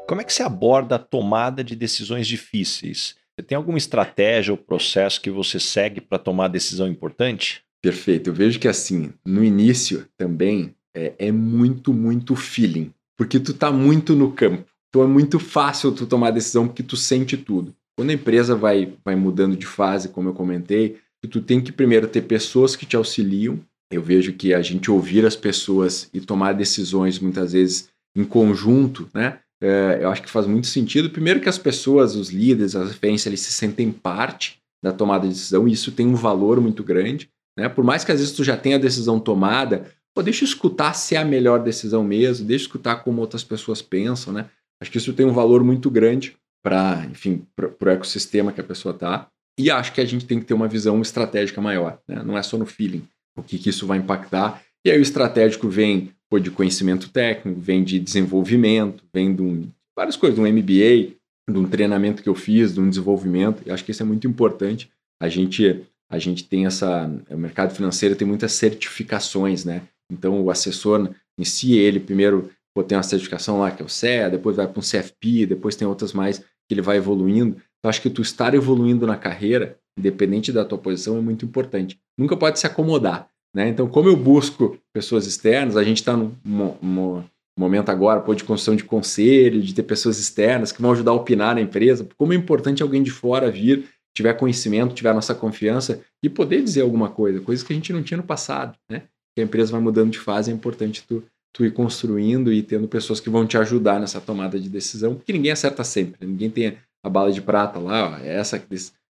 Como 0.06 0.20
é 0.20 0.24
que 0.24 0.32
você 0.32 0.42
aborda 0.42 0.96
a 0.96 0.98
tomada 0.98 1.62
de 1.62 1.76
decisões 1.76 2.26
difíceis? 2.26 3.14
Você 3.34 3.46
tem 3.46 3.56
alguma 3.56 3.78
estratégia 3.78 4.52
ou 4.52 4.58
processo 4.58 5.20
que 5.20 5.30
você 5.30 5.58
segue 5.58 6.00
para 6.00 6.18
tomar 6.18 6.48
decisão 6.48 6.88
importante? 6.88 7.62
Perfeito. 7.80 8.30
Eu 8.30 8.34
vejo 8.34 8.58
que 8.58 8.68
assim, 8.68 9.12
no 9.24 9.42
início 9.42 10.06
também 10.16 10.74
é, 10.94 11.14
é 11.18 11.32
muito, 11.32 11.92
muito 11.94 12.36
feeling. 12.36 12.92
Porque 13.16 13.40
tu 13.40 13.54
tá 13.54 13.70
muito 13.70 14.14
no 14.14 14.32
campo. 14.32 14.64
Então 14.88 15.02
é 15.02 15.06
muito 15.06 15.38
fácil 15.38 15.92
tu 15.92 16.06
tomar 16.06 16.30
decisão 16.30 16.66
porque 16.66 16.82
tu 16.82 16.96
sente 16.96 17.36
tudo. 17.36 17.74
Quando 17.96 18.10
a 18.10 18.14
empresa 18.14 18.54
vai, 18.54 18.92
vai 19.04 19.14
mudando 19.14 19.56
de 19.56 19.66
fase, 19.66 20.08
como 20.08 20.28
eu 20.28 20.34
comentei, 20.34 20.98
tu 21.30 21.40
tem 21.40 21.60
que 21.60 21.72
primeiro 21.72 22.08
ter 22.08 22.22
pessoas 22.22 22.76
que 22.76 22.84
te 22.84 22.96
auxiliam. 22.96 23.58
Eu 23.90 24.02
vejo 24.02 24.32
que 24.32 24.52
a 24.52 24.60
gente 24.60 24.90
ouvir 24.90 25.24
as 25.24 25.36
pessoas 25.36 26.10
e 26.12 26.20
tomar 26.20 26.52
decisões 26.52 27.18
muitas 27.18 27.52
vezes 27.52 27.88
em 28.14 28.24
conjunto, 28.24 29.08
né? 29.14 29.38
É, 29.62 30.00
eu 30.02 30.10
acho 30.10 30.22
que 30.22 30.30
faz 30.30 30.46
muito 30.46 30.66
sentido. 30.66 31.08
Primeiro 31.08 31.40
que 31.40 31.48
as 31.48 31.58
pessoas, 31.58 32.16
os 32.16 32.30
líderes, 32.30 32.74
as 32.74 32.88
referências, 32.88 33.26
eles 33.26 33.40
se 33.40 33.52
sentem 33.52 33.92
parte 33.92 34.58
da 34.82 34.92
tomada 34.92 35.26
de 35.26 35.34
decisão 35.34 35.68
e 35.68 35.72
isso 35.72 35.92
tem 35.92 36.06
um 36.06 36.16
valor 36.16 36.60
muito 36.60 36.82
grande. 36.82 37.30
Né? 37.56 37.68
Por 37.68 37.84
mais 37.84 38.04
que 38.04 38.10
às 38.10 38.18
vezes 38.18 38.34
tu 38.34 38.42
já 38.42 38.56
tenha 38.56 38.76
a 38.76 38.80
decisão 38.80 39.20
tomada, 39.20 39.86
pô, 40.12 40.22
deixa 40.22 40.42
eu 40.44 40.48
escutar 40.48 40.94
se 40.94 41.14
é 41.14 41.18
a 41.18 41.24
melhor 41.24 41.62
decisão 41.62 42.02
mesmo, 42.02 42.46
deixa 42.46 42.64
eu 42.64 42.66
escutar 42.66 42.96
como 42.96 43.20
outras 43.20 43.44
pessoas 43.44 43.80
pensam, 43.80 44.32
né? 44.32 44.48
Acho 44.80 44.90
que 44.90 44.98
isso 44.98 45.12
tem 45.12 45.24
um 45.24 45.32
valor 45.32 45.62
muito 45.62 45.88
grande 45.88 46.36
para, 46.60 47.06
enfim, 47.08 47.46
para 47.54 47.88
o 47.88 47.90
ecossistema 47.90 48.50
que 48.50 48.60
a 48.60 48.64
pessoa 48.64 48.92
está. 48.92 49.28
E 49.58 49.70
acho 49.70 49.92
que 49.92 50.00
a 50.00 50.04
gente 50.04 50.26
tem 50.26 50.40
que 50.40 50.46
ter 50.46 50.54
uma 50.54 50.66
visão 50.66 51.00
estratégica 51.00 51.60
maior, 51.60 52.00
né? 52.08 52.22
não 52.24 52.36
é 52.36 52.42
só 52.42 52.58
no 52.58 52.66
feeling, 52.66 53.06
o 53.36 53.42
que, 53.42 53.58
que 53.58 53.70
isso 53.70 53.86
vai 53.86 53.98
impactar. 53.98 54.60
E 54.84 54.90
aí 54.90 54.98
o 54.98 55.02
estratégico 55.02 55.68
vem 55.68 56.10
pô, 56.32 56.38
de 56.38 56.50
conhecimento 56.50 57.10
técnico, 57.10 57.60
vem 57.60 57.84
de 57.84 57.98
desenvolvimento, 57.98 59.04
vem 59.12 59.34
de 59.34 59.42
um, 59.42 59.68
várias 59.94 60.16
coisas, 60.16 60.34
de 60.34 60.42
um 60.42 60.50
MBA, 60.50 61.14
de 61.46 61.58
um 61.58 61.68
treinamento 61.68 62.22
que 62.22 62.28
eu 62.28 62.34
fiz, 62.34 62.72
de 62.72 62.80
um 62.80 62.88
desenvolvimento. 62.88 63.62
E 63.66 63.70
acho 63.70 63.84
que 63.84 63.90
isso 63.90 64.02
é 64.02 64.06
muito 64.06 64.26
importante. 64.26 64.90
A 65.22 65.28
gente, 65.28 65.84
a 66.10 66.18
gente 66.18 66.44
tem 66.44 66.64
essa. 66.64 67.04
O 67.28 67.36
mercado 67.36 67.74
financeiro 67.74 68.16
tem 68.16 68.26
muitas 68.26 68.52
certificações, 68.52 69.66
né? 69.66 69.82
Então 70.10 70.40
o 70.42 70.50
assessor 70.50 71.10
em 71.38 71.44
si, 71.44 71.76
ele 71.76 72.00
primeiro 72.00 72.50
pô, 72.74 72.82
tem 72.82 72.96
uma 72.96 73.02
certificação 73.02 73.60
lá 73.60 73.70
que 73.70 73.82
é 73.82 73.84
o 73.84 73.88
CEA, 73.90 74.30
depois 74.30 74.56
vai 74.56 74.66
para 74.66 74.78
um 74.78 74.82
CFP, 74.82 75.44
depois 75.44 75.76
tem 75.76 75.86
outras 75.86 76.14
mais 76.14 76.38
que 76.38 76.72
ele 76.72 76.80
vai 76.80 76.96
evoluindo. 76.96 77.58
Então, 77.78 77.90
acho 77.90 78.00
que 78.00 78.08
tu 78.08 78.22
estar 78.22 78.54
evoluindo 78.54 79.06
na 79.06 79.18
carreira, 79.18 79.76
independente 79.98 80.50
da 80.50 80.64
tua 80.64 80.78
posição, 80.78 81.18
é 81.18 81.20
muito 81.20 81.44
importante. 81.44 82.00
Nunca 82.16 82.38
pode 82.38 82.58
se 82.58 82.66
acomodar. 82.66 83.28
Né? 83.54 83.68
Então, 83.68 83.88
como 83.88 84.08
eu 84.08 84.16
busco 84.16 84.78
pessoas 84.92 85.26
externas, 85.26 85.76
a 85.76 85.84
gente 85.84 85.98
está 85.98 86.16
num, 86.16 86.32
num, 86.44 87.24
momento 87.58 87.90
agora 87.90 88.20
pô, 88.20 88.34
de 88.34 88.44
construção 88.44 88.74
de 88.74 88.84
conselho, 88.84 89.60
de 89.60 89.74
ter 89.74 89.82
pessoas 89.82 90.18
externas 90.18 90.72
que 90.72 90.80
vão 90.80 90.92
ajudar 90.92 91.10
a 91.10 91.14
opinar 91.14 91.54
na 91.54 91.60
empresa. 91.60 92.08
Como 92.16 92.32
é 92.32 92.36
importante 92.36 92.82
alguém 92.82 93.02
de 93.02 93.10
fora 93.10 93.50
vir, 93.50 93.88
tiver 94.14 94.32
conhecimento, 94.34 94.94
tiver 94.94 95.14
nossa 95.14 95.34
confiança 95.34 96.00
e 96.22 96.28
poder 96.28 96.62
dizer 96.62 96.82
alguma 96.82 97.10
coisa, 97.10 97.40
coisas 97.40 97.64
que 97.64 97.72
a 97.72 97.76
gente 97.76 97.92
não 97.92 98.02
tinha 98.02 98.16
no 98.16 98.22
passado. 98.22 98.76
Né? 98.90 99.02
Que 99.34 99.42
a 99.42 99.44
empresa 99.44 99.72
vai 99.72 99.80
mudando 99.80 100.10
de 100.10 100.18
fase, 100.18 100.50
é 100.50 100.54
importante 100.54 101.04
tu, 101.06 101.22
tu 101.52 101.64
ir 101.64 101.72
construindo 101.72 102.52
e 102.52 102.62
tendo 102.62 102.88
pessoas 102.88 103.20
que 103.20 103.30
vão 103.30 103.46
te 103.46 103.56
ajudar 103.58 104.00
nessa 104.00 104.20
tomada 104.20 104.58
de 104.58 104.68
decisão, 104.68 105.14
porque 105.14 105.32
ninguém 105.32 105.52
acerta 105.52 105.84
sempre, 105.84 106.26
ninguém 106.26 106.50
tem 106.50 106.78
a 107.04 107.10
bala 107.10 107.32
de 107.32 107.42
prata 107.42 107.78
lá, 107.78 108.10
ó, 108.10 108.16
é 108.18 108.34
essa 108.34 108.62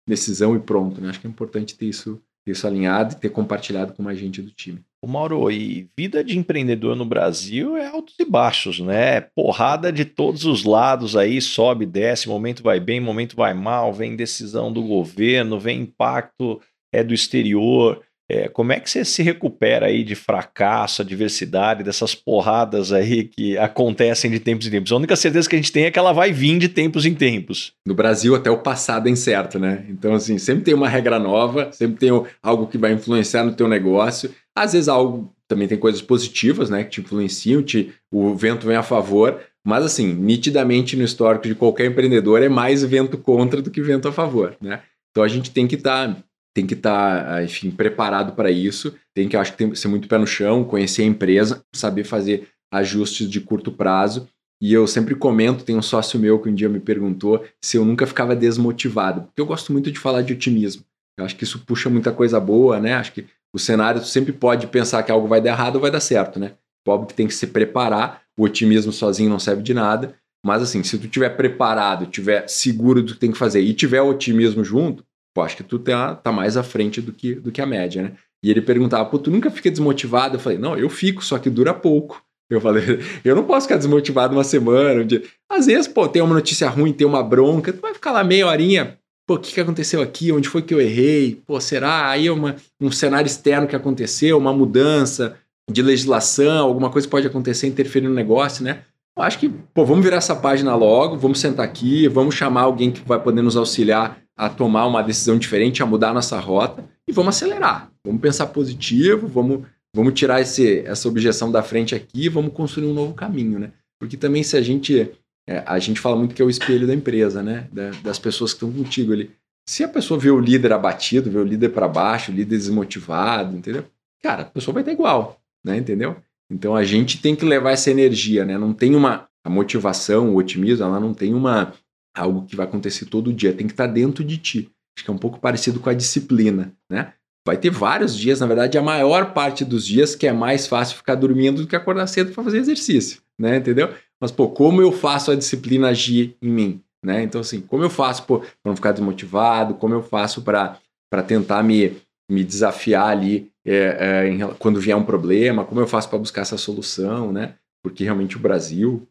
decisão 0.07 0.55
e 0.55 0.59
pronto. 0.59 1.01
Né? 1.01 1.09
Acho 1.09 1.21
que 1.21 1.27
é 1.27 1.29
importante 1.29 1.75
ter 1.75 1.85
isso, 1.85 2.21
ter 2.47 2.51
isso 2.51 2.65
alinhado 2.65 3.13
e 3.13 3.17
ter 3.17 3.29
compartilhado 3.29 3.91
com 3.91 4.01
mais 4.01 4.17
gente 4.17 4.41
do 4.41 4.51
time. 4.51 4.79
O 5.01 5.07
Mauro, 5.07 5.51
e 5.51 5.89
vida 5.97 6.23
de 6.23 6.39
empreendedor 6.39 6.95
no 6.95 7.05
Brasil 7.05 7.75
é 7.75 7.87
altos 7.87 8.15
e 8.17 8.25
baixos, 8.25 8.79
né? 8.79 9.19
Porrada 9.19 9.91
de 9.91 10.05
todos 10.05 10.45
os 10.45 10.63
lados 10.63 11.17
aí, 11.17 11.41
sobe, 11.41 11.85
desce, 11.85 12.29
momento 12.29 12.63
vai 12.63 12.79
bem, 12.79 13.01
momento 13.01 13.35
vai 13.35 13.53
mal, 13.53 13.91
vem 13.91 14.15
decisão 14.15 14.71
do 14.71 14.81
governo, 14.81 15.59
vem 15.59 15.81
impacto 15.81 16.61
é 16.93 17.03
do 17.03 17.13
exterior. 17.13 18.01
É, 18.29 18.49
como 18.49 18.73
é 18.73 18.79
que 18.79 18.89
você 18.89 19.05
se 19.05 19.23
recupera 19.23 19.85
aí 19.85 20.03
de 20.03 20.13
fracasso, 20.13 21.01
adversidade, 21.01 21.81
dessas 21.81 22.13
porradas 22.13 22.91
aí 22.91 23.23
que 23.23 23.57
acontecem 23.57 24.29
de 24.29 24.39
tempos 24.39 24.67
em 24.67 24.71
tempos? 24.71 24.91
A 24.91 24.97
única 24.97 25.15
certeza 25.15 25.47
que 25.47 25.55
a 25.55 25.59
gente 25.59 25.71
tem 25.71 25.85
é 25.85 25.91
que 25.91 25.97
ela 25.97 26.11
vai 26.11 26.33
vir 26.33 26.59
de 26.59 26.67
tempos 26.67 27.05
em 27.05 27.13
tempos. 27.13 27.73
No 27.85 27.95
Brasil, 27.95 28.35
até 28.35 28.51
o 28.51 28.57
passado 28.57 29.07
é 29.07 29.11
incerto, 29.11 29.57
né? 29.57 29.85
Então, 29.87 30.13
assim, 30.13 30.37
sempre 30.37 30.65
tem 30.65 30.73
uma 30.73 30.89
regra 30.89 31.17
nova, 31.17 31.71
sempre 31.71 31.97
tem 31.97 32.09
algo 32.43 32.67
que 32.67 32.77
vai 32.77 32.91
influenciar 32.91 33.45
no 33.45 33.53
teu 33.53 33.67
negócio. 33.67 34.29
Às 34.53 34.73
vezes, 34.73 34.89
algo 34.89 35.33
também 35.47 35.67
tem 35.67 35.77
coisas 35.77 36.01
positivas, 36.01 36.69
né? 36.69 36.83
Que 36.83 36.89
te 36.89 37.01
influenciam, 37.01 37.63
te, 37.63 37.93
o 38.11 38.35
vento 38.35 38.67
vem 38.67 38.75
a 38.75 38.83
favor. 38.83 39.39
Mas, 39.65 39.85
assim, 39.85 40.13
nitidamente 40.13 40.97
no 40.97 41.03
histórico 41.03 41.47
de 41.47 41.55
qualquer 41.55 41.85
empreendedor 41.85 42.41
é 42.43 42.49
mais 42.49 42.83
vento 42.83 43.17
contra 43.17 43.61
do 43.61 43.71
que 43.71 43.81
vento 43.81 44.07
a 44.09 44.11
favor, 44.11 44.57
né? 44.61 44.81
Então, 45.11 45.23
a 45.23 45.27
gente 45.29 45.49
tem 45.49 45.65
que 45.65 45.75
estar... 45.75 46.13
Tá 46.13 46.26
tem 46.57 46.65
que 46.65 46.73
estar, 46.73 47.23
tá, 47.23 47.43
enfim, 47.43 47.69
preparado 47.69 48.33
para 48.33 48.49
isso. 48.49 48.95
Tem 49.13 49.29
que, 49.29 49.37
acho 49.37 49.51
que 49.51 49.59
tem 49.59 49.69
que 49.69 49.77
ser 49.77 49.89
muito 49.89 50.07
pé 50.07 50.17
no 50.17 50.25
chão, 50.25 50.63
conhecer 50.63 51.03
a 51.03 51.05
empresa, 51.05 51.61
saber 51.71 52.03
fazer 52.03 52.47
ajustes 52.73 53.29
de 53.29 53.39
curto 53.39 53.71
prazo. 53.71 54.27
E 54.59 54.73
eu 54.73 54.87
sempre 54.87 55.13
comento, 55.13 55.63
tem 55.63 55.77
um 55.77 55.83
sócio 55.83 56.19
meu 56.19 56.39
que 56.39 56.49
um 56.49 56.55
dia 56.55 56.67
me 56.67 56.79
perguntou 56.79 57.45
se 57.63 57.77
eu 57.77 57.85
nunca 57.85 58.07
ficava 58.07 58.35
desmotivado, 58.35 59.21
porque 59.21 59.39
eu 59.39 59.45
gosto 59.45 59.71
muito 59.71 59.91
de 59.91 59.99
falar 59.99 60.23
de 60.23 60.33
otimismo. 60.33 60.83
Eu 61.15 61.25
acho 61.25 61.35
que 61.35 61.43
isso 61.43 61.59
puxa 61.59 61.91
muita 61.91 62.11
coisa 62.11 62.39
boa, 62.39 62.79
né? 62.79 62.95
Acho 62.95 63.13
que 63.13 63.27
o 63.53 63.59
cenário 63.59 64.01
tu 64.01 64.07
sempre 64.07 64.33
pode 64.33 64.65
pensar 64.65 65.03
que 65.03 65.11
algo 65.11 65.27
vai 65.27 65.39
dar 65.39 65.51
errado 65.51 65.75
ou 65.75 65.81
vai 65.81 65.91
dar 65.91 65.99
certo, 65.99 66.39
né? 66.39 66.53
Pobre 66.83 67.05
que 67.05 67.13
tem 67.13 67.27
que 67.27 67.35
se 67.35 67.45
preparar, 67.45 68.23
o 68.35 68.43
otimismo 68.43 68.91
sozinho 68.91 69.29
não 69.29 69.37
serve 69.37 69.61
de 69.61 69.75
nada, 69.75 70.15
mas 70.43 70.63
assim, 70.63 70.81
se 70.81 70.97
tu 70.97 71.07
tiver 71.07 71.29
preparado, 71.29 72.07
tiver 72.07 72.47
seguro 72.47 73.03
do 73.03 73.13
que 73.13 73.19
tem 73.19 73.31
que 73.31 73.37
fazer 73.37 73.61
e 73.61 73.75
tiver 73.75 74.01
otimismo 74.01 74.63
junto, 74.63 75.05
pô, 75.37 75.43
acho 75.43 75.55
que 75.55 75.63
tu 75.63 75.77
tá, 75.77 76.15
tá 76.15 76.31
mais 76.31 76.57
à 76.57 76.63
frente 76.63 76.99
do 76.99 77.13
que, 77.13 77.35
do 77.35 77.51
que 77.51 77.61
a 77.61 77.65
média, 77.67 78.01
né? 78.01 78.13
E 78.43 78.49
ele 78.49 78.59
perguntava, 78.59 79.07
pô, 79.07 79.19
tu 79.19 79.29
nunca 79.29 79.51
fica 79.51 79.69
desmotivado? 79.69 80.35
Eu 80.35 80.39
falei, 80.39 80.57
não, 80.57 80.75
eu 80.75 80.89
fico, 80.89 81.23
só 81.23 81.37
que 81.37 81.47
dura 81.47 81.75
pouco. 81.75 82.23
Eu 82.49 82.59
falei, 82.59 82.83
eu 83.23 83.35
não 83.35 83.43
posso 83.43 83.67
ficar 83.67 83.77
desmotivado 83.77 84.33
uma 84.33 84.43
semana, 84.43 85.03
um 85.03 85.05
dia. 85.05 85.21
Às 85.47 85.67
vezes, 85.67 85.87
pô, 85.87 86.07
tem 86.07 86.23
uma 86.23 86.33
notícia 86.33 86.67
ruim, 86.67 86.91
tem 86.91 87.05
uma 87.05 87.21
bronca, 87.21 87.71
tu 87.71 87.79
vai 87.79 87.93
ficar 87.93 88.13
lá 88.13 88.23
meia 88.23 88.47
horinha, 88.47 88.97
pô, 89.27 89.35
o 89.35 89.37
que, 89.37 89.53
que 89.53 89.61
aconteceu 89.61 90.01
aqui? 90.01 90.31
Onde 90.31 90.49
foi 90.49 90.63
que 90.63 90.73
eu 90.73 90.81
errei? 90.81 91.39
Pô, 91.45 91.61
será? 91.61 92.09
Aí 92.09 92.25
é 92.25 92.31
uma, 92.31 92.55
um 92.81 92.89
cenário 92.89 93.27
externo 93.27 93.67
que 93.67 93.75
aconteceu, 93.75 94.39
uma 94.39 94.51
mudança 94.51 95.37
de 95.69 95.83
legislação, 95.83 96.65
alguma 96.65 96.89
coisa 96.89 97.07
pode 97.07 97.27
acontecer, 97.27 97.67
interferir 97.67 98.07
no 98.07 98.15
negócio, 98.15 98.63
né? 98.63 98.79
Eu 99.15 99.21
acho 99.21 99.37
que, 99.37 99.49
pô, 99.49 99.85
vamos 99.85 100.03
virar 100.03 100.17
essa 100.17 100.35
página 100.35 100.75
logo, 100.75 101.15
vamos 101.15 101.39
sentar 101.39 101.63
aqui, 101.63 102.07
vamos 102.07 102.33
chamar 102.33 102.61
alguém 102.61 102.89
que 102.89 103.07
vai 103.07 103.21
poder 103.21 103.43
nos 103.43 103.55
auxiliar 103.55 104.17
a 104.37 104.49
tomar 104.49 104.85
uma 104.85 105.01
decisão 105.01 105.37
diferente, 105.37 105.81
a 105.81 105.85
mudar 105.85 106.11
a 106.11 106.13
nossa 106.13 106.39
rota 106.39 106.85
e 107.07 107.11
vamos 107.11 107.35
acelerar. 107.35 107.91
Vamos 108.05 108.21
pensar 108.21 108.45
positivo, 108.47 109.27
vamos, 109.27 109.65
vamos 109.93 110.13
tirar 110.13 110.39
esse, 110.39 110.81
essa 110.81 111.07
objeção 111.07 111.51
da 111.51 111.63
frente 111.63 111.95
aqui 111.95 112.25
e 112.25 112.29
vamos 112.29 112.53
construir 112.53 112.85
um 112.85 112.93
novo 112.93 113.15
caminho, 113.15 113.57
né? 113.57 113.71
Porque 113.99 114.15
também 114.15 114.43
se 114.43 114.55
a 114.55 114.61
gente 114.61 115.11
é, 115.47 115.63
a 115.65 115.79
gente 115.79 115.99
fala 115.99 116.15
muito 116.15 116.35
que 116.35 116.41
é 116.41 116.45
o 116.45 116.49
espelho 116.49 116.85
da 116.85 116.93
empresa, 116.93 117.41
né? 117.41 117.67
Da, 117.71 117.89
das 118.03 118.19
pessoas 118.19 118.53
que 118.53 118.57
estão 118.63 118.71
contigo 118.71 119.11
ali. 119.11 119.31
Se 119.67 119.83
a 119.83 119.87
pessoa 119.87 120.19
vê 120.19 120.29
o 120.29 120.39
líder 120.39 120.71
abatido, 120.71 121.31
vê 121.31 121.39
o 121.39 121.43
líder 121.43 121.69
para 121.69 121.87
baixo, 121.87 122.31
o 122.31 122.35
líder 122.35 122.57
desmotivado, 122.57 123.57
entendeu? 123.57 123.85
Cara, 124.21 124.43
a 124.43 124.45
pessoa 124.45 124.73
vai 124.73 124.83
estar 124.83 124.91
igual, 124.91 125.41
né? 125.65 125.77
Entendeu? 125.77 126.15
Então 126.49 126.75
a 126.75 126.83
gente 126.83 127.19
tem 127.21 127.35
que 127.35 127.43
levar 127.43 127.71
essa 127.71 127.89
energia, 127.89 128.45
né? 128.45 128.57
Não 128.57 128.73
tem 128.73 128.95
uma 128.95 129.27
a 129.43 129.49
motivação, 129.49 130.33
o 130.33 130.35
otimismo, 130.35 130.83
ela 130.83 130.99
não 130.99 131.13
tem 131.13 131.33
uma 131.33 131.73
algo 132.19 132.45
que 132.45 132.55
vai 132.55 132.65
acontecer 132.65 133.05
todo 133.05 133.33
dia, 133.33 133.53
tem 133.53 133.67
que 133.67 133.73
estar 133.73 133.87
dentro 133.87 134.23
de 134.23 134.37
ti. 134.37 134.71
Acho 134.97 135.05
que 135.05 135.11
é 135.11 135.13
um 135.13 135.17
pouco 135.17 135.39
parecido 135.39 135.79
com 135.79 135.89
a 135.89 135.93
disciplina, 135.93 136.73
né? 136.89 137.13
Vai 137.45 137.55
ter 137.55 137.69
vários 137.69 138.15
dias, 138.17 138.41
na 138.41 138.47
verdade, 138.47 138.77
a 138.77 138.81
maior 138.81 139.33
parte 139.33 139.63
dos 139.63 139.85
dias 139.85 140.15
que 140.15 140.27
é 140.27 140.33
mais 140.33 140.67
fácil 140.67 140.97
ficar 140.97 141.15
dormindo 141.15 141.61
do 141.61 141.67
que 141.67 141.75
acordar 141.75 142.07
cedo 142.07 142.33
para 142.33 142.43
fazer 142.43 142.57
exercício, 142.57 143.21
né? 143.39 143.57
Entendeu? 143.57 143.93
Mas, 144.19 144.31
pô, 144.31 144.49
como 144.49 144.81
eu 144.81 144.91
faço 144.91 145.31
a 145.31 145.35
disciplina 145.35 145.89
agir 145.89 146.35
em 146.41 146.49
mim, 146.49 146.81
né? 147.03 147.23
Então, 147.23 147.39
assim, 147.41 147.61
como 147.61 147.83
eu 147.83 147.89
faço 147.89 148.23
para 148.23 148.41
não 148.65 148.75
ficar 148.75 148.91
desmotivado, 148.91 149.75
como 149.75 149.93
eu 149.93 150.03
faço 150.03 150.41
para 150.41 150.79
tentar 151.25 151.63
me, 151.63 151.95
me 152.29 152.43
desafiar 152.43 153.09
ali 153.09 153.49
é, 153.65 153.97
é, 153.99 154.27
em, 154.27 154.39
quando 154.55 154.79
vier 154.79 154.97
um 154.97 155.03
problema, 155.03 155.63
como 155.63 155.79
eu 155.79 155.87
faço 155.87 156.09
para 156.09 156.19
buscar 156.19 156.41
essa 156.41 156.57
solução, 156.57 157.31
né? 157.31 157.55
Porque 157.83 158.03
realmente 158.03 158.35
o 158.35 158.39
Brasil, 158.41 159.07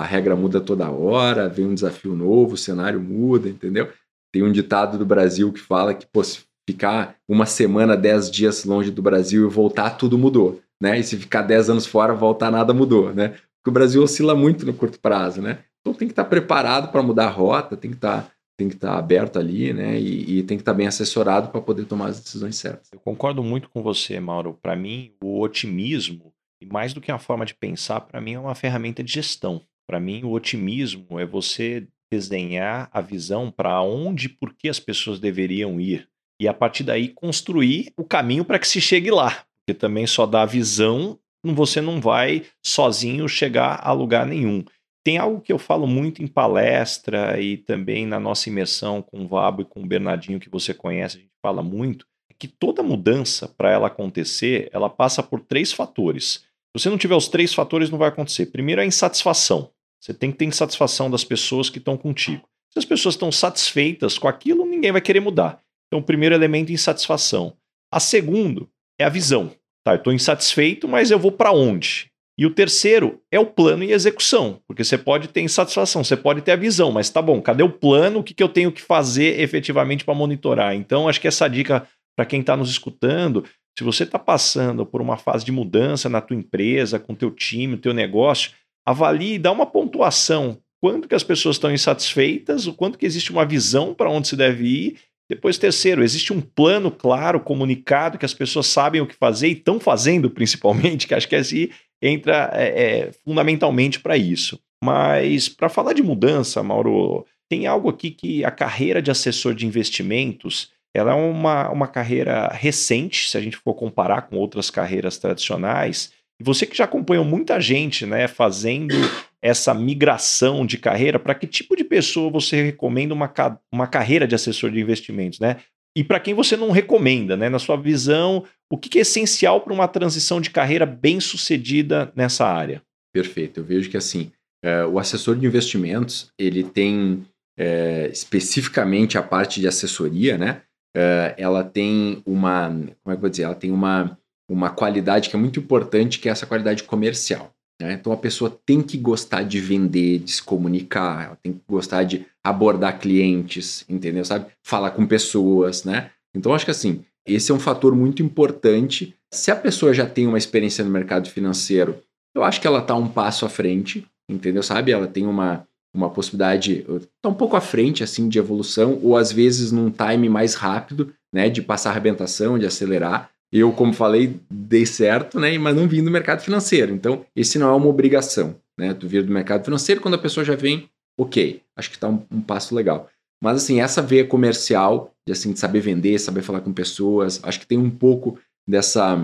a 0.00 0.04
regra 0.04 0.36
muda 0.36 0.60
toda 0.60 0.90
hora, 0.90 1.48
vem 1.48 1.66
um 1.66 1.74
desafio 1.74 2.14
novo, 2.14 2.54
o 2.54 2.58
cenário 2.58 3.00
muda, 3.00 3.48
entendeu? 3.48 3.90
Tem 4.32 4.42
um 4.42 4.52
ditado 4.52 4.98
do 4.98 5.06
Brasil 5.06 5.52
que 5.52 5.60
fala 5.60 5.94
que 5.94 6.06
pô, 6.06 6.22
se 6.22 6.40
ficar 6.68 7.16
uma 7.28 7.46
semana, 7.46 7.96
dez 7.96 8.30
dias 8.30 8.64
longe 8.64 8.90
do 8.90 9.00
Brasil 9.00 9.46
e 9.46 9.50
voltar, 9.50 9.90
tudo 9.90 10.18
mudou, 10.18 10.60
né? 10.80 10.98
E 10.98 11.02
se 11.02 11.16
ficar 11.16 11.42
dez 11.42 11.70
anos 11.70 11.86
fora, 11.86 12.14
voltar, 12.14 12.50
nada 12.50 12.74
mudou, 12.74 13.14
né? 13.14 13.28
Porque 13.28 13.70
o 13.70 13.72
Brasil 13.72 14.02
oscila 14.02 14.34
muito 14.34 14.66
no 14.66 14.74
curto 14.74 15.00
prazo, 15.00 15.40
né? 15.40 15.60
Então 15.80 15.94
tem 15.94 16.06
que 16.06 16.12
estar 16.12 16.24
preparado 16.24 16.92
para 16.92 17.02
mudar 17.02 17.26
a 17.26 17.30
rota, 17.30 17.76
tem 17.76 17.90
que 17.90 17.96
estar 17.96 18.30
tem 18.58 18.68
que 18.68 18.74
estar 18.74 18.98
aberto 18.98 19.38
ali, 19.38 19.72
né? 19.72 19.98
E, 20.00 20.38
e 20.38 20.42
tem 20.42 20.56
que 20.56 20.62
estar 20.62 20.74
bem 20.74 20.88
assessorado 20.88 21.48
para 21.48 21.60
poder 21.60 21.84
tomar 21.84 22.08
as 22.08 22.20
decisões 22.20 22.56
certas. 22.56 22.88
Eu 22.92 22.98
concordo 22.98 23.42
muito 23.42 23.70
com 23.70 23.82
você, 23.84 24.18
Mauro. 24.18 24.58
Para 24.60 24.74
mim, 24.74 25.12
o 25.22 25.40
otimismo, 25.40 26.34
e 26.60 26.66
mais 26.66 26.92
do 26.92 27.00
que 27.00 27.12
uma 27.12 27.20
forma 27.20 27.46
de 27.46 27.54
pensar, 27.54 28.00
para 28.00 28.20
mim 28.20 28.32
é 28.32 28.40
uma 28.40 28.56
ferramenta 28.56 29.02
de 29.02 29.12
gestão. 29.12 29.62
Para 29.88 29.98
mim, 29.98 30.22
o 30.22 30.32
otimismo 30.32 31.18
é 31.18 31.24
você 31.24 31.88
desenhar 32.12 32.90
a 32.92 33.00
visão 33.00 33.50
para 33.50 33.80
onde 33.80 34.26
e 34.26 34.28
por 34.28 34.54
que 34.54 34.68
as 34.68 34.78
pessoas 34.78 35.18
deveriam 35.18 35.80
ir. 35.80 36.06
E 36.38 36.46
a 36.46 36.52
partir 36.52 36.84
daí 36.84 37.08
construir 37.08 37.92
o 37.96 38.04
caminho 38.04 38.44
para 38.44 38.58
que 38.58 38.68
se 38.68 38.80
chegue 38.80 39.10
lá. 39.10 39.44
Porque 39.56 39.78
também 39.78 40.06
só 40.06 40.26
dá 40.26 40.44
visão, 40.44 41.18
você 41.42 41.80
não 41.80 42.00
vai 42.00 42.44
sozinho 42.62 43.28
chegar 43.28 43.80
a 43.82 43.92
lugar 43.92 44.26
nenhum. 44.26 44.62
Tem 45.02 45.16
algo 45.16 45.40
que 45.40 45.52
eu 45.52 45.58
falo 45.58 45.86
muito 45.86 46.22
em 46.22 46.26
palestra 46.26 47.40
e 47.40 47.56
também 47.56 48.06
na 48.06 48.20
nossa 48.20 48.50
imersão 48.50 49.00
com 49.00 49.24
o 49.24 49.28
Vabo 49.28 49.62
e 49.62 49.64
com 49.64 49.80
o 49.80 49.86
Bernardinho, 49.86 50.40
que 50.40 50.50
você 50.50 50.74
conhece, 50.74 51.16
a 51.16 51.20
gente 51.20 51.32
fala 51.40 51.62
muito, 51.62 52.06
é 52.30 52.34
que 52.38 52.46
toda 52.46 52.82
mudança, 52.82 53.48
para 53.48 53.70
ela 53.70 53.86
acontecer, 53.86 54.68
ela 54.70 54.90
passa 54.90 55.22
por 55.22 55.40
três 55.40 55.72
fatores. 55.72 56.44
Se 56.76 56.82
você 56.82 56.90
não 56.90 56.98
tiver 56.98 57.14
os 57.14 57.28
três 57.28 57.54
fatores, 57.54 57.88
não 57.88 57.98
vai 57.98 58.08
acontecer. 58.08 58.46
Primeiro 58.46 58.82
a 58.82 58.84
insatisfação. 58.84 59.70
Você 60.00 60.14
tem 60.14 60.30
que 60.30 60.38
ter 60.38 60.44
insatisfação 60.44 61.10
das 61.10 61.24
pessoas 61.24 61.68
que 61.68 61.78
estão 61.78 61.96
contigo. 61.96 62.48
Se 62.70 62.78
as 62.78 62.84
pessoas 62.84 63.14
estão 63.14 63.32
satisfeitas 63.32 64.18
com 64.18 64.28
aquilo, 64.28 64.66
ninguém 64.66 64.92
vai 64.92 65.00
querer 65.00 65.20
mudar. 65.20 65.60
Então, 65.86 66.00
o 66.00 66.02
primeiro 66.02 66.34
elemento 66.34 66.70
é 66.70 66.74
insatisfação. 66.74 67.56
A 67.90 67.98
segundo 67.98 68.68
é 68.98 69.04
a 69.04 69.08
visão. 69.08 69.50
Tá, 69.84 69.92
eu 69.92 69.96
estou 69.96 70.12
insatisfeito, 70.12 70.86
mas 70.86 71.10
eu 71.10 71.18
vou 71.18 71.32
para 71.32 71.52
onde? 71.52 72.10
E 72.38 72.46
o 72.46 72.54
terceiro 72.54 73.20
é 73.32 73.40
o 73.40 73.46
plano 73.46 73.82
e 73.82 73.90
execução, 73.90 74.60
porque 74.66 74.84
você 74.84 74.96
pode 74.96 75.26
ter 75.28 75.40
insatisfação, 75.40 76.04
você 76.04 76.16
pode 76.16 76.40
ter 76.42 76.52
a 76.52 76.56
visão, 76.56 76.92
mas 76.92 77.10
tá 77.10 77.20
bom, 77.20 77.42
cadê 77.42 77.64
o 77.64 77.70
plano? 77.70 78.20
O 78.20 78.22
que, 78.22 78.32
que 78.32 78.42
eu 78.42 78.48
tenho 78.48 78.70
que 78.70 78.80
fazer 78.80 79.40
efetivamente 79.40 80.04
para 80.04 80.14
monitorar? 80.14 80.74
Então, 80.74 81.08
acho 81.08 81.20
que 81.20 81.26
essa 81.26 81.48
dica 81.48 81.88
para 82.16 82.26
quem 82.26 82.40
está 82.40 82.56
nos 82.56 82.70
escutando, 82.70 83.44
se 83.78 83.84
você 83.84 84.02
está 84.02 84.18
passando 84.18 84.84
por 84.84 85.00
uma 85.00 85.16
fase 85.16 85.44
de 85.44 85.52
mudança 85.52 86.08
na 86.08 86.20
tua 86.20 86.36
empresa, 86.36 86.98
com 86.98 87.14
teu 87.14 87.30
time, 87.30 87.76
teu 87.76 87.94
negócio, 87.94 88.50
avalie 88.88 89.34
e 89.34 89.38
dá 89.38 89.52
uma 89.52 89.66
pontuação. 89.66 90.58
Quanto 90.80 91.08
que 91.08 91.14
as 91.14 91.22
pessoas 91.22 91.56
estão 91.56 91.70
insatisfeitas, 91.70 92.66
o 92.66 92.72
quanto 92.72 92.96
que 92.96 93.04
existe 93.04 93.30
uma 93.30 93.44
visão 93.44 93.92
para 93.92 94.10
onde 94.10 94.28
se 94.28 94.36
deve 94.36 94.64
ir. 94.64 94.96
Depois, 95.28 95.58
terceiro, 95.58 96.02
existe 96.02 96.32
um 96.32 96.40
plano 96.40 96.90
claro, 96.90 97.38
comunicado, 97.40 98.16
que 98.16 98.24
as 98.24 98.32
pessoas 98.32 98.66
sabem 98.66 99.00
o 99.00 99.06
que 99.06 99.14
fazer 99.14 99.48
e 99.48 99.52
estão 99.52 99.78
fazendo, 99.78 100.30
principalmente, 100.30 101.06
que 101.06 101.14
acho 101.14 101.28
que 101.28 101.36
assim 101.36 101.68
entra 102.00 102.50
é, 102.54 102.66
é, 102.66 103.12
fundamentalmente 103.24 104.00
para 104.00 104.16
isso. 104.16 104.58
Mas 104.82 105.48
para 105.48 105.68
falar 105.68 105.92
de 105.92 106.02
mudança, 106.02 106.62
Mauro, 106.62 107.26
tem 107.50 107.66
algo 107.66 107.90
aqui 107.90 108.10
que 108.10 108.44
a 108.44 108.50
carreira 108.50 109.02
de 109.02 109.10
assessor 109.10 109.54
de 109.54 109.66
investimentos 109.66 110.70
ela 110.94 111.12
é 111.12 111.14
uma, 111.14 111.70
uma 111.70 111.86
carreira 111.86 112.48
recente, 112.48 113.28
se 113.28 113.36
a 113.36 113.40
gente 113.40 113.56
for 113.56 113.74
comparar 113.74 114.22
com 114.22 114.36
outras 114.36 114.70
carreiras 114.70 115.18
tradicionais. 115.18 116.12
E 116.40 116.44
você 116.44 116.66
que 116.66 116.76
já 116.76 116.84
acompanhou 116.84 117.24
muita 117.24 117.60
gente 117.60 118.06
né, 118.06 118.28
fazendo 118.28 118.94
essa 119.42 119.74
migração 119.74 120.64
de 120.64 120.78
carreira, 120.78 121.18
para 121.18 121.34
que 121.34 121.46
tipo 121.46 121.76
de 121.76 121.84
pessoa 121.84 122.30
você 122.30 122.62
recomenda 122.62 123.14
uma, 123.14 123.32
uma 123.72 123.86
carreira 123.86 124.26
de 124.26 124.34
assessor 124.34 124.70
de 124.70 124.80
investimentos? 124.80 125.40
Né? 125.40 125.56
e 125.98 126.04
para 126.04 126.20
quem 126.20 126.32
você 126.32 126.56
não 126.56 126.70
recomenda, 126.70 127.36
né? 127.36 127.48
Na 127.48 127.58
sua 127.58 127.76
visão, 127.76 128.44
o 128.70 128.78
que 128.78 128.98
é 128.98 129.02
essencial 129.02 129.60
para 129.60 129.72
uma 129.72 129.88
transição 129.88 130.40
de 130.40 130.48
carreira 130.48 130.86
bem 130.86 131.18
sucedida 131.18 132.12
nessa 132.14 132.46
área? 132.46 132.80
Perfeito. 133.12 133.58
Eu 133.58 133.64
vejo 133.64 133.90
que 133.90 133.96
assim, 133.96 134.30
é, 134.62 134.84
o 134.84 135.00
assessor 135.00 135.34
de 135.34 135.44
investimentos 135.44 136.30
ele 136.38 136.62
tem 136.62 137.26
é, 137.58 138.08
especificamente 138.12 139.18
a 139.18 139.22
parte 139.24 139.60
de 139.60 139.66
assessoria, 139.66 140.38
né? 140.38 140.62
É, 140.96 141.34
ela 141.36 141.64
tem 141.64 142.22
uma, 142.24 142.68
como 142.68 142.86
é 143.06 143.10
que 143.10 143.16
eu 143.16 143.20
vou 143.20 143.30
dizer? 143.30 143.42
Ela 143.42 143.56
tem 143.56 143.72
uma, 143.72 144.16
uma 144.48 144.70
qualidade 144.70 145.28
que 145.28 145.36
é 145.36 145.38
muito 145.38 145.60
importante, 145.60 146.18
que 146.18 146.28
é 146.28 146.32
essa 146.32 146.46
qualidade 146.46 146.82
comercial. 146.84 147.52
Né? 147.80 147.92
Então 147.92 148.12
a 148.12 148.16
pessoa 148.16 148.58
tem 148.66 148.82
que 148.82 148.96
gostar 148.96 149.42
de 149.44 149.60
vender, 149.60 150.18
de 150.18 150.32
se 150.32 150.42
comunicar, 150.42 151.26
ela 151.26 151.38
tem 151.42 151.52
que 151.52 151.60
gostar 151.68 152.02
de 152.04 152.26
abordar 152.42 152.98
clientes, 152.98 153.84
entendeu? 153.88 154.24
Sabe? 154.24 154.46
Falar 154.64 154.90
com 154.90 155.06
pessoas, 155.06 155.84
né? 155.84 156.10
Então 156.34 156.54
acho 156.54 156.64
que 156.64 156.70
assim, 156.70 157.04
esse 157.26 157.52
é 157.52 157.54
um 157.54 157.60
fator 157.60 157.94
muito 157.94 158.22
importante. 158.22 159.14
Se 159.32 159.50
a 159.50 159.56
pessoa 159.56 159.92
já 159.92 160.06
tem 160.06 160.26
uma 160.26 160.38
experiência 160.38 160.82
no 160.82 160.90
mercado 160.90 161.28
financeiro, 161.28 162.02
eu 162.34 162.42
acho 162.42 162.60
que 162.60 162.66
ela 162.66 162.80
está 162.80 162.94
um 162.94 163.08
passo 163.08 163.44
à 163.44 163.48
frente, 163.48 164.06
entendeu? 164.28 164.62
Sabe? 164.62 164.90
Ela 164.90 165.06
tem 165.06 165.26
uma, 165.26 165.66
uma 165.94 166.10
possibilidade, 166.10 166.86
está 166.88 167.28
um 167.28 167.34
pouco 167.34 167.54
à 167.54 167.60
frente 167.60 168.02
assim 168.02 168.28
de 168.28 168.38
evolução, 168.38 168.98
ou 169.02 169.16
às 169.16 169.30
vezes 169.30 169.70
num 169.70 169.90
time 169.90 170.28
mais 170.28 170.54
rápido, 170.54 171.12
né? 171.32 171.48
De 171.48 171.62
passar 171.62 171.90
arrebentação, 171.90 172.58
de 172.58 172.66
acelerar. 172.66 173.30
Eu, 173.52 173.72
como 173.72 173.92
falei, 173.92 174.38
dei 174.50 174.84
certo, 174.84 175.40
né? 175.40 175.56
Mas 175.58 175.74
não 175.74 175.88
vim 175.88 176.04
do 176.04 176.10
mercado 176.10 176.40
financeiro. 176.40 176.92
Então, 176.92 177.24
esse 177.34 177.58
não 177.58 177.70
é 177.70 177.74
uma 177.74 177.86
obrigação, 177.86 178.56
né? 178.78 178.92
Tu 178.92 179.08
vir 179.08 179.24
do 179.24 179.32
mercado 179.32 179.64
financeiro 179.64 180.00
quando 180.00 180.14
a 180.14 180.18
pessoa 180.18 180.44
já 180.44 180.54
vem, 180.54 180.88
ok, 181.18 181.62
acho 181.76 181.88
que 181.88 181.96
está 181.96 182.08
um, 182.08 182.22
um, 182.30 182.40
passo 182.42 182.74
legal. 182.74 183.08
Mas 183.42 183.56
assim, 183.56 183.80
essa 183.80 184.02
veia 184.02 184.26
comercial, 184.26 185.14
de 185.26 185.32
assim, 185.32 185.52
de 185.52 185.58
saber 185.58 185.80
vender, 185.80 186.18
saber 186.18 186.42
falar 186.42 186.60
com 186.60 186.72
pessoas, 186.72 187.40
acho 187.42 187.60
que 187.60 187.66
tem 187.66 187.78
um 187.78 187.90
pouco 187.90 188.38
dessa, 188.68 189.16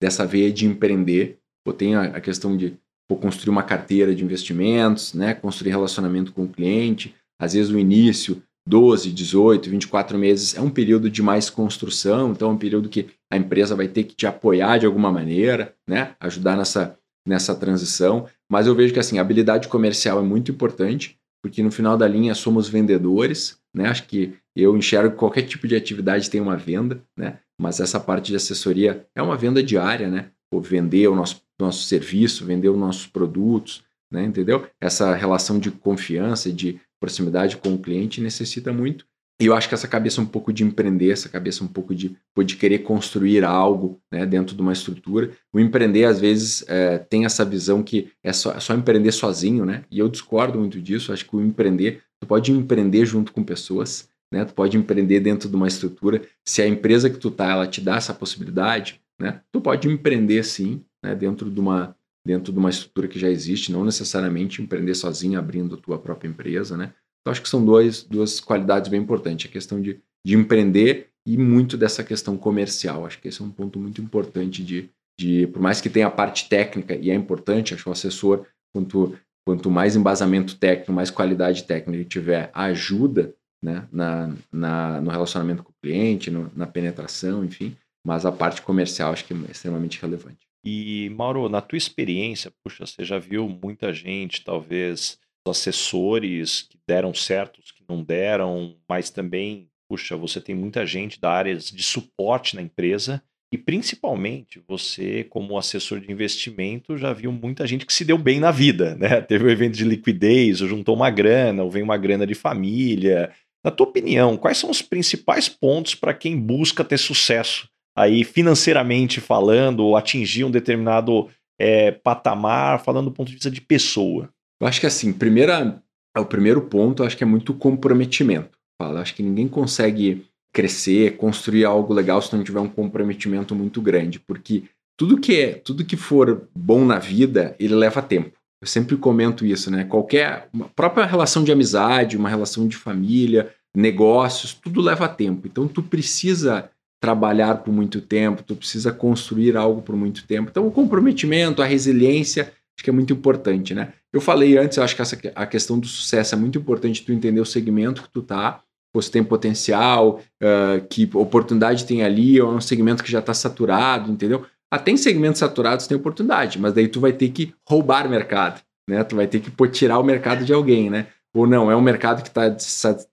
dessa 0.00 0.24
veia 0.24 0.52
de 0.52 0.66
empreender. 0.66 1.38
Pô, 1.64 1.72
tem 1.72 1.96
a, 1.96 2.02
a 2.04 2.20
questão 2.20 2.56
de 2.56 2.78
construir 3.20 3.50
uma 3.50 3.62
carteira 3.62 4.14
de 4.14 4.24
investimentos, 4.24 5.14
né? 5.14 5.34
Construir 5.34 5.70
relacionamento 5.70 6.32
com 6.32 6.44
o 6.44 6.48
cliente. 6.48 7.14
Às 7.40 7.54
vezes 7.54 7.72
o 7.72 7.78
início 7.78 8.40
12, 8.66 9.10
18, 9.10 9.68
24 9.68 10.18
meses 10.18 10.56
é 10.56 10.60
um 10.60 10.70
período 10.70 11.10
de 11.10 11.22
mais 11.22 11.50
construção, 11.50 12.32
então 12.32 12.50
é 12.50 12.52
um 12.52 12.58
período 12.58 12.88
que 12.88 13.08
a 13.30 13.36
empresa 13.36 13.76
vai 13.76 13.88
ter 13.88 14.04
que 14.04 14.14
te 14.14 14.26
apoiar 14.26 14.78
de 14.78 14.86
alguma 14.86 15.12
maneira, 15.12 15.74
né? 15.86 16.14
Ajudar 16.18 16.56
nessa, 16.56 16.98
nessa 17.26 17.54
transição. 17.54 18.26
Mas 18.50 18.66
eu 18.66 18.74
vejo 18.74 18.94
que 18.94 19.00
assim, 19.00 19.18
a 19.18 19.20
habilidade 19.20 19.68
comercial 19.68 20.18
é 20.18 20.22
muito 20.22 20.50
importante, 20.50 21.18
porque 21.42 21.62
no 21.62 21.70
final 21.70 21.96
da 21.96 22.08
linha 22.08 22.34
somos 22.34 22.68
vendedores, 22.68 23.58
né? 23.74 23.88
Acho 23.88 24.06
que 24.06 24.34
eu 24.56 24.76
enxergo 24.76 25.10
que 25.10 25.18
qualquer 25.18 25.42
tipo 25.42 25.68
de 25.68 25.76
atividade 25.76 26.30
tem 26.30 26.40
uma 26.40 26.56
venda, 26.56 27.02
né? 27.16 27.40
Mas 27.60 27.80
essa 27.80 28.00
parte 28.00 28.28
de 28.28 28.36
assessoria 28.36 29.06
é 29.14 29.22
uma 29.22 29.36
venda 29.36 29.62
diária, 29.62 30.08
né? 30.08 30.30
Ou 30.50 30.62
vender 30.62 31.06
o 31.08 31.14
nosso, 31.14 31.42
nosso 31.60 31.82
serviço, 31.82 32.46
vender 32.46 32.70
os 32.70 32.78
nossos 32.78 33.06
produtos, 33.06 33.84
né? 34.10 34.24
Entendeu? 34.24 34.66
Essa 34.80 35.14
relação 35.14 35.58
de 35.58 35.70
confiança, 35.70 36.50
de 36.50 36.80
proximidade 37.04 37.58
com 37.58 37.74
o 37.74 37.78
cliente 37.78 38.20
necessita 38.20 38.72
muito. 38.72 39.04
E 39.40 39.46
eu 39.46 39.54
acho 39.54 39.68
que 39.68 39.74
essa 39.74 39.88
cabeça 39.88 40.20
um 40.20 40.26
pouco 40.26 40.52
de 40.52 40.62
empreender, 40.62 41.10
essa 41.10 41.28
cabeça 41.28 41.62
um 41.64 41.68
pouco 41.68 41.94
de, 41.94 42.16
de 42.46 42.56
querer 42.56 42.78
construir 42.78 43.44
algo 43.44 44.00
né, 44.10 44.24
dentro 44.24 44.54
de 44.54 44.62
uma 44.62 44.72
estrutura. 44.72 45.32
O 45.52 45.58
empreender, 45.58 46.04
às 46.04 46.20
vezes, 46.20 46.64
é, 46.68 46.98
tem 46.98 47.24
essa 47.24 47.44
visão 47.44 47.82
que 47.82 48.12
é 48.22 48.32
só, 48.32 48.52
é 48.52 48.60
só 48.60 48.74
empreender 48.74 49.10
sozinho, 49.10 49.64
né? 49.66 49.84
E 49.90 49.98
eu 49.98 50.08
discordo 50.08 50.58
muito 50.58 50.80
disso. 50.80 51.12
Acho 51.12 51.26
que 51.28 51.34
o 51.34 51.42
empreender, 51.42 52.02
tu 52.20 52.28
pode 52.28 52.52
empreender 52.52 53.04
junto 53.04 53.32
com 53.32 53.42
pessoas, 53.42 54.08
né? 54.32 54.44
Tu 54.44 54.54
pode 54.54 54.76
empreender 54.76 55.18
dentro 55.18 55.48
de 55.48 55.56
uma 55.56 55.66
estrutura. 55.66 56.22
Se 56.44 56.62
a 56.62 56.68
empresa 56.68 57.10
que 57.10 57.18
tu 57.18 57.30
tá, 57.30 57.50
ela 57.50 57.66
te 57.66 57.80
dá 57.80 57.96
essa 57.96 58.14
possibilidade, 58.14 59.00
né? 59.20 59.40
Tu 59.50 59.60
pode 59.60 59.88
empreender 59.88 60.44
sim, 60.44 60.80
né? 61.02 61.12
Dentro 61.12 61.50
de 61.50 61.58
uma, 61.58 61.96
dentro 62.26 62.52
de 62.52 62.58
uma 62.58 62.70
estrutura 62.70 63.06
que 63.06 63.18
já 63.18 63.28
existe, 63.28 63.70
não 63.70 63.84
necessariamente 63.84 64.62
empreender 64.62 64.94
sozinho, 64.94 65.38
abrindo 65.38 65.74
a 65.74 65.78
tua 65.78 65.98
própria 65.98 66.28
empresa, 66.28 66.76
né? 66.76 66.94
Então, 67.20 67.32
acho 67.32 67.42
que 67.42 67.48
são 67.48 67.64
dois, 67.64 68.02
duas 68.02 68.40
qualidades 68.40 68.90
bem 68.90 69.00
importantes, 69.00 69.48
a 69.48 69.52
questão 69.52 69.80
de, 69.80 70.00
de 70.26 70.36
empreender 70.36 71.08
e 71.26 71.38
muito 71.38 71.76
dessa 71.76 72.04
questão 72.04 72.36
comercial. 72.36 73.06
Acho 73.06 73.20
que 73.20 73.28
esse 73.28 73.40
é 73.40 73.44
um 73.44 73.50
ponto 73.50 73.78
muito 73.78 74.00
importante 74.00 74.62
de, 74.62 74.90
de 75.18 75.46
por 75.48 75.60
mais 75.60 75.80
que 75.80 75.88
tenha 75.88 76.06
a 76.06 76.10
parte 76.10 76.48
técnica, 76.48 76.94
e 76.94 77.10
é 77.10 77.14
importante, 77.14 77.72
acho 77.72 77.82
que 77.82 77.88
o 77.88 77.92
assessor, 77.92 78.46
quanto, 78.74 79.16
quanto 79.46 79.70
mais 79.70 79.96
embasamento 79.96 80.56
técnico, 80.58 80.92
mais 80.92 81.10
qualidade 81.10 81.64
técnica 81.64 82.04
tiver, 82.04 82.50
ajuda 82.52 83.34
né, 83.64 83.88
na, 83.90 84.34
na, 84.52 85.00
no 85.00 85.10
relacionamento 85.10 85.62
com 85.62 85.70
o 85.70 85.82
cliente, 85.82 86.30
no, 86.30 86.52
na 86.54 86.66
penetração, 86.66 87.42
enfim, 87.42 87.74
mas 88.06 88.26
a 88.26 88.32
parte 88.32 88.60
comercial 88.60 89.12
acho 89.12 89.24
que 89.24 89.32
é 89.32 89.50
extremamente 89.50 90.00
relevante. 90.00 90.43
E, 90.64 91.10
Mauro, 91.10 91.48
na 91.48 91.60
tua 91.60 91.76
experiência, 91.76 92.50
puxa, 92.62 92.86
você 92.86 93.04
já 93.04 93.18
viu 93.18 93.48
muita 93.48 93.92
gente, 93.92 94.42
talvez 94.42 95.18
assessores 95.46 96.62
que 96.62 96.78
deram 96.88 97.12
certo, 97.12 97.60
os 97.60 97.70
que 97.70 97.84
não 97.86 98.02
deram, 98.02 98.74
mas 98.88 99.10
também, 99.10 99.68
puxa, 99.86 100.16
você 100.16 100.40
tem 100.40 100.54
muita 100.54 100.86
gente 100.86 101.20
da 101.20 101.30
área 101.30 101.54
de 101.54 101.82
suporte 101.82 102.56
na 102.56 102.62
empresa 102.62 103.22
e 103.52 103.58
principalmente 103.58 104.60
você, 104.66 105.22
como 105.24 105.58
assessor 105.58 106.00
de 106.00 106.10
investimento, 106.10 106.96
já 106.96 107.12
viu 107.12 107.30
muita 107.30 107.66
gente 107.66 107.84
que 107.84 107.92
se 107.92 108.04
deu 108.04 108.16
bem 108.16 108.40
na 108.40 108.50
vida, 108.50 108.96
né? 108.96 109.20
Teve 109.22 109.44
um 109.44 109.50
evento 109.50 109.76
de 109.76 109.84
liquidez, 109.84 110.62
ou 110.62 110.66
juntou 110.66 110.96
uma 110.96 111.10
grana, 111.10 111.62
ou 111.62 111.70
vem 111.70 111.82
uma 111.82 111.98
grana 111.98 112.26
de 112.26 112.34
família. 112.34 113.30
Na 113.62 113.70
tua 113.70 113.86
opinião, 113.86 114.36
quais 114.36 114.58
são 114.58 114.70
os 114.70 114.82
principais 114.82 115.48
pontos 115.48 115.94
para 115.94 116.14
quem 116.14 116.36
busca 116.36 116.82
ter 116.82 116.98
sucesso 116.98 117.68
aí 117.96 118.24
financeiramente 118.24 119.20
falando, 119.20 119.80
ou 119.80 119.96
atingir 119.96 120.44
um 120.44 120.50
determinado 120.50 121.28
é, 121.58 121.92
patamar, 121.92 122.82
falando 122.82 123.06
do 123.06 123.12
ponto 123.12 123.28
de 123.28 123.34
vista 123.34 123.50
de 123.50 123.60
pessoa? 123.60 124.28
Eu 124.60 124.66
acho 124.66 124.80
que 124.80 124.86
assim, 124.86 125.12
primeira, 125.12 125.82
o 126.16 126.24
primeiro 126.24 126.62
ponto, 126.62 127.04
acho 127.04 127.16
que 127.16 127.24
é 127.24 127.26
muito 127.26 127.54
comprometimento. 127.54 128.58
Eu 128.80 128.98
acho 128.98 129.14
que 129.14 129.22
ninguém 129.22 129.48
consegue 129.48 130.26
crescer, 130.52 131.16
construir 131.16 131.64
algo 131.64 131.92
legal 131.92 132.20
se 132.22 132.34
não 132.34 132.44
tiver 132.44 132.60
um 132.60 132.68
comprometimento 132.68 133.54
muito 133.54 133.82
grande, 133.82 134.20
porque 134.20 134.64
tudo 134.96 135.18
que 135.18 135.40
é, 135.40 135.54
tudo 135.54 135.84
que 135.84 135.96
for 135.96 136.48
bom 136.54 136.84
na 136.84 136.98
vida, 136.98 137.56
ele 137.58 137.74
leva 137.74 138.00
tempo. 138.00 138.36
Eu 138.62 138.68
sempre 138.68 138.96
comento 138.96 139.44
isso, 139.44 139.70
né? 139.70 139.84
Qualquer 139.84 140.48
própria 140.74 141.04
relação 141.04 141.42
de 141.42 141.52
amizade, 141.52 142.16
uma 142.16 142.28
relação 142.28 142.66
de 142.66 142.76
família, 142.76 143.52
negócios, 143.76 144.54
tudo 144.54 144.80
leva 144.80 145.08
tempo. 145.08 145.46
Então 145.46 145.66
tu 145.66 145.82
precisa 145.82 146.70
trabalhar 147.00 147.56
por 147.56 147.72
muito 147.72 148.00
tempo, 148.00 148.42
tu 148.42 148.56
precisa 148.56 148.92
construir 148.92 149.56
algo 149.56 149.82
por 149.82 149.94
muito 149.96 150.26
tempo. 150.26 150.50
Então, 150.50 150.66
o 150.66 150.70
comprometimento, 150.70 151.62
a 151.62 151.66
resiliência, 151.66 152.44
acho 152.44 152.82
que 152.82 152.90
é 152.90 152.92
muito 152.92 153.12
importante, 153.12 153.74
né? 153.74 153.92
Eu 154.12 154.20
falei 154.20 154.56
antes, 154.56 154.78
eu 154.78 154.84
acho 154.84 154.96
que 154.96 155.02
essa, 155.02 155.18
a 155.34 155.46
questão 155.46 155.78
do 155.78 155.86
sucesso 155.86 156.34
é 156.34 156.38
muito 156.38 156.58
importante 156.58 157.04
tu 157.04 157.12
entender 157.12 157.40
o 157.40 157.46
segmento 157.46 158.02
que 158.02 158.10
tu 158.10 158.22
tá, 158.22 158.62
você 158.94 159.10
tem 159.10 159.24
potencial, 159.24 160.20
uh, 160.40 160.86
que 160.88 161.10
oportunidade 161.14 161.84
tem 161.84 162.04
ali, 162.04 162.40
ou 162.40 162.52
é 162.52 162.56
um 162.56 162.60
segmento 162.60 163.02
que 163.02 163.10
já 163.10 163.18
está 163.18 163.34
saturado, 163.34 164.10
entendeu? 164.10 164.46
Até 164.72 164.92
em 164.92 164.96
segmentos 164.96 165.40
saturados 165.40 165.86
tem 165.86 165.96
oportunidade, 165.96 166.60
mas 166.60 166.72
daí 166.72 166.88
tu 166.88 167.00
vai 167.00 167.12
ter 167.12 167.28
que 167.30 167.52
roubar 167.68 168.08
mercado, 168.08 168.60
né? 168.88 169.02
Tu 169.02 169.16
vai 169.16 169.26
ter 169.26 169.40
que 169.40 169.50
pô, 169.50 169.66
tirar 169.66 169.98
o 169.98 170.04
mercado 170.04 170.44
de 170.44 170.52
alguém, 170.52 170.90
né? 170.90 171.08
Ou 171.34 171.46
não, 171.46 171.70
é 171.70 171.76
um 171.76 171.80
mercado 171.80 172.22
que 172.22 172.28
está 172.28 172.56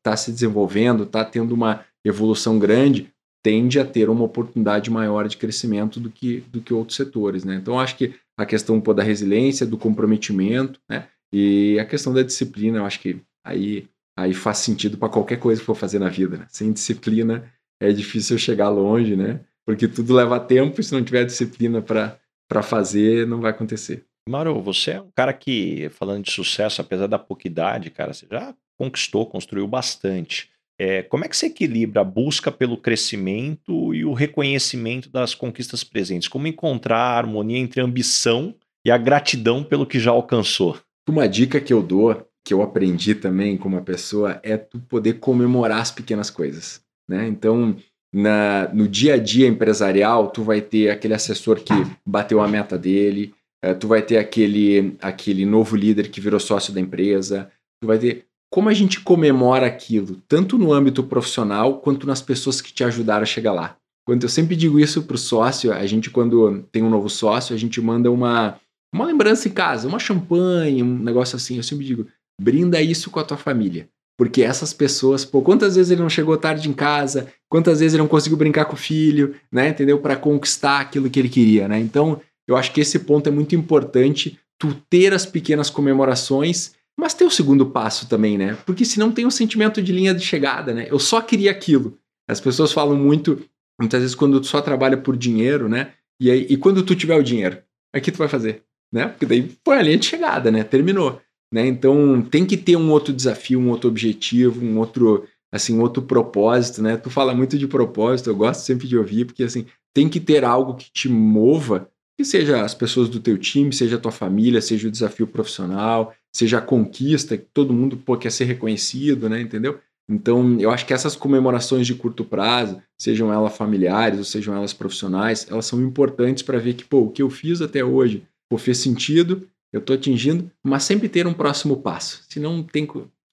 tá 0.04 0.16
se 0.16 0.32
desenvolvendo, 0.32 1.04
está 1.04 1.26
tendo 1.26 1.54
uma 1.54 1.84
evolução 2.06 2.60
grande, 2.60 3.12
tende 3.44 3.80
a 3.80 3.86
ter 3.86 4.10
uma 4.10 4.24
oportunidade 4.24 4.90
maior 4.90 5.28
de 5.28 5.38
crescimento 5.38 6.00
do 6.00 6.10
que, 6.10 6.42
do 6.52 6.62
que 6.62 6.74
outros 6.74 6.96
setores, 6.96 7.44
né? 7.44 7.56
Então, 7.56 7.80
acho 7.80 7.96
que 7.98 8.14
a 8.38 8.46
questão 8.46 8.80
pô, 8.80 8.94
da 8.94 9.04
resiliência, 9.04 9.66
do 9.66 9.78
comprometimento, 9.78 10.80
né? 10.90 11.08
E 11.34 11.80
a 11.80 11.86
questão 11.86 12.14
da 12.14 12.24
disciplina, 12.24 12.80
eu 12.80 12.86
acho 12.86 13.00
que 13.00 13.22
aí, 13.46 13.88
aí 14.18 14.34
faz 14.34 14.58
sentido 14.60 14.98
para 14.98 15.10
qualquer 15.10 15.38
coisa 15.38 15.62
que 15.62 15.66
for 15.66 15.76
fazer 15.76 16.00
na 16.00 16.10
vida, 16.10 16.38
né? 16.38 16.46
Sem 16.50 16.72
disciplina 16.72 17.52
é 17.82 17.92
difícil 17.92 18.38
chegar 18.38 18.70
longe, 18.70 19.16
né? 19.16 19.42
Porque 19.66 19.88
tudo 19.88 20.14
leva 20.14 20.40
tempo 20.40 20.80
e 20.80 20.84
se 20.84 20.94
não 20.94 21.04
tiver 21.04 21.26
disciplina 21.26 21.82
para 21.82 22.64
fazer, 22.64 23.26
não 23.28 23.40
vai 23.40 23.52
acontecer. 23.52 24.06
Mauro, 24.30 24.62
você 24.62 24.92
é 24.92 25.02
um 25.02 25.10
cara 25.16 25.34
que, 25.34 25.90
falando 25.90 26.24
de 26.24 26.32
sucesso, 26.32 26.82
apesar 26.82 27.08
da 27.08 27.18
pouca 27.18 27.48
idade, 27.48 27.90
cara, 27.90 28.14
você 28.14 28.28
já 28.30 28.54
conquistou, 28.78 29.26
construiu 29.26 29.68
bastante. 29.68 30.50
É, 30.84 31.04
como 31.04 31.24
é 31.24 31.28
que 31.28 31.38
você 31.38 31.46
equilibra 31.46 32.02
a 32.02 32.04
busca 32.04 32.52
pelo 32.52 32.76
crescimento 32.76 33.94
e 33.94 34.04
o 34.04 34.14
reconhecimento 34.14 35.12
das 35.12 35.36
conquistas 35.36 35.84
presentes? 35.84 36.28
Como 36.28 36.48
encontrar 36.48 36.98
a 36.98 37.18
harmonia 37.20 37.60
entre 37.60 37.80
a 37.80 37.84
ambição 37.84 38.56
e 38.84 38.90
a 38.90 38.98
gratidão 38.98 39.64
pelo 39.64 39.86
que 39.86 40.00
já 40.00 40.10
alcançou? 40.10 40.80
Uma 41.08 41.30
dica 41.30 41.62
que 41.62 41.72
eu 41.72 41.84
dou, 41.84 42.28
que 42.44 42.52
eu 42.52 42.64
aprendi 42.64 43.14
também 43.14 43.58
com 43.58 43.70
uma 43.70 43.84
pessoa, 43.84 44.40
é 44.42 44.58
tu 44.58 44.80
poder 44.80 45.20
comemorar 45.20 45.82
as 45.82 45.92
pequenas 45.92 46.32
coisas. 46.32 46.82
Né? 47.08 47.28
Então, 47.28 47.76
na, 48.12 48.68
no 48.74 48.88
dia 48.88 49.14
a 49.14 49.18
dia 49.20 49.48
empresarial, 49.48 50.32
tu 50.32 50.42
vai 50.42 50.62
ter 50.62 50.90
aquele 50.90 51.14
assessor 51.14 51.60
que 51.60 51.76
bateu 52.04 52.42
a 52.42 52.48
meta 52.48 52.76
dele, 52.76 53.36
é, 53.64 53.76
tu 53.76 53.88
vai 53.88 54.02
ter 54.02 54.18
aquele, 54.18 54.98
aquele 55.00 55.46
novo 55.46 55.76
líder 55.76 56.10
que 56.10 56.20
virou 56.20 56.40
sócio 56.40 56.74
da 56.74 56.82
empresa, 56.82 57.52
tu 57.80 57.86
vai 57.86 58.00
ter 58.00 58.31
como 58.52 58.68
a 58.68 58.74
gente 58.74 59.00
comemora 59.00 59.66
aquilo, 59.66 60.18
tanto 60.28 60.58
no 60.58 60.74
âmbito 60.74 61.04
profissional 61.04 61.80
quanto 61.80 62.06
nas 62.06 62.22
pessoas 62.22 62.60
que 62.60 62.74
te 62.74 62.84
ajudaram 62.84 63.24
a 63.24 63.26
chegar 63.26 63.54
lá. 63.54 63.78
Quando 64.06 64.24
eu 64.24 64.30
sempre 64.30 64.56
digo 64.56 64.80
isso 64.80 65.04
para 65.04 65.16
o 65.16 65.18
sócio, 65.18 65.72
a 65.72 65.86
gente 65.86 66.10
quando 66.10 66.64
tem 66.72 66.84
um 66.84 66.90
novo 66.90 67.10
sócio, 67.10 67.56
a 67.56 67.58
gente 67.58 67.80
manda 67.80 68.12
uma 68.12 68.60
uma 68.94 69.06
lembrança 69.06 69.48
em 69.48 69.52
casa, 69.52 69.88
uma 69.88 70.00
champanhe, 70.00 70.84
um 70.84 71.00
negócio 71.00 71.38
assim. 71.38 71.56
Eu 71.56 71.64
sempre 71.64 71.86
digo, 71.86 72.08
brinda 72.40 72.82
isso 72.82 73.10
com 73.10 73.20
a 73.20 73.24
tua 73.24 73.38
família. 73.38 73.88
Porque 74.18 74.44
essas 74.44 74.74
pessoas, 74.74 75.24
pô, 75.24 75.42
quantas 75.42 75.76
vezes 75.76 75.92
ele 75.92 76.02
não 76.02 76.10
chegou 76.10 76.36
tarde 76.38 76.70
em 76.70 76.74
casa, 76.74 77.32
quantas 77.50 77.80
vezes 77.80 77.94
ele 77.94 78.04
não 78.04 78.10
conseguiu 78.10 78.38
brincar 78.38 78.66
com 78.66 78.74
o 78.74 78.78
filho, 78.78 79.34
né, 79.52 79.70
entendeu? 79.70 79.98
Para 80.00 80.18
conquistar 80.18 80.82
aquilo 80.82 81.10
que 81.10 81.18
ele 81.18 81.30
queria, 81.30 81.68
né? 81.68 81.80
Então, 81.80 82.22
eu 82.48 82.58
acho 82.58 82.74
que 82.74 82.82
esse 82.82 83.00
ponto 83.00 83.28
é 83.28 83.32
muito 83.32 83.56
importante, 83.56 84.38
tu 84.60 84.76
ter 84.90 85.14
as 85.14 85.26
pequenas 85.26 85.70
comemorações 85.70 86.74
mas 87.00 87.14
tem 87.14 87.26
o 87.26 87.32
segundo 87.32 87.66
passo 87.66 88.08
também, 88.08 88.38
né? 88.38 88.58
Porque 88.66 88.86
senão 88.86 89.12
tem 89.12 89.26
um 89.26 89.32
sentimento 89.32 89.82
de 89.82 89.92
linha 89.92 90.14
de 90.14 90.24
chegada, 90.24 90.74
né? 90.74 90.88
Eu 90.90 91.00
só 91.00 91.22
queria 91.22 91.52
aquilo. 91.52 91.98
As 92.30 92.40
pessoas 92.40 92.72
falam 92.72 92.96
muito, 92.96 93.42
muitas 93.80 94.02
vezes, 94.02 94.16
quando 94.16 94.40
tu 94.40 94.48
só 94.48 94.62
trabalha 94.62 94.98
por 94.98 95.18
dinheiro, 95.18 95.68
né? 95.68 95.94
E, 96.20 96.30
aí, 96.30 96.46
e 96.50 96.58
quando 96.58 96.84
tu 96.84 96.96
tiver 96.96 97.16
o 97.16 97.24
dinheiro, 97.24 97.58
o 97.96 98.00
que 98.00 98.12
tu 98.12 98.18
vai 98.18 98.28
fazer? 98.28 98.64
Né? 98.94 99.08
Porque 99.08 99.26
daí 99.26 99.52
foi 99.66 99.78
a 99.78 99.82
linha 99.82 99.98
de 99.98 100.06
chegada, 100.06 100.52
né? 100.52 100.64
Terminou. 100.64 101.20
Né? 101.54 101.68
Então 101.68 102.22
tem 102.22 102.46
que 102.46 102.56
ter 102.56 102.76
um 102.76 102.92
outro 102.92 103.14
desafio, 103.14 103.60
um 103.60 103.70
outro 103.70 103.90
objetivo, 103.90 104.64
um 104.64 104.78
outro 104.78 105.28
assim, 105.52 105.76
um 105.76 105.82
outro 105.82 106.02
propósito, 106.02 106.82
né? 106.82 106.96
Tu 106.96 107.10
fala 107.10 107.34
muito 107.34 107.58
de 107.58 107.68
propósito, 107.68 108.30
eu 108.30 108.36
gosto 108.36 108.62
sempre 108.62 108.88
de 108.88 108.98
ouvir, 108.98 109.26
porque 109.26 109.44
assim, 109.44 109.66
tem 109.94 110.08
que 110.08 110.20
ter 110.20 110.46
algo 110.46 110.76
que 110.76 110.90
te 110.92 111.10
mova, 111.10 111.90
que 112.18 112.24
seja 112.24 112.64
as 112.64 112.74
pessoas 112.74 113.10
do 113.10 113.20
teu 113.20 113.38
time, 113.38 113.74
seja 113.74 113.98
a 113.98 114.00
tua 114.00 114.12
família, 114.12 114.62
seja 114.62 114.88
o 114.88 114.92
desafio 114.92 115.28
profissional, 115.28 116.14
seja 116.32 116.60
a 116.60 116.62
conquista, 116.62 117.38
que 117.38 117.48
todo 117.54 117.74
mundo 117.74 117.98
pô, 117.98 118.18
quer 118.18 118.32
ser 118.32 118.46
reconhecido, 118.46 119.30
né? 119.30 119.42
Entendeu? 119.42 119.80
Então, 120.10 120.60
eu 120.60 120.72
acho 120.72 120.86
que 120.86 120.94
essas 120.94 121.16
comemorações 121.16 121.88
de 121.88 121.96
curto 121.96 122.26
prazo, 122.26 122.82
sejam 122.98 123.32
elas 123.32 123.56
familiares 123.56 124.20
ou 124.20 124.26
sejam 124.26 124.54
elas 124.54 124.74
profissionais, 124.74 125.48
elas 125.50 125.66
são 125.66 125.82
importantes 125.82 126.44
para 126.44 126.60
ver 126.60 126.74
que, 126.74 126.84
pô, 126.84 127.02
o 127.04 127.12
que 127.12 127.22
eu 127.22 127.30
fiz 127.30 127.62
até 127.62 127.84
hoje 127.84 128.24
pô, 128.52 128.58
fez 128.58 128.80
sentido, 128.80 129.48
eu 129.72 129.80
estou 129.80 129.96
atingindo, 129.96 130.52
mas 130.62 130.84
sempre 130.84 131.08
ter 131.08 131.26
um 131.26 131.34
próximo 131.34 131.78
passo. 131.78 132.26
Senão 132.28 132.62
tem, 132.62 132.86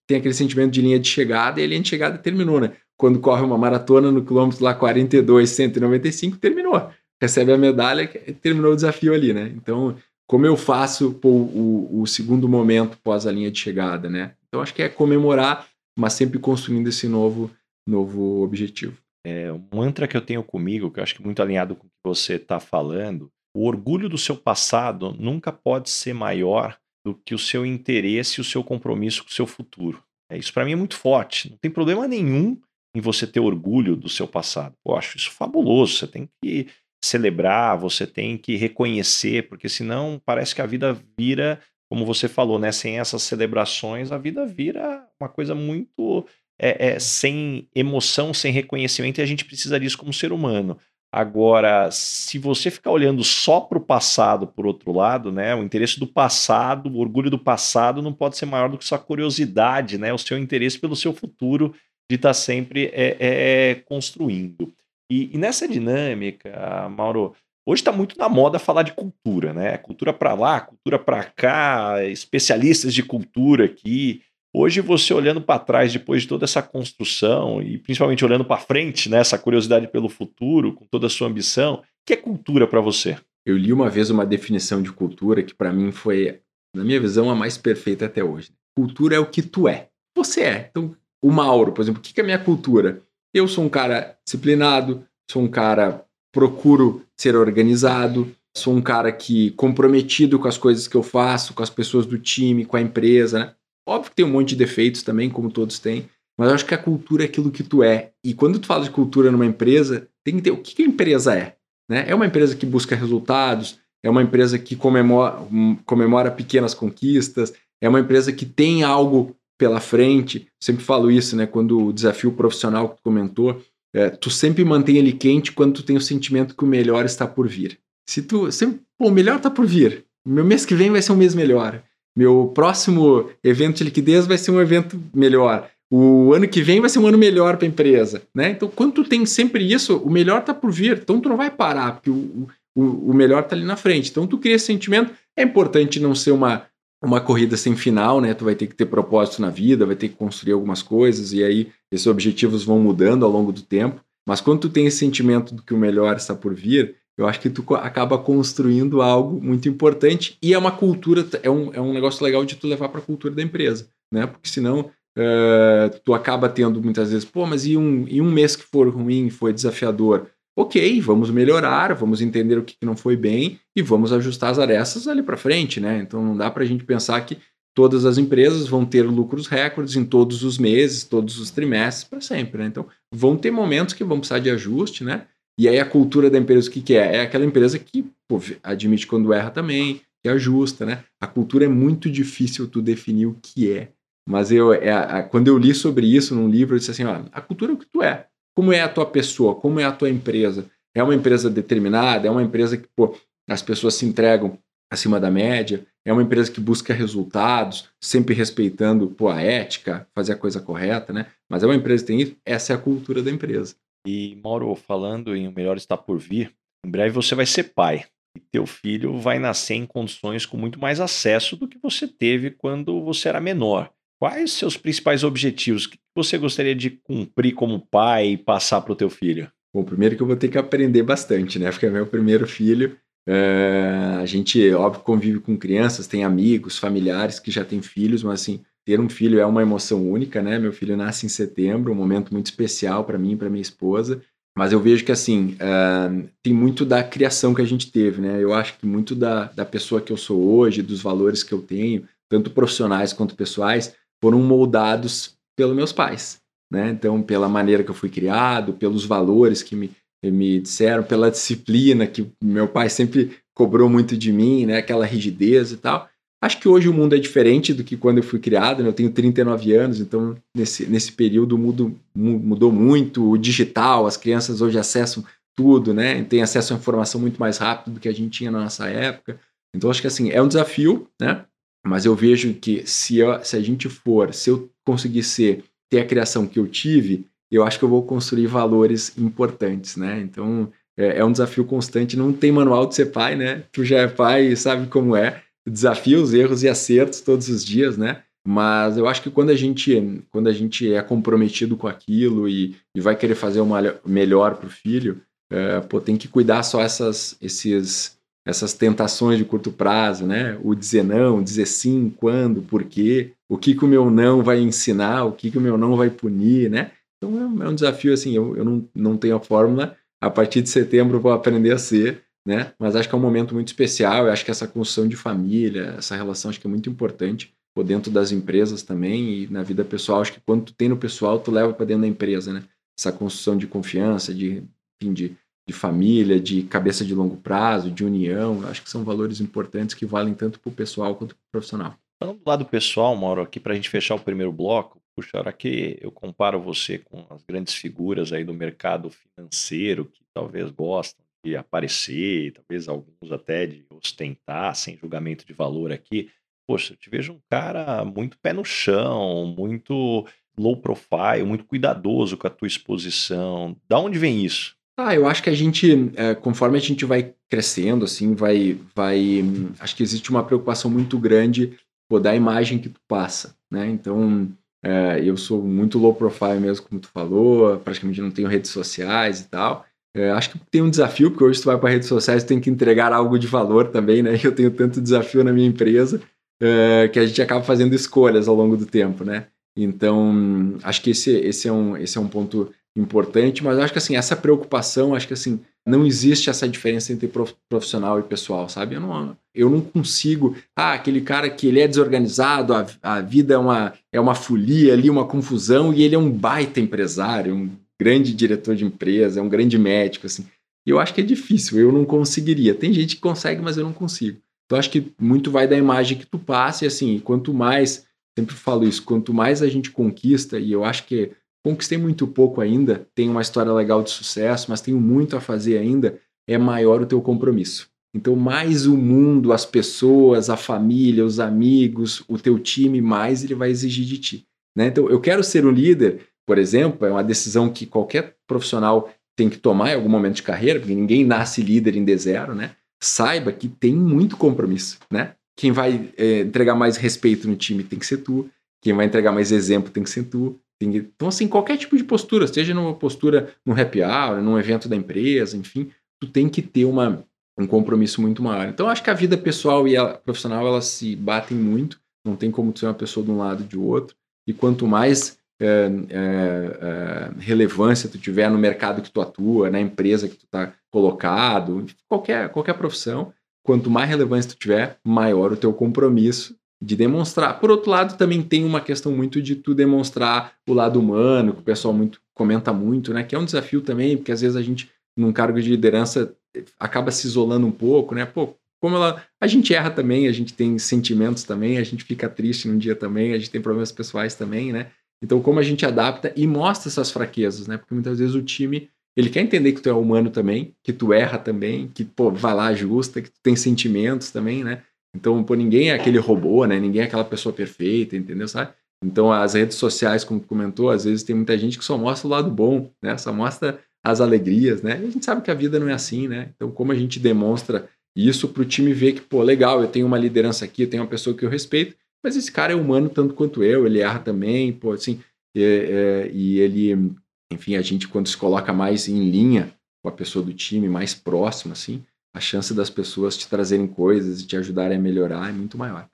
tem 0.06 0.18
aquele 0.18 0.34
sentimento 0.34 0.70
de 0.70 0.80
linha 0.80 0.98
de 1.00 1.08
chegada 1.08 1.60
e 1.60 1.64
a 1.64 1.66
linha 1.66 1.80
de 1.80 1.88
chegada 1.88 2.16
terminou, 2.16 2.60
né? 2.60 2.72
Quando 2.96 3.18
corre 3.18 3.42
uma 3.42 3.58
maratona 3.58 4.12
no 4.12 4.24
quilômetro 4.24 4.62
lá 4.62 4.74
42, 4.74 5.50
195, 5.50 6.36
terminou. 6.36 6.88
Recebe 7.20 7.52
a 7.52 7.58
medalha, 7.58 8.06
terminou 8.40 8.72
o 8.72 8.76
desafio 8.76 9.12
ali, 9.12 9.32
né? 9.32 9.52
Então, 9.56 9.96
como 10.28 10.44
eu 10.44 10.56
faço 10.56 11.14
pô, 11.14 11.28
o, 11.28 12.02
o, 12.02 12.06
segundo 12.06 12.48
momento 12.48 12.98
pós 13.02 13.26
a 13.26 13.32
linha 13.32 13.50
de 13.50 13.58
chegada, 13.58 14.10
né? 14.10 14.34
Então 14.46 14.60
acho 14.60 14.74
que 14.74 14.82
é 14.82 14.88
comemorar, 14.88 15.66
mas 15.98 16.12
sempre 16.12 16.38
construindo 16.38 16.88
esse 16.88 17.08
novo, 17.08 17.50
novo 17.88 18.42
objetivo. 18.42 18.98
É, 19.26 19.50
um 19.52 19.64
mantra 19.74 20.06
que 20.06 20.16
eu 20.16 20.20
tenho 20.20 20.42
comigo, 20.44 20.90
que 20.90 21.00
eu 21.00 21.02
acho 21.02 21.14
que 21.14 21.22
é 21.22 21.24
muito 21.24 21.42
alinhado 21.42 21.74
com 21.74 21.86
o 21.86 21.90
que 21.90 21.96
você 22.04 22.34
está 22.34 22.60
falando, 22.60 23.30
o 23.56 23.66
orgulho 23.66 24.08
do 24.08 24.18
seu 24.18 24.36
passado 24.36 25.16
nunca 25.18 25.50
pode 25.50 25.90
ser 25.90 26.12
maior 26.12 26.78
do 27.04 27.14
que 27.14 27.34
o 27.34 27.38
seu 27.38 27.64
interesse 27.64 28.38
e 28.38 28.42
o 28.42 28.44
seu 28.44 28.62
compromisso 28.62 29.24
com 29.24 29.30
o 29.30 29.34
seu 29.34 29.46
futuro. 29.46 30.02
É, 30.30 30.36
isso 30.36 30.52
para 30.52 30.64
mim 30.64 30.72
é 30.72 30.76
muito 30.76 30.96
forte. 30.96 31.50
Não 31.50 31.56
tem 31.56 31.70
problema 31.70 32.06
nenhum 32.06 32.60
em 32.94 33.00
você 33.00 33.26
ter 33.26 33.40
orgulho 33.40 33.96
do 33.96 34.08
seu 34.08 34.28
passado. 34.28 34.74
Eu 34.86 34.94
acho 34.94 35.16
isso 35.16 35.30
fabuloso. 35.30 35.96
Você 35.96 36.06
tem 36.06 36.28
que 36.42 36.68
celebrar, 37.04 37.78
você 37.78 38.06
tem 38.06 38.36
que 38.36 38.56
reconhecer, 38.56 39.48
porque 39.48 39.68
senão 39.68 40.20
parece 40.24 40.54
que 40.54 40.62
a 40.62 40.66
vida 40.66 40.96
vira, 41.18 41.60
como 41.88 42.04
você 42.04 42.28
falou, 42.28 42.58
né? 42.58 42.72
Sem 42.72 42.98
essas 42.98 43.22
celebrações, 43.22 44.12
a 44.12 44.18
vida 44.18 44.44
vira 44.46 45.06
uma 45.20 45.28
coisa 45.28 45.54
muito 45.54 46.26
é, 46.58 46.88
é, 46.88 46.98
sem 46.98 47.68
emoção, 47.74 48.34
sem 48.34 48.52
reconhecimento, 48.52 49.18
e 49.18 49.22
a 49.22 49.26
gente 49.26 49.44
precisa 49.44 49.78
disso 49.78 49.96
como 49.96 50.12
ser 50.12 50.32
humano. 50.32 50.76
Agora, 51.10 51.90
se 51.90 52.38
você 52.38 52.70
ficar 52.70 52.90
olhando 52.90 53.24
só 53.24 53.60
para 53.60 53.78
o 53.78 53.84
passado, 53.84 54.46
por 54.46 54.66
outro 54.66 54.92
lado, 54.92 55.32
né, 55.32 55.54
o 55.54 55.62
interesse 55.62 55.98
do 55.98 56.06
passado, 56.06 56.90
o 56.90 56.98
orgulho 56.98 57.30
do 57.30 57.38
passado 57.38 58.02
não 58.02 58.12
pode 58.12 58.36
ser 58.36 58.44
maior 58.44 58.68
do 58.68 58.76
que 58.76 58.84
sua 58.84 58.98
curiosidade, 58.98 59.96
né, 59.96 60.12
o 60.12 60.18
seu 60.18 60.36
interesse 60.36 60.78
pelo 60.78 60.94
seu 60.94 61.14
futuro 61.14 61.74
de 62.10 62.16
estar 62.16 62.30
tá 62.30 62.34
sempre 62.34 62.90
é, 62.92 63.16
é, 63.18 63.74
construindo. 63.86 64.70
E, 65.10 65.34
e 65.34 65.38
nessa 65.38 65.66
dinâmica, 65.66 66.88
Mauro, 66.90 67.34
hoje 67.66 67.80
está 67.80 67.90
muito 67.90 68.18
na 68.18 68.28
moda 68.28 68.58
falar 68.58 68.82
de 68.82 68.92
cultura, 68.92 69.54
né? 69.54 69.78
Cultura 69.78 70.12
para 70.12 70.34
lá, 70.34 70.60
cultura 70.60 70.98
para 70.98 71.24
cá, 71.24 72.04
especialistas 72.04 72.92
de 72.92 73.02
cultura 73.02 73.64
aqui. 73.64 74.22
Hoje 74.54 74.80
você 74.80 75.12
olhando 75.14 75.40
para 75.40 75.58
trás 75.58 75.92
depois 75.92 76.22
de 76.22 76.28
toda 76.28 76.44
essa 76.44 76.62
construção 76.62 77.62
e 77.62 77.78
principalmente 77.78 78.24
olhando 78.24 78.44
para 78.44 78.56
frente, 78.60 79.08
né, 79.08 79.18
essa 79.18 79.38
curiosidade 79.38 79.86
pelo 79.88 80.08
futuro, 80.08 80.72
com 80.72 80.86
toda 80.86 81.06
a 81.06 81.10
sua 81.10 81.28
ambição, 81.28 81.74
o 81.74 81.82
que 82.06 82.14
é 82.14 82.16
cultura 82.16 82.66
para 82.66 82.80
você? 82.80 83.18
Eu 83.44 83.56
li 83.56 83.72
uma 83.72 83.90
vez 83.90 84.10
uma 84.10 84.26
definição 84.26 84.82
de 84.82 84.90
cultura 84.90 85.42
que 85.42 85.54
para 85.54 85.72
mim 85.72 85.92
foi, 85.92 86.40
na 86.74 86.82
minha 86.82 87.00
visão, 87.00 87.30
a 87.30 87.34
mais 87.34 87.56
perfeita 87.58 88.06
até 88.06 88.24
hoje. 88.24 88.50
Cultura 88.76 89.16
é 89.16 89.18
o 89.18 89.26
que 89.26 89.42
tu 89.42 89.68
é. 89.68 89.88
Você 90.16 90.42
é. 90.42 90.68
Então, 90.70 90.96
o 91.22 91.30
Mauro, 91.30 91.72
por 91.72 91.82
exemplo, 91.82 92.00
o 92.00 92.02
que 92.02 92.18
é 92.18 92.22
a 92.22 92.26
minha 92.26 92.38
cultura? 92.38 93.02
Eu 93.34 93.46
sou 93.46 93.64
um 93.64 93.68
cara 93.68 94.16
disciplinado, 94.24 95.04
sou 95.30 95.42
um 95.42 95.48
cara 95.48 96.04
procuro 96.32 97.04
ser 97.16 97.36
organizado, 97.36 98.34
sou 98.56 98.74
um 98.74 98.82
cara 98.82 99.10
que 99.12 99.50
comprometido 99.52 100.38
com 100.38 100.48
as 100.48 100.58
coisas 100.58 100.86
que 100.88 100.96
eu 100.96 101.02
faço, 101.02 101.54
com 101.54 101.62
as 101.62 101.70
pessoas 101.70 102.06
do 102.06 102.18
time, 102.18 102.64
com 102.64 102.76
a 102.76 102.80
empresa, 102.80 103.38
né? 103.38 103.54
Óbvio 103.86 104.10
que 104.10 104.16
tem 104.16 104.24
um 104.24 104.30
monte 104.30 104.50
de 104.50 104.56
defeitos 104.56 105.02
também, 105.02 105.30
como 105.30 105.50
todos 105.50 105.78
têm, 105.78 106.08
mas 106.38 106.48
eu 106.48 106.54
acho 106.54 106.66
que 106.66 106.74
a 106.74 106.78
cultura 106.78 107.24
é 107.24 107.26
aquilo 107.26 107.50
que 107.50 107.62
tu 107.62 107.82
é. 107.82 108.10
E 108.22 108.34
quando 108.34 108.58
tu 108.58 108.66
fala 108.66 108.84
de 108.84 108.90
cultura 108.90 109.32
numa 109.32 109.46
empresa, 109.46 110.06
tem 110.22 110.36
que 110.36 110.42
ter 110.42 110.50
o 110.50 110.58
que 110.58 110.82
a 110.82 110.86
empresa 110.86 111.34
é. 111.34 111.56
Né? 111.90 112.04
É 112.06 112.14
uma 112.14 112.26
empresa 112.26 112.54
que 112.54 112.66
busca 112.66 112.94
resultados, 112.94 113.78
é 114.04 114.10
uma 114.10 114.22
empresa 114.22 114.58
que 114.58 114.76
comemora, 114.76 115.38
comemora 115.86 116.30
pequenas 116.30 116.74
conquistas, 116.74 117.52
é 117.80 117.88
uma 117.88 118.00
empresa 118.00 118.32
que 118.32 118.44
tem 118.44 118.82
algo 118.82 119.34
pela 119.58 119.80
frente. 119.80 120.46
sempre 120.62 120.84
falo 120.84 121.10
isso, 121.10 121.36
né? 121.36 121.44
Quando 121.44 121.86
o 121.86 121.92
desafio 121.92 122.32
profissional 122.32 122.90
que 122.90 122.96
tu 122.96 123.02
comentou, 123.02 123.60
é, 123.92 124.08
tu 124.08 124.30
sempre 124.30 124.64
mantém 124.64 124.96
ele 124.96 125.12
quente 125.12 125.52
quando 125.52 125.74
tu 125.74 125.82
tem 125.82 125.96
o 125.96 126.00
sentimento 126.00 126.54
que 126.54 126.64
o 126.64 126.68
melhor 126.68 127.04
está 127.04 127.26
por 127.26 127.48
vir. 127.48 127.78
Se 128.08 128.22
tu 128.22 128.50
sempre, 128.52 128.80
pô, 128.96 129.08
o 129.08 129.10
melhor 129.10 129.36
está 129.36 129.50
por 129.50 129.66
vir. 129.66 130.04
Meu 130.26 130.44
mês 130.44 130.64
que 130.64 130.74
vem 130.74 130.90
vai 130.90 131.02
ser 131.02 131.12
um 131.12 131.16
mês 131.16 131.34
melhor. 131.34 131.82
Meu 132.16 132.50
próximo 132.54 133.30
evento 133.42 133.78
de 133.78 133.84
liquidez 133.84 134.26
vai 134.26 134.38
ser 134.38 134.50
um 134.50 134.60
evento 134.60 135.00
melhor. 135.14 135.68
O 135.90 136.34
ano 136.34 136.46
que 136.46 136.62
vem 136.62 136.80
vai 136.80 136.90
ser 136.90 136.98
um 136.98 137.06
ano 137.06 137.16
melhor 137.16 137.56
para 137.56 137.66
a 137.66 137.68
empresa, 137.68 138.22
né? 138.34 138.50
Então, 138.50 138.68
quando 138.68 138.92
tu 138.92 139.04
tem 139.04 139.24
sempre 139.24 139.64
isso, 139.72 139.96
o 139.96 140.10
melhor 140.10 140.40
está 140.40 140.52
por 140.52 140.70
vir. 140.70 140.98
Então, 140.98 141.20
tu 141.20 141.28
não 141.28 141.36
vai 141.36 141.50
parar, 141.50 141.92
porque 141.92 142.10
o, 142.10 142.46
o, 142.76 143.10
o 143.10 143.14
melhor 143.14 143.42
está 143.42 143.56
ali 143.56 143.64
na 143.64 143.76
frente. 143.76 144.10
Então, 144.10 144.26
tu 144.26 144.36
cria 144.36 144.56
esse 144.56 144.66
sentimento. 144.66 145.12
É 145.36 145.42
importante 145.42 145.98
não 145.98 146.14
ser 146.14 146.32
uma 146.32 146.66
uma 147.02 147.20
corrida 147.20 147.56
sem 147.56 147.76
final, 147.76 148.20
né? 148.20 148.34
Tu 148.34 148.44
vai 148.44 148.54
ter 148.54 148.66
que 148.66 148.74
ter 148.74 148.86
propósito 148.86 149.40
na 149.40 149.50
vida, 149.50 149.86
vai 149.86 149.96
ter 149.96 150.08
que 150.08 150.16
construir 150.16 150.52
algumas 150.52 150.82
coisas 150.82 151.32
e 151.32 151.44
aí 151.44 151.68
esses 151.92 152.06
objetivos 152.06 152.64
vão 152.64 152.78
mudando 152.78 153.24
ao 153.24 153.30
longo 153.30 153.52
do 153.52 153.62
tempo. 153.62 154.02
Mas 154.26 154.40
quando 154.40 154.60
tu 154.60 154.68
tem 154.68 154.86
esse 154.86 154.98
sentimento 154.98 155.54
do 155.54 155.62
que 155.62 155.72
o 155.72 155.78
melhor 155.78 156.16
está 156.16 156.34
por 156.34 156.54
vir, 156.54 156.96
eu 157.16 157.26
acho 157.26 157.40
que 157.40 157.50
tu 157.50 157.74
acaba 157.74 158.18
construindo 158.18 159.02
algo 159.02 159.40
muito 159.42 159.68
importante 159.68 160.36
e 160.42 160.54
é 160.54 160.58
uma 160.58 160.70
cultura, 160.70 161.26
é 161.42 161.50
um, 161.50 161.72
é 161.72 161.80
um 161.80 161.92
negócio 161.92 162.24
legal 162.24 162.44
de 162.44 162.54
tu 162.54 162.66
levar 162.68 162.88
para 162.88 163.00
a 163.00 163.04
cultura 163.04 163.34
da 163.34 163.42
empresa, 163.42 163.88
né? 164.12 164.26
Porque 164.26 164.48
senão 164.48 164.90
uh, 165.18 165.98
tu 166.04 166.14
acaba 166.14 166.48
tendo 166.48 166.80
muitas 166.82 167.10
vezes, 167.10 167.24
pô, 167.24 167.44
mas 167.46 167.66
e 167.66 167.76
um, 167.76 168.06
e 168.06 168.20
um 168.20 168.30
mês 168.30 168.54
que 168.54 168.62
for 168.62 168.88
ruim, 168.88 169.30
foi 169.30 169.52
desafiador? 169.52 170.28
Ok, 170.60 171.00
vamos 171.00 171.30
melhorar, 171.30 171.94
vamos 171.94 172.20
entender 172.20 172.58
o 172.58 172.64
que 172.64 172.74
não 172.82 172.96
foi 172.96 173.16
bem 173.16 173.60
e 173.76 173.80
vamos 173.80 174.12
ajustar 174.12 174.50
as 174.50 174.58
arestas 174.58 175.06
ali 175.06 175.22
para 175.22 175.36
frente, 175.36 175.78
né? 175.78 176.00
Então 176.00 176.20
não 176.20 176.36
dá 176.36 176.50
para 176.50 176.64
a 176.64 176.66
gente 176.66 176.82
pensar 176.82 177.20
que 177.20 177.38
todas 177.72 178.04
as 178.04 178.18
empresas 178.18 178.66
vão 178.66 178.84
ter 178.84 179.02
lucros 179.02 179.46
recordes 179.46 179.94
em 179.94 180.04
todos 180.04 180.42
os 180.42 180.58
meses, 180.58 181.04
todos 181.04 181.38
os 181.38 181.52
trimestres, 181.52 182.02
para 182.02 182.20
sempre, 182.20 182.60
né? 182.60 182.66
Então 182.66 182.88
vão 183.14 183.36
ter 183.36 183.52
momentos 183.52 183.94
que 183.94 184.02
vão 184.02 184.18
precisar 184.18 184.40
de 184.40 184.50
ajuste, 184.50 185.04
né? 185.04 185.26
E 185.56 185.68
aí 185.68 185.78
a 185.78 185.84
cultura 185.84 186.28
da 186.28 186.38
empresa, 186.38 186.68
o 186.68 186.72
que, 186.72 186.82
que 186.82 186.94
é? 186.96 187.18
É 187.18 187.20
aquela 187.20 187.44
empresa 187.44 187.78
que 187.78 188.10
pô, 188.26 188.40
admite 188.60 189.06
quando 189.06 189.32
erra 189.32 189.52
também, 189.52 190.00
que 190.20 190.28
ajusta, 190.28 190.84
né? 190.84 191.04
A 191.20 191.28
cultura 191.28 191.66
é 191.66 191.68
muito 191.68 192.10
difícil 192.10 192.66
tu 192.66 192.82
definir 192.82 193.26
o 193.26 193.38
que 193.40 193.70
é. 193.70 193.92
Mas 194.28 194.50
eu, 194.50 194.72
é, 194.72 195.22
quando 195.30 195.46
eu 195.46 195.56
li 195.56 195.72
sobre 195.72 196.04
isso 196.04 196.34
num 196.34 196.48
livro, 196.48 196.74
eu 196.74 196.80
disse 196.80 196.90
assim, 196.90 197.04
ó, 197.04 197.22
a 197.30 197.40
cultura 197.40 197.70
é 197.70 197.74
o 197.76 197.78
que 197.78 197.86
tu 197.86 198.02
é. 198.02 198.26
Como 198.58 198.72
é 198.72 198.80
a 198.80 198.88
tua 198.88 199.06
pessoa? 199.06 199.54
Como 199.54 199.78
é 199.78 199.84
a 199.84 199.92
tua 199.92 200.10
empresa? 200.10 200.68
É 200.92 201.00
uma 201.00 201.14
empresa 201.14 201.48
determinada? 201.48 202.26
É 202.26 202.30
uma 202.30 202.42
empresa 202.42 202.76
que 202.76 202.88
pô, 202.96 203.16
as 203.48 203.62
pessoas 203.62 203.94
se 203.94 204.04
entregam 204.04 204.58
acima 204.92 205.20
da 205.20 205.30
média? 205.30 205.86
É 206.04 206.12
uma 206.12 206.24
empresa 206.24 206.50
que 206.50 206.60
busca 206.60 206.92
resultados, 206.92 207.88
sempre 208.02 208.34
respeitando 208.34 209.10
pô, 209.10 209.28
a 209.28 209.40
ética, 209.40 210.08
fazer 210.12 210.32
a 210.32 210.36
coisa 210.36 210.60
correta, 210.60 211.12
né? 211.12 211.26
Mas 211.48 211.62
é 211.62 211.66
uma 211.66 211.76
empresa 211.76 212.02
que 212.02 212.08
tem 212.08 212.20
isso, 212.20 212.36
essa 212.44 212.72
é 212.72 212.74
a 212.74 212.80
cultura 212.80 213.22
da 213.22 213.30
empresa. 213.30 213.76
E, 214.04 214.36
Mauro, 214.42 214.74
falando 214.74 215.36
em 215.36 215.46
O 215.46 215.52
Melhor 215.52 215.76
Está 215.76 215.96
Por 215.96 216.18
Vir, 216.18 216.52
em 216.84 216.90
breve 216.90 217.14
você 217.14 217.36
vai 217.36 217.46
ser 217.46 217.62
pai. 217.62 218.06
E 218.36 218.40
teu 218.40 218.66
filho 218.66 219.16
vai 219.18 219.38
nascer 219.38 219.74
em 219.74 219.86
condições 219.86 220.44
com 220.44 220.56
muito 220.56 220.80
mais 220.80 220.98
acesso 220.98 221.54
do 221.54 221.68
que 221.68 221.78
você 221.78 222.08
teve 222.08 222.50
quando 222.50 223.04
você 223.04 223.28
era 223.28 223.40
menor. 223.40 223.88
Quais 224.20 224.52
seus 224.52 224.76
principais 224.76 225.22
objetivos? 225.22 225.86
Que 225.86 225.98
você 226.14 226.36
gostaria 226.36 226.74
de 226.74 226.90
cumprir 226.90 227.54
como 227.54 227.86
pai 227.86 228.30
e 228.30 228.36
passar 228.36 228.80
para 228.80 228.92
o 228.92 228.96
teu 228.96 229.08
filho? 229.08 229.50
Bom, 229.72 229.84
primeiro 229.84 230.16
que 230.16 230.22
eu 230.22 230.26
vou 230.26 230.36
ter 230.36 230.48
que 230.48 230.58
aprender 230.58 231.02
bastante, 231.02 231.58
né? 231.58 231.70
Porque 231.70 231.86
é 231.86 231.90
meu 231.90 232.06
primeiro 232.06 232.46
filho. 232.46 232.96
É... 233.28 234.16
a 234.20 234.26
gente, 234.26 234.72
óbvio, 234.72 235.02
convive 235.02 235.38
com 235.38 235.56
crianças, 235.56 236.06
tem 236.06 236.24
amigos, 236.24 236.78
familiares 236.78 237.38
que 237.38 237.50
já 237.50 237.64
têm 237.64 237.82
filhos, 237.82 238.22
mas 238.22 238.40
assim, 238.40 238.62
ter 238.86 238.98
um 238.98 239.08
filho 239.08 239.38
é 239.38 239.44
uma 239.44 239.62
emoção 239.62 240.10
única, 240.10 240.42
né? 240.42 240.58
Meu 240.58 240.72
filho 240.72 240.96
nasce 240.96 241.26
em 241.26 241.28
setembro, 241.28 241.92
um 241.92 241.94
momento 241.94 242.32
muito 242.32 242.46
especial 242.46 243.04
para 243.04 243.18
mim, 243.18 243.36
para 243.36 243.50
minha 243.50 243.62
esposa. 243.62 244.22
Mas 244.56 244.72
eu 244.72 244.80
vejo 244.80 245.04
que, 245.04 245.12
assim, 245.12 245.56
uh, 245.60 246.28
tem 246.42 246.52
muito 246.52 246.84
da 246.84 247.04
criação 247.04 247.54
que 247.54 247.62
a 247.62 247.66
gente 247.66 247.92
teve, 247.92 248.20
né? 248.20 248.42
Eu 248.42 248.52
acho 248.52 248.76
que 248.78 248.86
muito 248.86 249.14
da, 249.14 249.44
da 249.44 249.64
pessoa 249.64 250.00
que 250.00 250.12
eu 250.12 250.16
sou 250.16 250.42
hoje, 250.42 250.82
dos 250.82 251.00
valores 251.00 251.44
que 251.44 251.52
eu 251.52 251.62
tenho, 251.62 252.08
tanto 252.28 252.50
profissionais 252.50 253.12
quanto 253.12 253.36
pessoais, 253.36 253.94
foram 254.22 254.40
moldados 254.40 255.36
pelos 255.56 255.76
meus 255.76 255.92
pais, 255.92 256.40
né? 256.70 256.90
Então, 256.90 257.22
pela 257.22 257.48
maneira 257.48 257.82
que 257.82 257.90
eu 257.90 257.94
fui 257.94 258.08
criado, 258.08 258.72
pelos 258.72 259.04
valores 259.04 259.62
que 259.62 259.74
me, 259.74 259.90
me 260.24 260.60
disseram, 260.60 261.02
pela 261.02 261.30
disciplina 261.30 262.06
que 262.06 262.30
meu 262.42 262.68
pai 262.68 262.88
sempre 262.88 263.36
cobrou 263.54 263.88
muito 263.88 264.16
de 264.16 264.32
mim, 264.32 264.66
né? 264.66 264.78
Aquela 264.78 265.06
rigidez 265.06 265.72
e 265.72 265.76
tal. 265.76 266.08
Acho 266.40 266.60
que 266.60 266.68
hoje 266.68 266.88
o 266.88 266.94
mundo 266.94 267.16
é 267.16 267.18
diferente 267.18 267.74
do 267.74 267.82
que 267.82 267.96
quando 267.96 268.18
eu 268.18 268.22
fui 268.22 268.38
criado, 268.38 268.82
né? 268.82 268.88
eu 268.88 268.92
tenho 268.92 269.10
39 269.10 269.74
anos, 269.74 269.98
então 269.98 270.36
nesse, 270.56 270.86
nesse 270.86 271.10
período 271.10 271.58
mudo, 271.58 271.98
mudou 272.14 272.70
muito, 272.70 273.28
o 273.28 273.36
digital, 273.36 274.06
as 274.06 274.16
crianças 274.16 274.60
hoje 274.60 274.78
acessam 274.78 275.24
tudo, 275.56 275.92
né? 275.92 276.22
Tem 276.22 276.40
acesso 276.40 276.72
à 276.72 276.76
informação 276.76 277.20
muito 277.20 277.40
mais 277.40 277.58
rápido 277.58 277.94
do 277.94 278.00
que 278.00 278.08
a 278.08 278.14
gente 278.14 278.38
tinha 278.38 278.52
na 278.52 278.60
nossa 278.60 278.86
época. 278.88 279.40
Então 279.74 279.90
acho 279.90 280.00
que 280.00 280.06
assim, 280.06 280.30
é 280.30 280.40
um 280.40 280.46
desafio, 280.46 281.08
né? 281.20 281.44
Mas 281.88 282.04
eu 282.04 282.14
vejo 282.14 282.52
que 282.54 282.86
se, 282.86 283.18
eu, 283.18 283.42
se 283.42 283.56
a 283.56 283.60
gente 283.60 283.88
for, 283.88 284.32
se 284.34 284.50
eu 284.50 284.70
conseguir 284.84 285.22
ser, 285.22 285.64
ter 285.90 286.00
a 286.00 286.04
criação 286.04 286.46
que 286.46 286.58
eu 286.58 286.66
tive, 286.66 287.26
eu 287.50 287.64
acho 287.64 287.78
que 287.78 287.84
eu 287.84 287.88
vou 287.88 288.02
construir 288.02 288.46
valores 288.46 289.16
importantes, 289.16 289.96
né? 289.96 290.20
Então 290.20 290.70
é, 290.96 291.18
é 291.18 291.24
um 291.24 291.32
desafio 291.32 291.64
constante, 291.64 292.16
não 292.16 292.32
tem 292.32 292.52
manual 292.52 292.86
de 292.86 292.94
ser 292.94 293.06
pai, 293.06 293.36
né? 293.36 293.64
Tu 293.72 293.84
já 293.84 294.00
é 294.00 294.08
pai 294.08 294.48
e 294.48 294.56
sabe 294.56 294.86
como 294.88 295.16
é 295.16 295.42
desafios, 295.66 296.32
erros 296.32 296.62
e 296.62 296.68
acertos 296.68 297.20
todos 297.20 297.48
os 297.48 297.64
dias, 297.64 297.96
né? 297.96 298.22
Mas 298.46 298.96
eu 298.96 299.06
acho 299.06 299.22
que 299.22 299.30
quando 299.30 299.50
a 299.50 299.56
gente, 299.56 300.22
quando 300.30 300.48
a 300.48 300.52
gente 300.52 300.92
é 300.92 301.02
comprometido 301.02 301.76
com 301.76 301.86
aquilo 301.86 302.48
e, 302.48 302.76
e 302.94 303.00
vai 303.00 303.14
querer 303.14 303.34
fazer 303.34 303.60
o 303.60 303.68
melhor 304.06 304.56
para 304.56 304.66
o 304.66 304.70
filho, 304.70 305.20
é, 305.50 305.80
pô, 305.80 306.00
tem 306.00 306.16
que 306.16 306.28
cuidar 306.28 306.62
só 306.62 306.80
essas, 306.80 307.36
esses, 307.40 308.17
essas 308.48 308.72
tentações 308.72 309.36
de 309.36 309.44
curto 309.44 309.70
prazo, 309.70 310.24
né? 310.24 310.58
O 310.64 310.74
dizer 310.74 311.04
não, 311.04 311.42
dizer 311.42 311.66
sim, 311.66 312.08
quando, 312.16 312.62
por 312.62 312.82
quê, 312.82 313.32
o 313.46 313.58
que, 313.58 313.74
que 313.74 313.84
o 313.84 313.88
meu 313.88 314.10
não 314.10 314.42
vai 314.42 314.58
ensinar, 314.58 315.24
o 315.24 315.32
que, 315.32 315.50
que 315.50 315.58
o 315.58 315.60
meu 315.60 315.76
não 315.76 315.96
vai 315.96 316.08
punir, 316.08 316.70
né? 316.70 316.92
Então 317.18 317.60
é, 317.60 317.66
é 317.66 317.68
um 317.68 317.74
desafio 317.74 318.14
assim, 318.14 318.34
eu, 318.34 318.56
eu 318.56 318.64
não, 318.64 318.88
não 318.94 319.18
tenho 319.18 319.36
a 319.36 319.40
fórmula, 319.40 319.94
a 320.18 320.30
partir 320.30 320.62
de 320.62 320.70
setembro 320.70 321.20
vou 321.20 321.30
aprender 321.30 321.72
a 321.72 321.78
ser, 321.78 322.22
né? 322.46 322.72
Mas 322.78 322.96
acho 322.96 323.06
que 323.06 323.14
é 323.14 323.18
um 323.18 323.20
momento 323.20 323.54
muito 323.54 323.68
especial. 323.68 324.24
Eu 324.24 324.32
acho 324.32 324.46
que 324.46 324.50
essa 324.50 324.66
construção 324.66 325.06
de 325.06 325.14
família, 325.14 325.96
essa 325.98 326.16
relação, 326.16 326.48
acho 326.48 326.58
que 326.58 326.66
é 326.66 326.70
muito 326.70 326.88
importante. 326.88 327.52
Por 327.74 327.84
dentro 327.84 328.10
das 328.10 328.32
empresas 328.32 328.82
também 328.82 329.42
e 329.42 329.46
na 329.48 329.62
vida 329.62 329.84
pessoal, 329.84 330.22
acho 330.22 330.32
que 330.32 330.40
quando 330.40 330.64
tu 330.64 330.72
tem 330.72 330.88
no 330.88 330.96
pessoal, 330.96 331.38
tu 331.38 331.50
leva 331.50 331.74
para 331.74 331.84
dentro 331.84 332.00
da 332.02 332.08
empresa, 332.08 332.50
né? 332.50 332.64
Essa 332.98 333.12
construção 333.12 333.58
de 333.58 333.66
confiança, 333.66 334.34
de, 334.34 334.64
de, 335.00 335.36
de 335.68 335.74
família, 335.74 336.40
de 336.40 336.62
cabeça 336.62 337.04
de 337.04 337.14
longo 337.14 337.36
prazo, 337.36 337.90
de 337.90 338.02
união, 338.02 338.66
acho 338.66 338.82
que 338.82 338.88
são 338.88 339.04
valores 339.04 339.38
importantes 339.38 339.94
que 339.94 340.06
valem 340.06 340.32
tanto 340.32 340.58
para 340.58 340.70
o 340.70 340.74
pessoal 340.74 341.14
quanto 341.14 341.34
para 341.36 341.44
o 341.46 341.50
profissional. 341.52 341.94
Falando 342.18 342.38
do 342.38 342.48
lado 342.48 342.64
pessoal, 342.64 343.14
Mauro, 343.14 343.42
aqui 343.42 343.60
para 343.60 343.74
a 343.74 343.76
gente 343.76 343.90
fechar 343.90 344.14
o 344.14 344.20
primeiro 344.20 344.50
bloco, 344.50 344.98
puxa, 345.14 345.38
aqui 345.40 345.98
eu 346.00 346.10
comparo 346.10 346.58
você 346.58 346.96
com 346.96 347.26
as 347.28 347.42
grandes 347.42 347.74
figuras 347.74 348.32
aí 348.32 348.44
do 348.44 348.54
mercado 348.54 349.10
financeiro 349.10 350.06
que 350.06 350.24
talvez 350.32 350.70
gostam 350.70 351.22
de 351.44 351.54
aparecer, 351.54 352.52
talvez 352.52 352.88
alguns 352.88 353.30
até 353.30 353.66
de 353.66 353.84
ostentar, 353.90 354.74
sem 354.74 354.96
julgamento 354.96 355.44
de 355.44 355.52
valor 355.52 355.92
aqui. 355.92 356.30
Poxa, 356.66 356.94
eu 356.94 356.96
te 356.96 357.10
vejo 357.10 357.34
um 357.34 357.40
cara 357.50 358.06
muito 358.06 358.38
pé 358.38 358.54
no 358.54 358.64
chão, 358.64 359.54
muito 359.54 360.26
low 360.58 360.78
profile, 360.78 361.44
muito 361.44 361.64
cuidadoso 361.64 362.38
com 362.38 362.46
a 362.46 362.50
tua 362.50 362.66
exposição. 362.66 363.76
Da 363.86 363.98
onde 363.98 364.18
vem 364.18 364.42
isso? 364.42 364.77
Ah, 365.00 365.14
eu 365.14 365.28
acho 365.28 365.44
que 365.44 365.48
a 365.48 365.54
gente, 365.54 366.10
é, 366.16 366.34
conforme 366.34 366.76
a 366.76 366.80
gente 366.80 367.04
vai 367.04 367.32
crescendo, 367.48 368.04
assim, 368.04 368.34
vai, 368.34 368.76
vai, 368.96 369.44
acho 369.78 369.94
que 369.94 370.02
existe 370.02 370.28
uma 370.28 370.42
preocupação 370.42 370.90
muito 370.90 371.16
grande 371.16 371.78
por 372.10 372.20
da 372.20 372.34
imagem 372.34 372.80
que 372.80 372.88
tu 372.88 373.00
passa, 373.06 373.54
né? 373.70 373.88
Então, 373.88 374.50
é, 374.82 375.22
eu 375.22 375.36
sou 375.36 375.62
muito 375.62 376.00
low 376.00 376.12
profile 376.12 376.58
mesmo, 376.58 376.84
como 376.84 377.00
tu 377.00 377.08
falou, 377.14 377.78
praticamente 377.78 378.20
não 378.20 378.32
tenho 378.32 378.48
redes 378.48 378.72
sociais 378.72 379.40
e 379.42 379.48
tal. 379.48 379.86
É, 380.16 380.30
acho 380.30 380.50
que 380.50 380.58
tem 380.68 380.82
um 380.82 380.90
desafio, 380.90 381.30
porque 381.30 381.44
hoje 381.44 381.60
tu 381.60 381.66
vai 381.66 381.78
para 381.78 381.90
redes 381.90 382.08
sociais 382.08 382.42
tem 382.42 382.60
que 382.60 382.68
entregar 382.68 383.12
algo 383.12 383.38
de 383.38 383.46
valor 383.46 383.88
também, 383.88 384.20
né? 384.20 384.32
Eu 384.42 384.52
tenho 384.52 384.70
tanto 384.72 385.00
desafio 385.00 385.44
na 385.44 385.52
minha 385.52 385.68
empresa 385.68 386.20
é, 386.60 387.06
que 387.06 387.20
a 387.20 387.26
gente 387.26 387.40
acaba 387.40 387.62
fazendo 387.62 387.94
escolhas 387.94 388.48
ao 388.48 388.56
longo 388.56 388.76
do 388.76 388.84
tempo, 388.84 389.22
né? 389.22 389.46
Então, 389.76 390.76
acho 390.82 391.00
que 391.02 391.10
esse, 391.10 391.30
esse, 391.30 391.68
é, 391.68 391.72
um, 391.72 391.96
esse 391.96 392.18
é 392.18 392.20
um 392.20 392.26
ponto 392.26 392.72
importante, 393.00 393.62
mas 393.62 393.78
acho 393.78 393.92
que 393.92 393.98
assim, 393.98 394.16
essa 394.16 394.36
preocupação, 394.36 395.14
acho 395.14 395.26
que 395.26 395.34
assim, 395.34 395.60
não 395.86 396.04
existe 396.04 396.50
essa 396.50 396.68
diferença 396.68 397.12
entre 397.12 397.30
profissional 397.68 398.18
e 398.18 398.24
pessoal, 398.24 398.68
sabe? 398.68 398.96
Eu 398.96 399.00
não, 399.00 399.36
eu 399.54 399.70
não 399.70 399.80
consigo, 399.80 400.56
ah, 400.76 400.92
aquele 400.92 401.20
cara 401.20 401.48
que 401.48 401.66
ele 401.66 401.80
é 401.80 401.88
desorganizado, 401.88 402.74
a, 402.74 402.86
a 403.02 403.20
vida 403.20 403.54
é 403.54 403.58
uma, 403.58 403.94
é 404.12 404.20
uma 404.20 404.34
folia 404.34 404.92
ali, 404.92 405.08
uma 405.08 405.26
confusão, 405.26 405.94
e 405.94 406.02
ele 406.02 406.14
é 406.14 406.18
um 406.18 406.30
baita 406.30 406.80
empresário, 406.80 407.54
um 407.54 407.70
grande 408.00 408.34
diretor 408.34 408.76
de 408.76 408.84
empresa, 408.84 409.40
é 409.40 409.42
um 409.42 409.48
grande 409.48 409.78
médico, 409.78 410.26
assim. 410.26 410.46
E 410.86 410.90
eu 410.90 410.98
acho 410.98 411.14
que 411.14 411.20
é 411.20 411.24
difícil, 411.24 411.78
eu 411.78 411.92
não 411.92 412.04
conseguiria. 412.04 412.74
Tem 412.74 412.92
gente 412.92 413.16
que 413.16 413.22
consegue, 413.22 413.62
mas 413.62 413.76
eu 413.76 413.84
não 413.84 413.92
consigo. 413.92 414.38
Então 414.66 414.78
acho 414.78 414.90
que 414.90 415.12
muito 415.18 415.50
vai 415.50 415.66
da 415.66 415.76
imagem 415.76 416.18
que 416.18 416.26
tu 416.26 416.38
passa 416.38 416.84
e 416.84 416.88
assim, 416.88 417.18
quanto 417.18 417.54
mais, 417.54 418.06
sempre 418.38 418.54
falo 418.54 418.86
isso, 418.86 419.02
quanto 419.02 419.32
mais 419.32 419.62
a 419.62 419.68
gente 419.68 419.90
conquista, 419.90 420.58
e 420.58 420.70
eu 420.72 420.84
acho 420.84 421.06
que 421.06 421.32
conquistei 421.64 421.98
muito 421.98 422.26
pouco 422.26 422.60
ainda, 422.60 423.06
tenho 423.14 423.30
uma 423.30 423.42
história 423.42 423.72
legal 423.72 424.02
de 424.02 424.10
sucesso, 424.10 424.66
mas 424.68 424.80
tenho 424.80 425.00
muito 425.00 425.36
a 425.36 425.40
fazer 425.40 425.78
ainda, 425.78 426.18
é 426.48 426.56
maior 426.56 427.02
o 427.02 427.06
teu 427.06 427.20
compromisso. 427.20 427.88
Então, 428.14 428.34
mais 428.34 428.86
o 428.86 428.96
mundo, 428.96 429.52
as 429.52 429.66
pessoas, 429.66 430.48
a 430.48 430.56
família, 430.56 431.24
os 431.24 431.38
amigos, 431.38 432.22
o 432.26 432.38
teu 432.38 432.58
time, 432.58 433.00
mais 433.02 433.44
ele 433.44 433.54
vai 433.54 433.70
exigir 433.70 434.06
de 434.06 434.18
ti. 434.18 434.46
Né? 434.76 434.86
Então, 434.86 435.08
eu 435.10 435.20
quero 435.20 435.44
ser 435.44 435.66
um 435.66 435.70
líder, 435.70 436.26
por 436.46 436.56
exemplo, 436.56 437.06
é 437.06 437.10
uma 437.10 437.22
decisão 437.22 437.68
que 437.68 437.84
qualquer 437.84 438.36
profissional 438.46 439.10
tem 439.36 439.48
que 439.48 439.58
tomar 439.58 439.90
em 439.90 439.94
algum 439.94 440.08
momento 440.08 440.36
de 440.36 440.42
carreira, 440.42 440.80
porque 440.80 440.94
ninguém 440.94 441.24
nasce 441.24 441.62
líder 441.62 441.94
em 441.94 442.04
D0, 442.04 442.54
né? 442.54 442.72
Saiba 443.00 443.52
que 443.52 443.68
tem 443.68 443.94
muito 443.94 444.36
compromisso, 444.36 444.98
né? 445.08 445.34
Quem 445.56 445.70
vai 445.70 446.12
é, 446.16 446.40
entregar 446.40 446.74
mais 446.74 446.96
respeito 446.96 447.46
no 447.46 447.54
time 447.54 447.84
tem 447.84 448.00
que 448.00 448.06
ser 448.06 448.18
tu, 448.18 448.50
quem 448.82 448.92
vai 448.92 449.06
entregar 449.06 449.30
mais 449.30 449.52
exemplo 449.52 449.90
tem 449.90 450.02
que 450.02 450.10
ser 450.10 450.24
tu. 450.24 450.58
Que... 450.78 450.86
Então, 450.86 451.28
assim, 451.28 451.48
qualquer 451.48 451.76
tipo 451.76 451.96
de 451.96 452.04
postura, 452.04 452.46
seja 452.46 452.72
numa 452.72 452.94
postura 452.94 453.54
no 453.64 453.78
happy 453.78 454.02
hour, 454.02 454.40
num 454.42 454.58
evento 454.58 454.88
da 454.88 454.96
empresa, 454.96 455.56
enfim, 455.56 455.90
tu 456.20 456.28
tem 456.28 456.48
que 456.48 456.62
ter 456.62 456.84
uma, 456.84 457.24
um 457.58 457.66
compromisso 457.66 458.20
muito 458.20 458.42
maior. 458.42 458.68
Então, 458.68 458.88
acho 458.88 459.02
que 459.02 459.10
a 459.10 459.14
vida 459.14 459.36
pessoal 459.36 459.86
e 459.88 459.96
a 459.96 460.06
profissional, 460.14 460.66
elas 460.66 460.86
se 460.86 461.16
batem 461.16 461.56
muito. 461.56 462.00
Não 462.24 462.36
tem 462.36 462.50
como 462.50 462.72
tu 462.72 462.80
ser 462.80 462.86
uma 462.86 462.94
pessoa 462.94 463.24
de 463.24 463.30
um 463.30 463.38
lado 463.38 463.64
e 463.64 463.66
de 463.66 463.78
outro. 463.78 464.16
E 464.46 464.52
quanto 464.52 464.86
mais 464.86 465.38
é, 465.60 465.66
é, 465.66 466.78
é, 466.80 467.30
relevância 467.40 468.08
tu 468.08 468.18
tiver 468.18 468.48
no 468.50 468.58
mercado 468.58 469.02
que 469.02 469.10
tu 469.10 469.20
atua, 469.20 469.70
na 469.70 469.80
empresa 469.80 470.28
que 470.28 470.36
tu 470.36 470.44
está 470.44 470.72
colocado, 470.90 471.84
qualquer, 472.06 472.48
qualquer 472.50 472.74
profissão, 472.74 473.32
quanto 473.64 473.90
mais 473.90 474.08
relevância 474.08 474.50
tu 474.50 474.56
tiver, 474.56 474.98
maior 475.04 475.52
o 475.52 475.56
teu 475.56 475.72
compromisso 475.72 476.56
de 476.80 476.96
demonstrar. 476.96 477.58
Por 477.58 477.70
outro 477.70 477.90
lado, 477.90 478.16
também 478.16 478.42
tem 478.42 478.64
uma 478.64 478.80
questão 478.80 479.12
muito 479.12 479.42
de 479.42 479.56
tu 479.56 479.74
demonstrar 479.74 480.52
o 480.68 480.72
lado 480.72 481.00
humano, 481.00 481.52
que 481.52 481.60
o 481.60 481.64
pessoal 481.64 481.92
muito 481.92 482.20
comenta 482.34 482.72
muito, 482.72 483.12
né? 483.12 483.24
Que 483.24 483.34
é 483.34 483.38
um 483.38 483.44
desafio 483.44 483.80
também, 483.80 484.16
porque 484.16 484.32
às 484.32 484.40
vezes 484.40 484.56
a 484.56 484.62
gente, 484.62 484.90
num 485.16 485.32
cargo 485.32 485.60
de 485.60 485.68
liderança, 485.68 486.34
acaba 486.78 487.10
se 487.10 487.26
isolando 487.26 487.66
um 487.66 487.72
pouco, 487.72 488.14
né? 488.14 488.24
Pô, 488.24 488.54
como 488.80 488.96
ela. 488.96 489.24
A 489.40 489.46
gente 489.46 489.74
erra 489.74 489.90
também, 489.90 490.28
a 490.28 490.32
gente 490.32 490.54
tem 490.54 490.78
sentimentos 490.78 491.42
também, 491.42 491.78
a 491.78 491.84
gente 491.84 492.04
fica 492.04 492.28
triste 492.28 492.68
num 492.68 492.78
dia 492.78 492.94
também, 492.94 493.32
a 493.32 493.38
gente 493.38 493.50
tem 493.50 493.60
problemas 493.60 493.90
pessoais 493.90 494.34
também, 494.34 494.72
né? 494.72 494.90
Então, 495.22 495.40
como 495.40 495.58
a 495.58 495.64
gente 495.64 495.84
adapta 495.84 496.32
e 496.36 496.46
mostra 496.46 496.88
essas 496.88 497.10
fraquezas, 497.10 497.66
né? 497.66 497.76
Porque 497.76 497.94
muitas 497.94 498.20
vezes 498.20 498.34
o 498.34 498.42
time 498.42 498.88
ele 499.16 499.30
quer 499.30 499.40
entender 499.40 499.72
que 499.72 499.80
tu 499.80 499.88
é 499.88 499.92
humano 499.92 500.30
também, 500.30 500.76
que 500.80 500.92
tu 500.92 501.12
erra 501.12 501.38
também, 501.38 501.88
que 501.88 502.04
pô, 502.04 502.30
vai 502.30 502.54
lá 502.54 502.72
justa, 502.72 503.20
que 503.20 503.28
tu 503.28 503.40
tem 503.42 503.56
sentimentos 503.56 504.30
também, 504.30 504.62
né? 504.62 504.84
Então, 505.18 505.42
pô, 505.42 505.56
ninguém 505.56 505.90
é 505.90 505.94
aquele 505.94 506.18
robô, 506.18 506.64
né? 506.64 506.78
Ninguém 506.78 507.02
é 507.02 507.04
aquela 507.04 507.24
pessoa 507.24 507.52
perfeita, 507.52 508.16
entendeu? 508.16 508.46
Sabe? 508.46 508.72
Então, 509.04 509.32
as 509.32 509.54
redes 509.54 509.76
sociais, 509.76 510.22
como 510.22 510.40
comentou, 510.40 510.90
às 510.90 511.04
vezes 511.04 511.24
tem 511.24 511.34
muita 511.34 511.58
gente 511.58 511.76
que 511.76 511.84
só 511.84 511.98
mostra 511.98 512.28
o 512.28 512.30
lado 512.30 512.48
bom, 512.50 512.88
né? 513.02 513.18
Só 513.18 513.32
mostra 513.32 513.80
as 514.04 514.20
alegrias, 514.20 514.80
né? 514.80 515.00
E 515.02 515.06
a 515.08 515.10
gente 515.10 515.24
sabe 515.24 515.42
que 515.42 515.50
a 515.50 515.54
vida 515.54 515.80
não 515.80 515.88
é 515.88 515.92
assim, 515.92 516.28
né? 516.28 516.50
Então, 516.54 516.70
como 516.70 516.92
a 516.92 516.94
gente 516.94 517.18
demonstra 517.18 517.88
isso 518.16 518.48
para 518.48 518.62
o 518.62 518.64
time 518.64 518.92
ver 518.92 519.14
que, 519.14 519.20
pô, 519.20 519.42
legal, 519.42 519.82
eu 519.82 519.88
tenho 519.88 520.06
uma 520.06 520.18
liderança 520.18 520.64
aqui, 520.64 520.82
eu 520.82 520.90
tenho 520.90 521.02
uma 521.02 521.08
pessoa 521.08 521.36
que 521.36 521.44
eu 521.44 521.50
respeito, 521.50 521.96
mas 522.24 522.36
esse 522.36 522.50
cara 522.50 522.72
é 522.72 522.76
humano 522.76 523.10
tanto 523.10 523.34
quanto 523.34 523.64
eu, 523.64 523.86
ele 523.86 524.00
erra 524.00 524.20
também, 524.20 524.72
pô, 524.72 524.92
assim, 524.92 525.20
é, 525.56 525.60
é, 525.60 526.30
e 526.32 526.60
ele, 526.60 527.12
enfim, 527.52 527.74
a 527.74 527.82
gente 527.82 528.06
quando 528.06 528.28
se 528.28 528.36
coloca 528.36 528.72
mais 528.72 529.08
em 529.08 529.28
linha 529.28 529.72
com 530.00 530.08
a 530.08 530.12
pessoa 530.12 530.44
do 530.44 530.52
time, 530.52 530.88
mais 530.88 531.12
próximo, 531.12 531.72
assim, 531.72 532.04
a 532.38 532.40
chance 532.40 532.72
das 532.72 532.88
pessoas 532.88 533.36
te 533.36 533.48
trazerem 533.48 533.86
coisas 533.86 534.40
e 534.40 534.46
te 534.46 534.56
ajudarem 534.56 534.96
a 534.96 535.00
melhorar 535.00 535.48
é 535.48 535.52
muito 535.52 535.76
maior. 535.76 536.08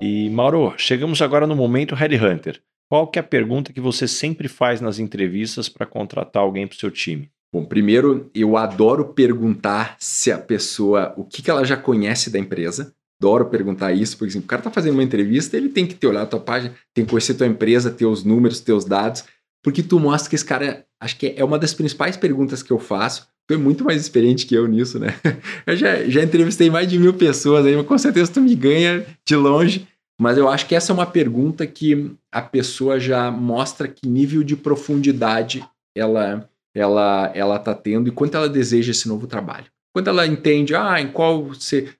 E 0.00 0.28
Mauro, 0.30 0.74
chegamos 0.76 1.22
agora 1.22 1.46
no 1.46 1.56
momento 1.56 1.94
Headhunter. 1.94 2.60
Qual 2.90 3.06
que 3.06 3.18
é 3.18 3.20
a 3.20 3.24
pergunta 3.24 3.72
que 3.72 3.80
você 3.80 4.06
sempre 4.06 4.46
faz 4.46 4.80
nas 4.80 4.98
entrevistas 4.98 5.70
para 5.70 5.86
contratar 5.86 6.42
alguém 6.42 6.66
para 6.66 6.76
o 6.76 6.78
seu 6.78 6.90
time? 6.90 7.30
Bom, 7.54 7.64
primeiro, 7.64 8.30
eu 8.34 8.56
adoro 8.56 9.14
perguntar 9.14 9.96
se 9.98 10.30
a 10.30 10.38
pessoa, 10.38 11.14
o 11.16 11.24
que, 11.24 11.40
que 11.40 11.50
ela 11.50 11.64
já 11.64 11.76
conhece 11.76 12.30
da 12.30 12.38
empresa. 12.38 12.92
Adoro 13.20 13.46
perguntar 13.46 13.92
isso, 13.92 14.18
porque 14.18 14.30
assim, 14.30 14.40
o 14.40 14.46
cara 14.46 14.60
está 14.60 14.70
fazendo 14.70 14.94
uma 14.94 15.02
entrevista, 15.02 15.56
ele 15.56 15.68
tem 15.68 15.86
que 15.86 15.94
ter 15.94 16.08
olhado 16.08 16.24
a 16.24 16.30
tua 16.30 16.40
página, 16.40 16.74
tem 16.92 17.04
que 17.04 17.10
conhecer 17.10 17.32
a 17.32 17.36
tua 17.36 17.46
empresa, 17.46 17.90
teus 17.90 18.24
números, 18.24 18.60
teus 18.60 18.84
dados, 18.84 19.24
porque 19.62 19.82
tu 19.82 20.00
mostra 20.00 20.28
que 20.28 20.36
esse 20.36 20.44
cara, 20.44 20.84
acho 21.00 21.16
que 21.16 21.34
é 21.36 21.44
uma 21.44 21.58
das 21.58 21.72
principais 21.72 22.16
perguntas 22.16 22.62
que 22.62 22.72
eu 22.72 22.78
faço. 22.78 23.26
Tu 23.46 23.54
é 23.54 23.56
muito 23.56 23.84
mais 23.84 24.00
experiente 24.00 24.46
que 24.46 24.54
eu 24.54 24.66
nisso, 24.66 24.98
né? 24.98 25.14
Eu 25.66 25.76
já, 25.76 26.04
já 26.04 26.22
entrevistei 26.22 26.70
mais 26.70 26.88
de 26.88 26.96
mil 26.96 27.12
pessoas 27.12 27.66
aí, 27.66 27.76
mas 27.76 27.86
com 27.86 27.98
certeza 27.98 28.32
tu 28.32 28.40
me 28.40 28.54
ganha 28.54 29.04
de 29.26 29.34
longe. 29.34 29.88
Mas 30.20 30.38
eu 30.38 30.48
acho 30.48 30.68
que 30.68 30.74
essa 30.76 30.92
é 30.92 30.94
uma 30.94 31.06
pergunta 31.06 31.66
que 31.66 32.12
a 32.30 32.40
pessoa 32.40 33.00
já 33.00 33.30
mostra 33.30 33.88
que 33.88 34.08
nível 34.08 34.44
de 34.44 34.54
profundidade 34.54 35.64
ela 35.96 36.48
ela 36.74 37.32
ela 37.34 37.56
está 37.56 37.74
tendo 37.74 38.08
e 38.08 38.12
quanto 38.12 38.36
ela 38.36 38.48
deseja 38.48 38.92
esse 38.92 39.08
novo 39.08 39.26
trabalho. 39.26 39.66
Quando 39.92 40.08
ela 40.08 40.26
entende, 40.26 40.74
ah, 40.74 41.00
em 41.00 41.08
qual 41.08 41.50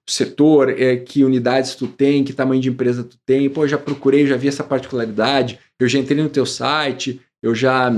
setor, 0.09 0.71
é, 0.71 0.97
que 0.97 1.25
unidades 1.25 1.75
tu 1.75 1.87
tem, 1.87 2.25
que 2.25 2.33
tamanho 2.33 2.63
de 2.63 2.71
empresa 2.71 3.05
tu 3.05 3.19
tem, 3.27 3.51
pô, 3.51 3.67
já 3.67 3.77
procurei, 3.77 4.27
já 4.27 4.37
vi 4.37 4.49
essa 4.49 4.65
particularidade, 4.65 5.59
eu 5.79 5.87
já 5.87 5.99
entrei 5.99 6.23
no 6.23 6.31
teu 6.31 6.47
site, 6.47 7.21
eu 7.43 7.55
já 7.55 7.93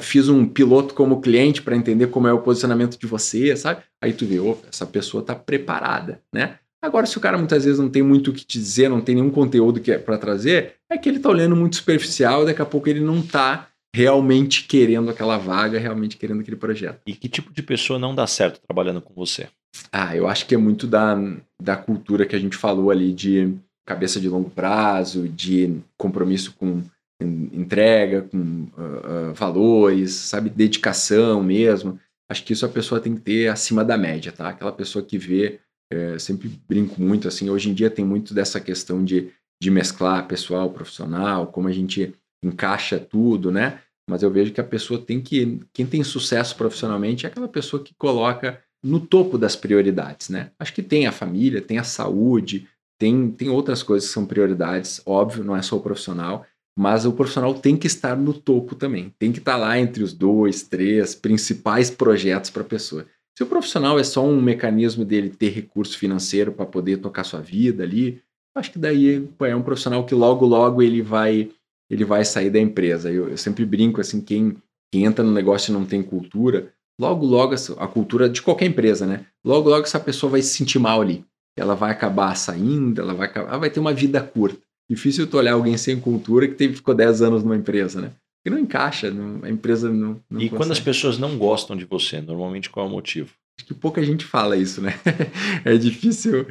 fiz 0.00 0.28
um 0.28 0.46
piloto 0.46 0.94
como 0.94 1.20
cliente 1.20 1.62
para 1.62 1.76
entender 1.76 2.08
como 2.08 2.28
é 2.28 2.32
o 2.32 2.40
posicionamento 2.40 2.98
de 2.98 3.06
você, 3.06 3.56
sabe? 3.56 3.82
Aí 4.00 4.12
tu 4.12 4.26
vê, 4.26 4.38
opa, 4.38 4.66
essa 4.70 4.86
pessoa 4.86 5.20
está 5.20 5.34
preparada, 5.34 6.20
né? 6.32 6.58
Agora, 6.80 7.06
se 7.06 7.18
o 7.18 7.20
cara 7.20 7.36
muitas 7.36 7.64
vezes 7.64 7.80
não 7.80 7.88
tem 7.88 8.02
muito 8.02 8.30
o 8.30 8.32
que 8.32 8.44
te 8.44 8.58
dizer, 8.58 8.88
não 8.88 9.00
tem 9.00 9.16
nenhum 9.16 9.30
conteúdo 9.30 9.80
que 9.80 9.90
é 9.90 9.98
para 9.98 10.16
trazer, 10.16 10.74
é 10.90 10.96
que 10.96 11.08
ele 11.08 11.16
está 11.16 11.28
olhando 11.28 11.56
muito 11.56 11.76
superficial 11.76 12.42
e 12.42 12.46
daqui 12.46 12.62
a 12.62 12.66
pouco 12.66 12.88
ele 12.88 13.00
não 13.00 13.18
está 13.18 13.68
realmente 13.94 14.64
querendo 14.64 15.10
aquela 15.10 15.38
vaga, 15.38 15.78
realmente 15.78 16.16
querendo 16.16 16.40
aquele 16.40 16.56
projeto. 16.56 17.00
E 17.04 17.14
que 17.14 17.28
tipo 17.28 17.52
de 17.52 17.62
pessoa 17.62 17.98
não 17.98 18.14
dá 18.14 18.26
certo 18.26 18.60
trabalhando 18.60 19.00
com 19.00 19.12
você? 19.12 19.48
Ah, 19.92 20.14
eu 20.14 20.28
acho 20.28 20.46
que 20.46 20.54
é 20.54 20.58
muito 20.58 20.86
da, 20.86 21.16
da 21.60 21.76
cultura 21.76 22.26
que 22.26 22.36
a 22.36 22.38
gente 22.38 22.56
falou 22.56 22.90
ali 22.90 23.12
de 23.12 23.54
cabeça 23.84 24.20
de 24.20 24.28
longo 24.28 24.50
prazo, 24.50 25.28
de 25.28 25.78
compromisso 25.96 26.54
com 26.56 26.82
entrega, 27.20 28.22
com 28.22 28.38
uh, 28.38 29.30
uh, 29.30 29.34
valores, 29.34 30.12
sabe, 30.12 30.50
dedicação 30.50 31.42
mesmo. 31.42 31.98
Acho 32.30 32.44
que 32.44 32.52
isso 32.52 32.66
a 32.66 32.68
pessoa 32.68 33.00
tem 33.00 33.14
que 33.14 33.22
ter 33.22 33.48
acima 33.48 33.84
da 33.84 33.96
média, 33.96 34.30
tá? 34.30 34.50
Aquela 34.50 34.72
pessoa 34.72 35.04
que 35.04 35.16
vê, 35.16 35.60
é, 35.90 36.18
sempre 36.18 36.48
brinco 36.68 37.00
muito 37.00 37.26
assim, 37.26 37.48
hoje 37.48 37.70
em 37.70 37.74
dia 37.74 37.88
tem 37.88 38.04
muito 38.04 38.34
dessa 38.34 38.60
questão 38.60 39.02
de, 39.02 39.32
de 39.60 39.70
mesclar 39.70 40.28
pessoal, 40.28 40.70
profissional, 40.70 41.46
como 41.46 41.68
a 41.68 41.72
gente 41.72 42.14
encaixa 42.44 42.98
tudo, 42.98 43.50
né? 43.50 43.80
Mas 44.08 44.22
eu 44.22 44.30
vejo 44.30 44.52
que 44.52 44.60
a 44.60 44.64
pessoa 44.64 45.00
tem 45.00 45.20
que, 45.20 45.60
quem 45.72 45.86
tem 45.86 46.04
sucesso 46.04 46.54
profissionalmente 46.54 47.24
é 47.24 47.30
aquela 47.30 47.48
pessoa 47.48 47.82
que 47.82 47.94
coloca 47.94 48.62
no 48.82 49.00
topo 49.00 49.36
das 49.38 49.56
prioridades, 49.56 50.28
né? 50.28 50.50
Acho 50.58 50.74
que 50.74 50.82
tem 50.82 51.06
a 51.06 51.12
família, 51.12 51.62
tem 51.62 51.78
a 51.78 51.84
saúde, 51.84 52.68
tem, 52.98 53.30
tem 53.30 53.48
outras 53.48 53.82
coisas 53.82 54.08
que 54.08 54.14
são 54.14 54.26
prioridades, 54.26 55.00
óbvio, 55.06 55.44
não 55.44 55.56
é 55.56 55.62
só 55.62 55.76
o 55.76 55.80
profissional, 55.80 56.46
mas 56.78 57.04
o 57.04 57.12
profissional 57.12 57.52
tem 57.54 57.76
que 57.76 57.88
estar 57.88 58.16
no 58.16 58.32
topo 58.32 58.76
também, 58.76 59.12
tem 59.18 59.32
que 59.32 59.40
estar 59.40 59.56
lá 59.56 59.76
entre 59.80 60.00
os 60.00 60.12
dois, 60.12 60.62
três 60.62 61.12
principais 61.12 61.90
projetos 61.90 62.50
para 62.50 62.62
a 62.62 62.64
pessoa. 62.64 63.04
Se 63.36 63.42
o 63.42 63.46
profissional 63.46 63.98
é 63.98 64.04
só 64.04 64.24
um 64.24 64.40
mecanismo 64.40 65.04
dele 65.04 65.28
ter 65.28 65.48
recurso 65.48 65.98
financeiro 65.98 66.52
para 66.52 66.64
poder 66.64 66.98
tocar 66.98 67.24
sua 67.24 67.40
vida 67.40 67.82
ali, 67.82 68.22
acho 68.56 68.70
que 68.70 68.78
daí 68.78 69.28
é 69.40 69.56
um 69.56 69.62
profissional 69.62 70.06
que 70.06 70.14
logo, 70.14 70.46
logo 70.46 70.80
ele 70.80 71.02
vai 71.02 71.50
ele 71.90 72.04
vai 72.04 72.24
sair 72.24 72.48
da 72.48 72.60
empresa. 72.60 73.10
Eu, 73.10 73.28
eu 73.28 73.36
sempre 73.36 73.64
brinco 73.64 74.00
assim, 74.00 74.20
quem, 74.20 74.56
quem 74.92 75.04
entra 75.04 75.24
no 75.24 75.32
negócio 75.32 75.72
e 75.72 75.74
não 75.74 75.84
tem 75.84 76.00
cultura, 76.00 76.72
logo, 77.00 77.26
logo, 77.26 77.56
a 77.76 77.88
cultura 77.88 78.28
de 78.28 78.40
qualquer 78.40 78.66
empresa, 78.66 79.04
né? 79.04 79.26
Logo, 79.44 79.68
logo 79.68 79.84
essa 79.84 79.98
pessoa 79.98 80.30
vai 80.30 80.42
se 80.42 80.56
sentir 80.56 80.78
mal 80.78 81.00
ali. 81.00 81.24
Ela 81.56 81.74
vai 81.74 81.90
acabar 81.90 82.36
saindo, 82.36 83.00
ela 83.00 83.14
vai, 83.14 83.32
ela 83.34 83.58
vai 83.58 83.68
ter 83.68 83.80
uma 83.80 83.92
vida 83.92 84.20
curta. 84.20 84.67
Difícil 84.90 85.26
tu 85.26 85.36
olhar 85.36 85.52
alguém 85.52 85.76
sem 85.76 86.00
cultura 86.00 86.48
que 86.48 86.54
teve, 86.54 86.76
ficou 86.76 86.94
10 86.94 87.22
anos 87.22 87.42
numa 87.42 87.56
empresa, 87.56 88.00
né? 88.00 88.12
Que 88.42 88.50
não 88.50 88.58
encaixa, 88.58 89.10
não, 89.10 89.44
a 89.44 89.50
empresa 89.50 89.90
não. 89.90 90.20
não 90.30 90.40
e 90.40 90.48
consegue. 90.48 90.56
quando 90.56 90.72
as 90.72 90.80
pessoas 90.80 91.18
não 91.18 91.36
gostam 91.36 91.76
de 91.76 91.84
você, 91.84 92.20
normalmente 92.20 92.70
qual 92.70 92.86
é 92.86 92.88
o 92.88 92.92
motivo? 92.92 93.34
Acho 93.58 93.66
que 93.66 93.74
pouca 93.74 94.02
gente 94.02 94.24
fala 94.24 94.56
isso, 94.56 94.80
né? 94.80 94.94
é 95.64 95.76
difícil 95.76 96.46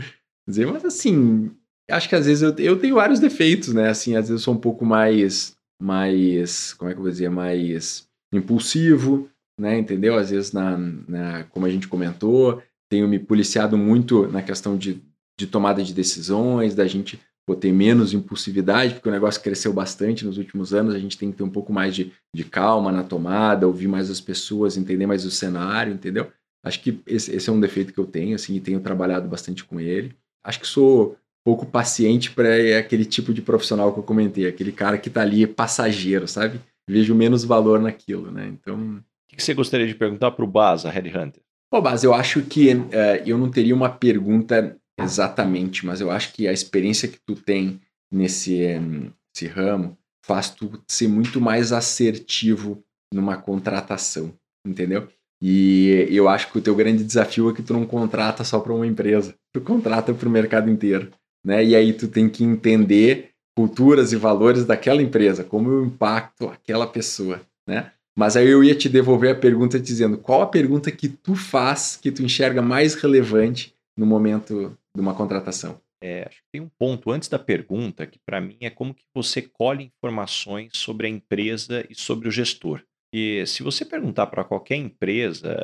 dizer, 0.47 0.67
mas 0.67 0.85
assim, 0.85 1.49
acho 1.89 2.07
que 2.07 2.15
às 2.15 2.25
vezes 2.25 2.43
eu, 2.43 2.53
eu 2.57 2.77
tenho 2.77 2.95
vários 2.95 3.19
defeitos, 3.19 3.73
né? 3.73 3.89
Assim, 3.89 4.15
às 4.15 4.27
vezes 4.27 4.41
eu 4.41 4.45
sou 4.45 4.53
um 4.53 4.59
pouco 4.59 4.85
mais, 4.85 5.55
mais, 5.81 6.73
como 6.73 6.91
é 6.91 6.93
que 6.93 6.99
eu 6.99 7.03
vou 7.03 7.11
dizer, 7.11 7.29
mais 7.29 8.07
impulsivo, 8.31 9.29
né? 9.59 9.79
Entendeu? 9.79 10.15
Às 10.15 10.29
vezes, 10.29 10.51
na, 10.51 10.77
na, 10.77 11.43
como 11.45 11.65
a 11.65 11.69
gente 11.69 11.87
comentou, 11.87 12.61
tenho 12.89 13.07
me 13.07 13.17
policiado 13.17 13.77
muito 13.77 14.27
na 14.27 14.41
questão 14.41 14.77
de, 14.77 15.01
de 15.39 15.47
tomada 15.47 15.83
de 15.83 15.93
decisões, 15.93 16.75
da 16.75 16.85
gente 16.87 17.19
pô, 17.47 17.55
ter 17.55 17.71
menos 17.71 18.13
impulsividade, 18.13 18.95
porque 18.95 19.07
o 19.07 19.11
negócio 19.11 19.41
cresceu 19.41 19.71
bastante 19.71 20.25
nos 20.25 20.37
últimos 20.37 20.73
anos, 20.73 20.93
a 20.93 20.99
gente 20.99 21.17
tem 21.17 21.31
que 21.31 21.37
ter 21.37 21.43
um 21.43 21.49
pouco 21.49 21.71
mais 21.71 21.95
de, 21.95 22.11
de 22.35 22.43
calma 22.43 22.91
na 22.91 23.03
tomada, 23.03 23.65
ouvir 23.65 23.87
mais 23.87 24.11
as 24.11 24.19
pessoas, 24.19 24.75
entender 24.75 25.07
mais 25.07 25.23
o 25.23 25.31
cenário, 25.31 25.93
entendeu? 25.93 26.29
Acho 26.61 26.81
que 26.81 26.99
esse, 27.07 27.33
esse 27.33 27.49
é 27.49 27.53
um 27.53 27.59
defeito 27.61 27.93
que 27.93 27.99
eu 27.99 28.05
tenho, 28.05 28.35
assim, 28.35 28.55
e 28.55 28.59
tenho 28.59 28.81
trabalhado 28.81 29.29
bastante 29.29 29.63
com 29.63 29.79
ele. 29.79 30.13
Acho 30.43 30.59
que 30.59 30.67
sou 30.67 31.15
pouco 31.45 31.65
paciente 31.65 32.31
para 32.31 32.49
aquele 32.77 33.05
tipo 33.05 33.33
de 33.33 33.41
profissional 33.41 33.93
que 33.93 33.99
eu 33.99 34.03
comentei, 34.03 34.45
aquele 34.45 34.73
cara 34.73 34.97
que 34.97 35.07
está 35.07 35.21
ali 35.21 35.47
passageiro, 35.47 36.27
sabe? 36.27 36.59
Vejo 36.89 37.15
menos 37.15 37.45
valor 37.45 37.79
naquilo, 37.79 38.29
né? 38.29 38.45
Então... 38.47 39.01
O 39.31 39.35
que 39.37 39.41
você 39.41 39.53
gostaria 39.53 39.87
de 39.87 39.95
perguntar 39.95 40.31
para 40.31 40.43
o 40.43 40.47
Baz, 40.47 40.85
a 40.85 40.89
Headhunter? 40.89 41.41
Pô, 41.71 41.81
Baz, 41.81 42.03
eu 42.03 42.13
acho 42.13 42.41
que 42.41 42.73
uh, 42.73 43.23
eu 43.25 43.37
não 43.37 43.49
teria 43.49 43.75
uma 43.75 43.89
pergunta 43.89 44.75
Exatamente, 44.99 45.85
mas 45.85 46.01
eu 46.01 46.09
acho 46.09 46.33
que 46.33 46.47
a 46.47 46.53
experiência 46.53 47.07
que 47.07 47.19
tu 47.19 47.35
tem 47.35 47.79
nesse, 48.11 48.79
nesse 48.79 49.47
ramo 49.47 49.97
faz 50.25 50.49
tu 50.49 50.81
ser 50.87 51.07
muito 51.07 51.39
mais 51.39 51.71
assertivo 51.71 52.83
numa 53.13 53.37
contratação, 53.37 54.33
entendeu? 54.65 55.07
E 55.41 56.07
eu 56.09 56.27
acho 56.27 56.51
que 56.51 56.57
o 56.57 56.61
teu 56.61 56.75
grande 56.75 57.03
desafio 57.03 57.49
é 57.49 57.53
que 57.53 57.61
tu 57.61 57.73
não 57.73 57.85
contrata 57.85 58.43
só 58.43 58.59
para 58.59 58.73
uma 58.73 58.87
empresa, 58.87 59.35
tu 59.53 59.61
contrata 59.61 60.13
para 60.13 60.27
o 60.27 60.31
mercado 60.31 60.69
inteiro, 60.69 61.11
né? 61.45 61.63
E 61.63 61.75
aí 61.75 61.93
tu 61.93 62.07
tem 62.07 62.27
que 62.27 62.43
entender 62.43 63.29
culturas 63.55 64.11
e 64.11 64.15
valores 64.15 64.65
daquela 64.65 65.01
empresa, 65.01 65.43
como 65.43 65.69
eu 65.69 65.85
impacto 65.85 66.47
aquela 66.47 66.87
pessoa, 66.87 67.41
né? 67.67 67.91
Mas 68.17 68.35
aí 68.35 68.47
eu 68.47 68.63
ia 68.63 68.73
te 68.73 68.89
devolver 68.89 69.31
a 69.31 69.39
pergunta 69.39 69.79
dizendo 69.79 70.17
qual 70.17 70.41
a 70.41 70.47
pergunta 70.47 70.91
que 70.91 71.07
tu 71.07 71.35
faz 71.35 71.97
que 72.01 72.11
tu 72.11 72.23
enxerga 72.23 72.63
mais 72.63 72.95
relevante 72.95 73.75
no 73.97 74.05
momento 74.05 74.77
de 74.95 75.01
uma 75.01 75.15
contratação. 75.15 75.81
É, 76.01 76.27
acho 76.27 76.37
que 76.37 76.51
tem 76.51 76.61
um 76.61 76.69
ponto 76.69 77.09
antes 77.09 77.27
da 77.27 77.39
pergunta 77.39 78.05
que 78.05 78.19
para 78.19 78.39
mim 78.39 78.57
é 78.61 78.69
como 78.69 78.93
que 78.93 79.03
você 79.13 79.41
colhe 79.41 79.85
informações 79.85 80.69
sobre 80.75 81.07
a 81.07 81.09
empresa 81.09 81.85
e 81.89 81.95
sobre 81.95 82.27
o 82.27 82.31
gestor. 82.31 82.83
E 83.11 83.45
se 83.47 83.63
você 83.63 83.83
perguntar 83.83 84.27
para 84.27 84.43
qualquer 84.43 84.75
empresa, 84.75 85.57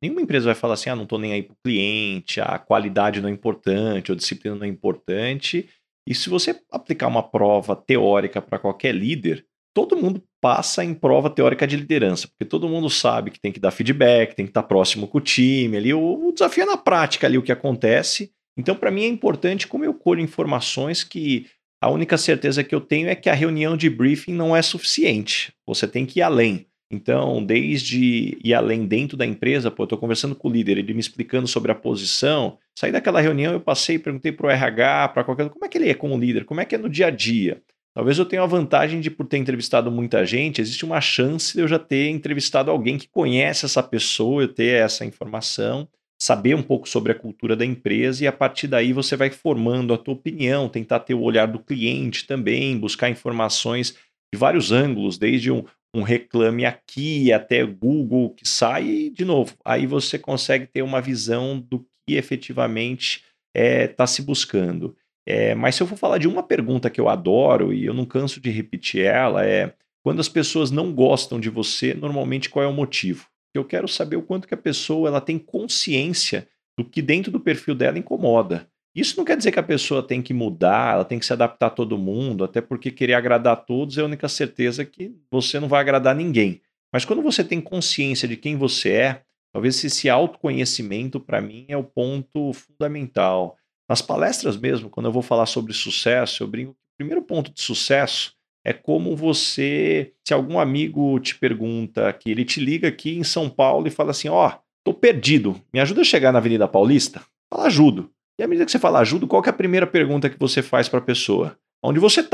nenhuma 0.00 0.20
empresa 0.20 0.46
vai 0.46 0.54
falar 0.54 0.74
assim, 0.74 0.90
ah, 0.90 0.96
não 0.96 1.02
estou 1.02 1.18
nem 1.18 1.32
aí 1.32 1.42
para 1.42 1.54
o 1.54 1.62
cliente, 1.64 2.40
a 2.40 2.58
qualidade 2.58 3.20
não 3.20 3.28
é 3.28 3.32
importante, 3.32 4.12
a 4.12 4.14
disciplina 4.14 4.56
não 4.56 4.64
é 4.64 4.68
importante. 4.68 5.68
E 6.08 6.14
se 6.14 6.28
você 6.28 6.60
aplicar 6.70 7.08
uma 7.08 7.22
prova 7.22 7.74
teórica 7.74 8.40
para 8.40 8.58
qualquer 8.58 8.94
líder, 8.94 9.46
todo 9.74 9.96
mundo 9.96 10.22
passa 10.40 10.84
em 10.84 10.92
prova 10.94 11.30
teórica 11.30 11.66
de 11.66 11.76
liderança, 11.76 12.28
porque 12.28 12.44
todo 12.44 12.68
mundo 12.68 12.90
sabe 12.90 13.30
que 13.30 13.40
tem 13.40 13.52
que 13.52 13.60
dar 13.60 13.70
feedback, 13.70 14.34
tem 14.34 14.44
que 14.44 14.50
estar 14.50 14.62
próximo 14.64 15.06
com 15.06 15.18
o 15.18 15.20
time 15.20 15.76
ali. 15.76 15.94
O, 15.94 16.28
o 16.28 16.32
desafio 16.32 16.64
é 16.64 16.66
na 16.66 16.76
prática 16.76 17.26
ali 17.26 17.38
o 17.38 17.42
que 17.42 17.52
acontece. 17.52 18.32
Então, 18.56 18.74
para 18.74 18.90
mim 18.90 19.04
é 19.04 19.08
importante 19.08 19.66
como 19.66 19.84
eu 19.84 19.94
colho 19.94 20.20
informações 20.20 21.02
que 21.02 21.46
a 21.80 21.90
única 21.90 22.16
certeza 22.16 22.62
que 22.62 22.74
eu 22.74 22.80
tenho 22.80 23.08
é 23.08 23.14
que 23.14 23.28
a 23.28 23.34
reunião 23.34 23.76
de 23.76 23.90
briefing 23.90 24.32
não 24.32 24.54
é 24.54 24.62
suficiente. 24.62 25.52
Você 25.66 25.86
tem 25.88 26.06
que 26.06 26.20
ir 26.20 26.22
além. 26.22 26.66
Então, 26.92 27.42
desde 27.42 28.38
ir 28.44 28.52
além 28.52 28.86
dentro 28.86 29.16
da 29.16 29.24
empresa, 29.24 29.70
pô, 29.70 29.82
eu 29.82 29.86
estou 29.86 29.98
conversando 29.98 30.36
com 30.36 30.46
o 30.46 30.52
líder, 30.52 30.76
ele 30.76 30.92
me 30.92 31.00
explicando 31.00 31.48
sobre 31.48 31.72
a 31.72 31.74
posição. 31.74 32.58
Saí 32.78 32.92
daquela 32.92 33.20
reunião, 33.20 33.52
eu 33.52 33.60
passei, 33.60 33.98
perguntei 33.98 34.30
para 34.30 34.46
o 34.46 34.50
RH, 34.50 35.08
para 35.08 35.24
qualquer. 35.24 35.48
Como 35.48 35.64
é 35.64 35.68
que 35.68 35.78
ele 35.78 35.88
é 35.88 35.94
como 35.94 36.18
líder? 36.18 36.44
Como 36.44 36.60
é 36.60 36.66
que 36.66 36.74
é 36.74 36.78
no 36.78 36.90
dia 36.90 37.06
a 37.06 37.10
dia? 37.10 37.62
Talvez 37.94 38.18
eu 38.18 38.24
tenha 38.24 38.42
a 38.42 38.46
vantagem 38.46 39.00
de, 39.00 39.10
por 39.10 39.26
ter 39.26 39.36
entrevistado 39.36 39.90
muita 39.90 40.24
gente, 40.24 40.60
existe 40.60 40.84
uma 40.84 41.00
chance 41.00 41.54
de 41.54 41.60
eu 41.60 41.68
já 41.68 41.78
ter 41.78 42.08
entrevistado 42.08 42.70
alguém 42.70 42.96
que 42.96 43.08
conhece 43.08 43.66
essa 43.66 43.82
pessoa, 43.82 44.42
eu 44.42 44.48
ter 44.48 44.82
essa 44.82 45.04
informação, 45.04 45.86
saber 46.20 46.54
um 46.54 46.62
pouco 46.62 46.88
sobre 46.88 47.12
a 47.12 47.14
cultura 47.14 47.54
da 47.54 47.66
empresa 47.66 48.24
e 48.24 48.26
a 48.26 48.32
partir 48.32 48.66
daí 48.66 48.92
você 48.92 49.14
vai 49.14 49.28
formando 49.28 49.92
a 49.92 49.98
tua 49.98 50.14
opinião, 50.14 50.68
tentar 50.68 51.00
ter 51.00 51.14
o 51.14 51.20
olhar 51.20 51.46
do 51.46 51.58
cliente 51.58 52.26
também, 52.26 52.78
buscar 52.78 53.10
informações 53.10 53.98
de 54.32 54.38
vários 54.38 54.72
ângulos, 54.72 55.18
desde 55.18 55.50
um, 55.50 55.64
um 55.94 56.02
reclame 56.02 56.64
aqui 56.64 57.30
até 57.30 57.62
Google 57.64 58.30
que 58.30 58.48
sai 58.48 58.86
e, 58.86 59.10
de 59.10 59.24
novo, 59.24 59.54
aí 59.62 59.86
você 59.86 60.18
consegue 60.18 60.66
ter 60.66 60.80
uma 60.80 61.00
visão 61.00 61.60
do 61.60 61.80
que 62.08 62.14
efetivamente 62.14 63.24
está 63.54 63.66
é, 63.66 63.86
tá 63.86 64.06
se 64.06 64.22
buscando. 64.22 64.96
É, 65.26 65.54
mas 65.54 65.74
se 65.74 65.82
eu 65.82 65.86
for 65.86 65.96
falar 65.96 66.18
de 66.18 66.26
uma 66.26 66.42
pergunta 66.42 66.90
que 66.90 67.00
eu 67.00 67.08
adoro 67.08 67.72
e 67.72 67.84
eu 67.84 67.94
não 67.94 68.04
canso 68.04 68.40
de 68.40 68.50
repetir 68.50 69.04
ela, 69.04 69.46
é 69.46 69.72
quando 70.02 70.20
as 70.20 70.28
pessoas 70.28 70.70
não 70.70 70.92
gostam 70.92 71.38
de 71.38 71.48
você, 71.48 71.94
normalmente 71.94 72.50
qual 72.50 72.64
é 72.64 72.68
o 72.68 72.72
motivo? 72.72 73.26
Eu 73.54 73.64
quero 73.64 73.86
saber 73.86 74.16
o 74.16 74.22
quanto 74.22 74.48
que 74.48 74.54
a 74.54 74.58
pessoa 74.58 75.08
ela 75.08 75.20
tem 75.20 75.38
consciência 75.38 76.48
do 76.76 76.84
que 76.84 77.00
dentro 77.00 77.30
do 77.30 77.38
perfil 77.38 77.74
dela 77.74 77.98
incomoda. 77.98 78.66
Isso 78.94 79.16
não 79.16 79.24
quer 79.24 79.36
dizer 79.36 79.52
que 79.52 79.58
a 79.58 79.62
pessoa 79.62 80.02
tem 80.02 80.20
que 80.20 80.34
mudar, 80.34 80.94
ela 80.94 81.04
tem 81.04 81.18
que 81.18 81.24
se 81.24 81.32
adaptar 81.32 81.68
a 81.68 81.70
todo 81.70 81.96
mundo, 81.96 82.44
até 82.44 82.60
porque 82.60 82.90
querer 82.90 83.14
agradar 83.14 83.54
a 83.54 83.56
todos 83.56 83.96
é 83.96 84.02
a 84.02 84.04
única 84.04 84.28
certeza 84.28 84.84
que 84.84 85.14
você 85.30 85.58
não 85.58 85.68
vai 85.68 85.80
agradar 85.80 86.14
ninguém. 86.14 86.60
Mas 86.92 87.04
quando 87.04 87.22
você 87.22 87.42
tem 87.42 87.60
consciência 87.60 88.28
de 88.28 88.36
quem 88.36 88.56
você 88.56 88.90
é, 88.90 89.22
talvez 89.50 89.82
esse 89.82 90.10
autoconhecimento, 90.10 91.18
para 91.18 91.40
mim, 91.40 91.64
é 91.68 91.76
o 91.76 91.84
ponto 91.84 92.52
fundamental. 92.52 93.56
Nas 93.92 94.00
palestras 94.00 94.56
mesmo, 94.56 94.88
quando 94.88 95.04
eu 95.04 95.12
vou 95.12 95.20
falar 95.20 95.44
sobre 95.44 95.74
sucesso, 95.74 96.42
eu 96.42 96.46
brinco 96.46 96.70
o 96.70 96.96
primeiro 96.96 97.20
ponto 97.20 97.52
de 97.52 97.60
sucesso 97.60 98.32
é 98.64 98.72
como 98.72 99.14
você, 99.14 100.14
se 100.26 100.32
algum 100.32 100.58
amigo 100.58 101.20
te 101.20 101.34
pergunta 101.34 102.10
que 102.14 102.30
ele 102.30 102.42
te 102.42 102.58
liga 102.58 102.88
aqui 102.88 103.18
em 103.18 103.22
São 103.22 103.50
Paulo 103.50 103.86
e 103.86 103.90
fala 103.90 104.12
assim: 104.12 104.30
"Ó, 104.30 104.48
oh, 104.48 104.58
tô 104.82 104.94
perdido, 104.94 105.60
me 105.74 105.78
ajuda 105.78 106.00
a 106.00 106.04
chegar 106.04 106.32
na 106.32 106.38
Avenida 106.38 106.66
Paulista?" 106.66 107.20
Fala, 107.52 107.66
ajudo. 107.66 108.10
E 108.40 108.42
à 108.42 108.48
medida 108.48 108.64
que 108.64 108.72
você 108.72 108.78
fala 108.78 108.98
ajudo, 108.98 109.26
qual 109.26 109.44
é 109.44 109.50
a 109.50 109.52
primeira 109.52 109.86
pergunta 109.86 110.30
que 110.30 110.38
você 110.38 110.62
faz 110.62 110.88
para 110.88 111.00
a 111.00 111.02
pessoa? 111.02 111.58
Onde 111.84 112.00
você? 112.00 112.22
Se 112.22 112.28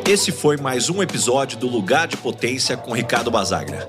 Esse 0.08 0.32
foi 0.32 0.56
mais 0.56 0.90
um 0.90 1.02
episódio 1.02 1.58
do 1.58 1.66
Lugar 1.66 2.06
de 2.06 2.16
Potência 2.16 2.76
com 2.76 2.92
Ricardo 2.92 3.30
Basagra. 3.30 3.88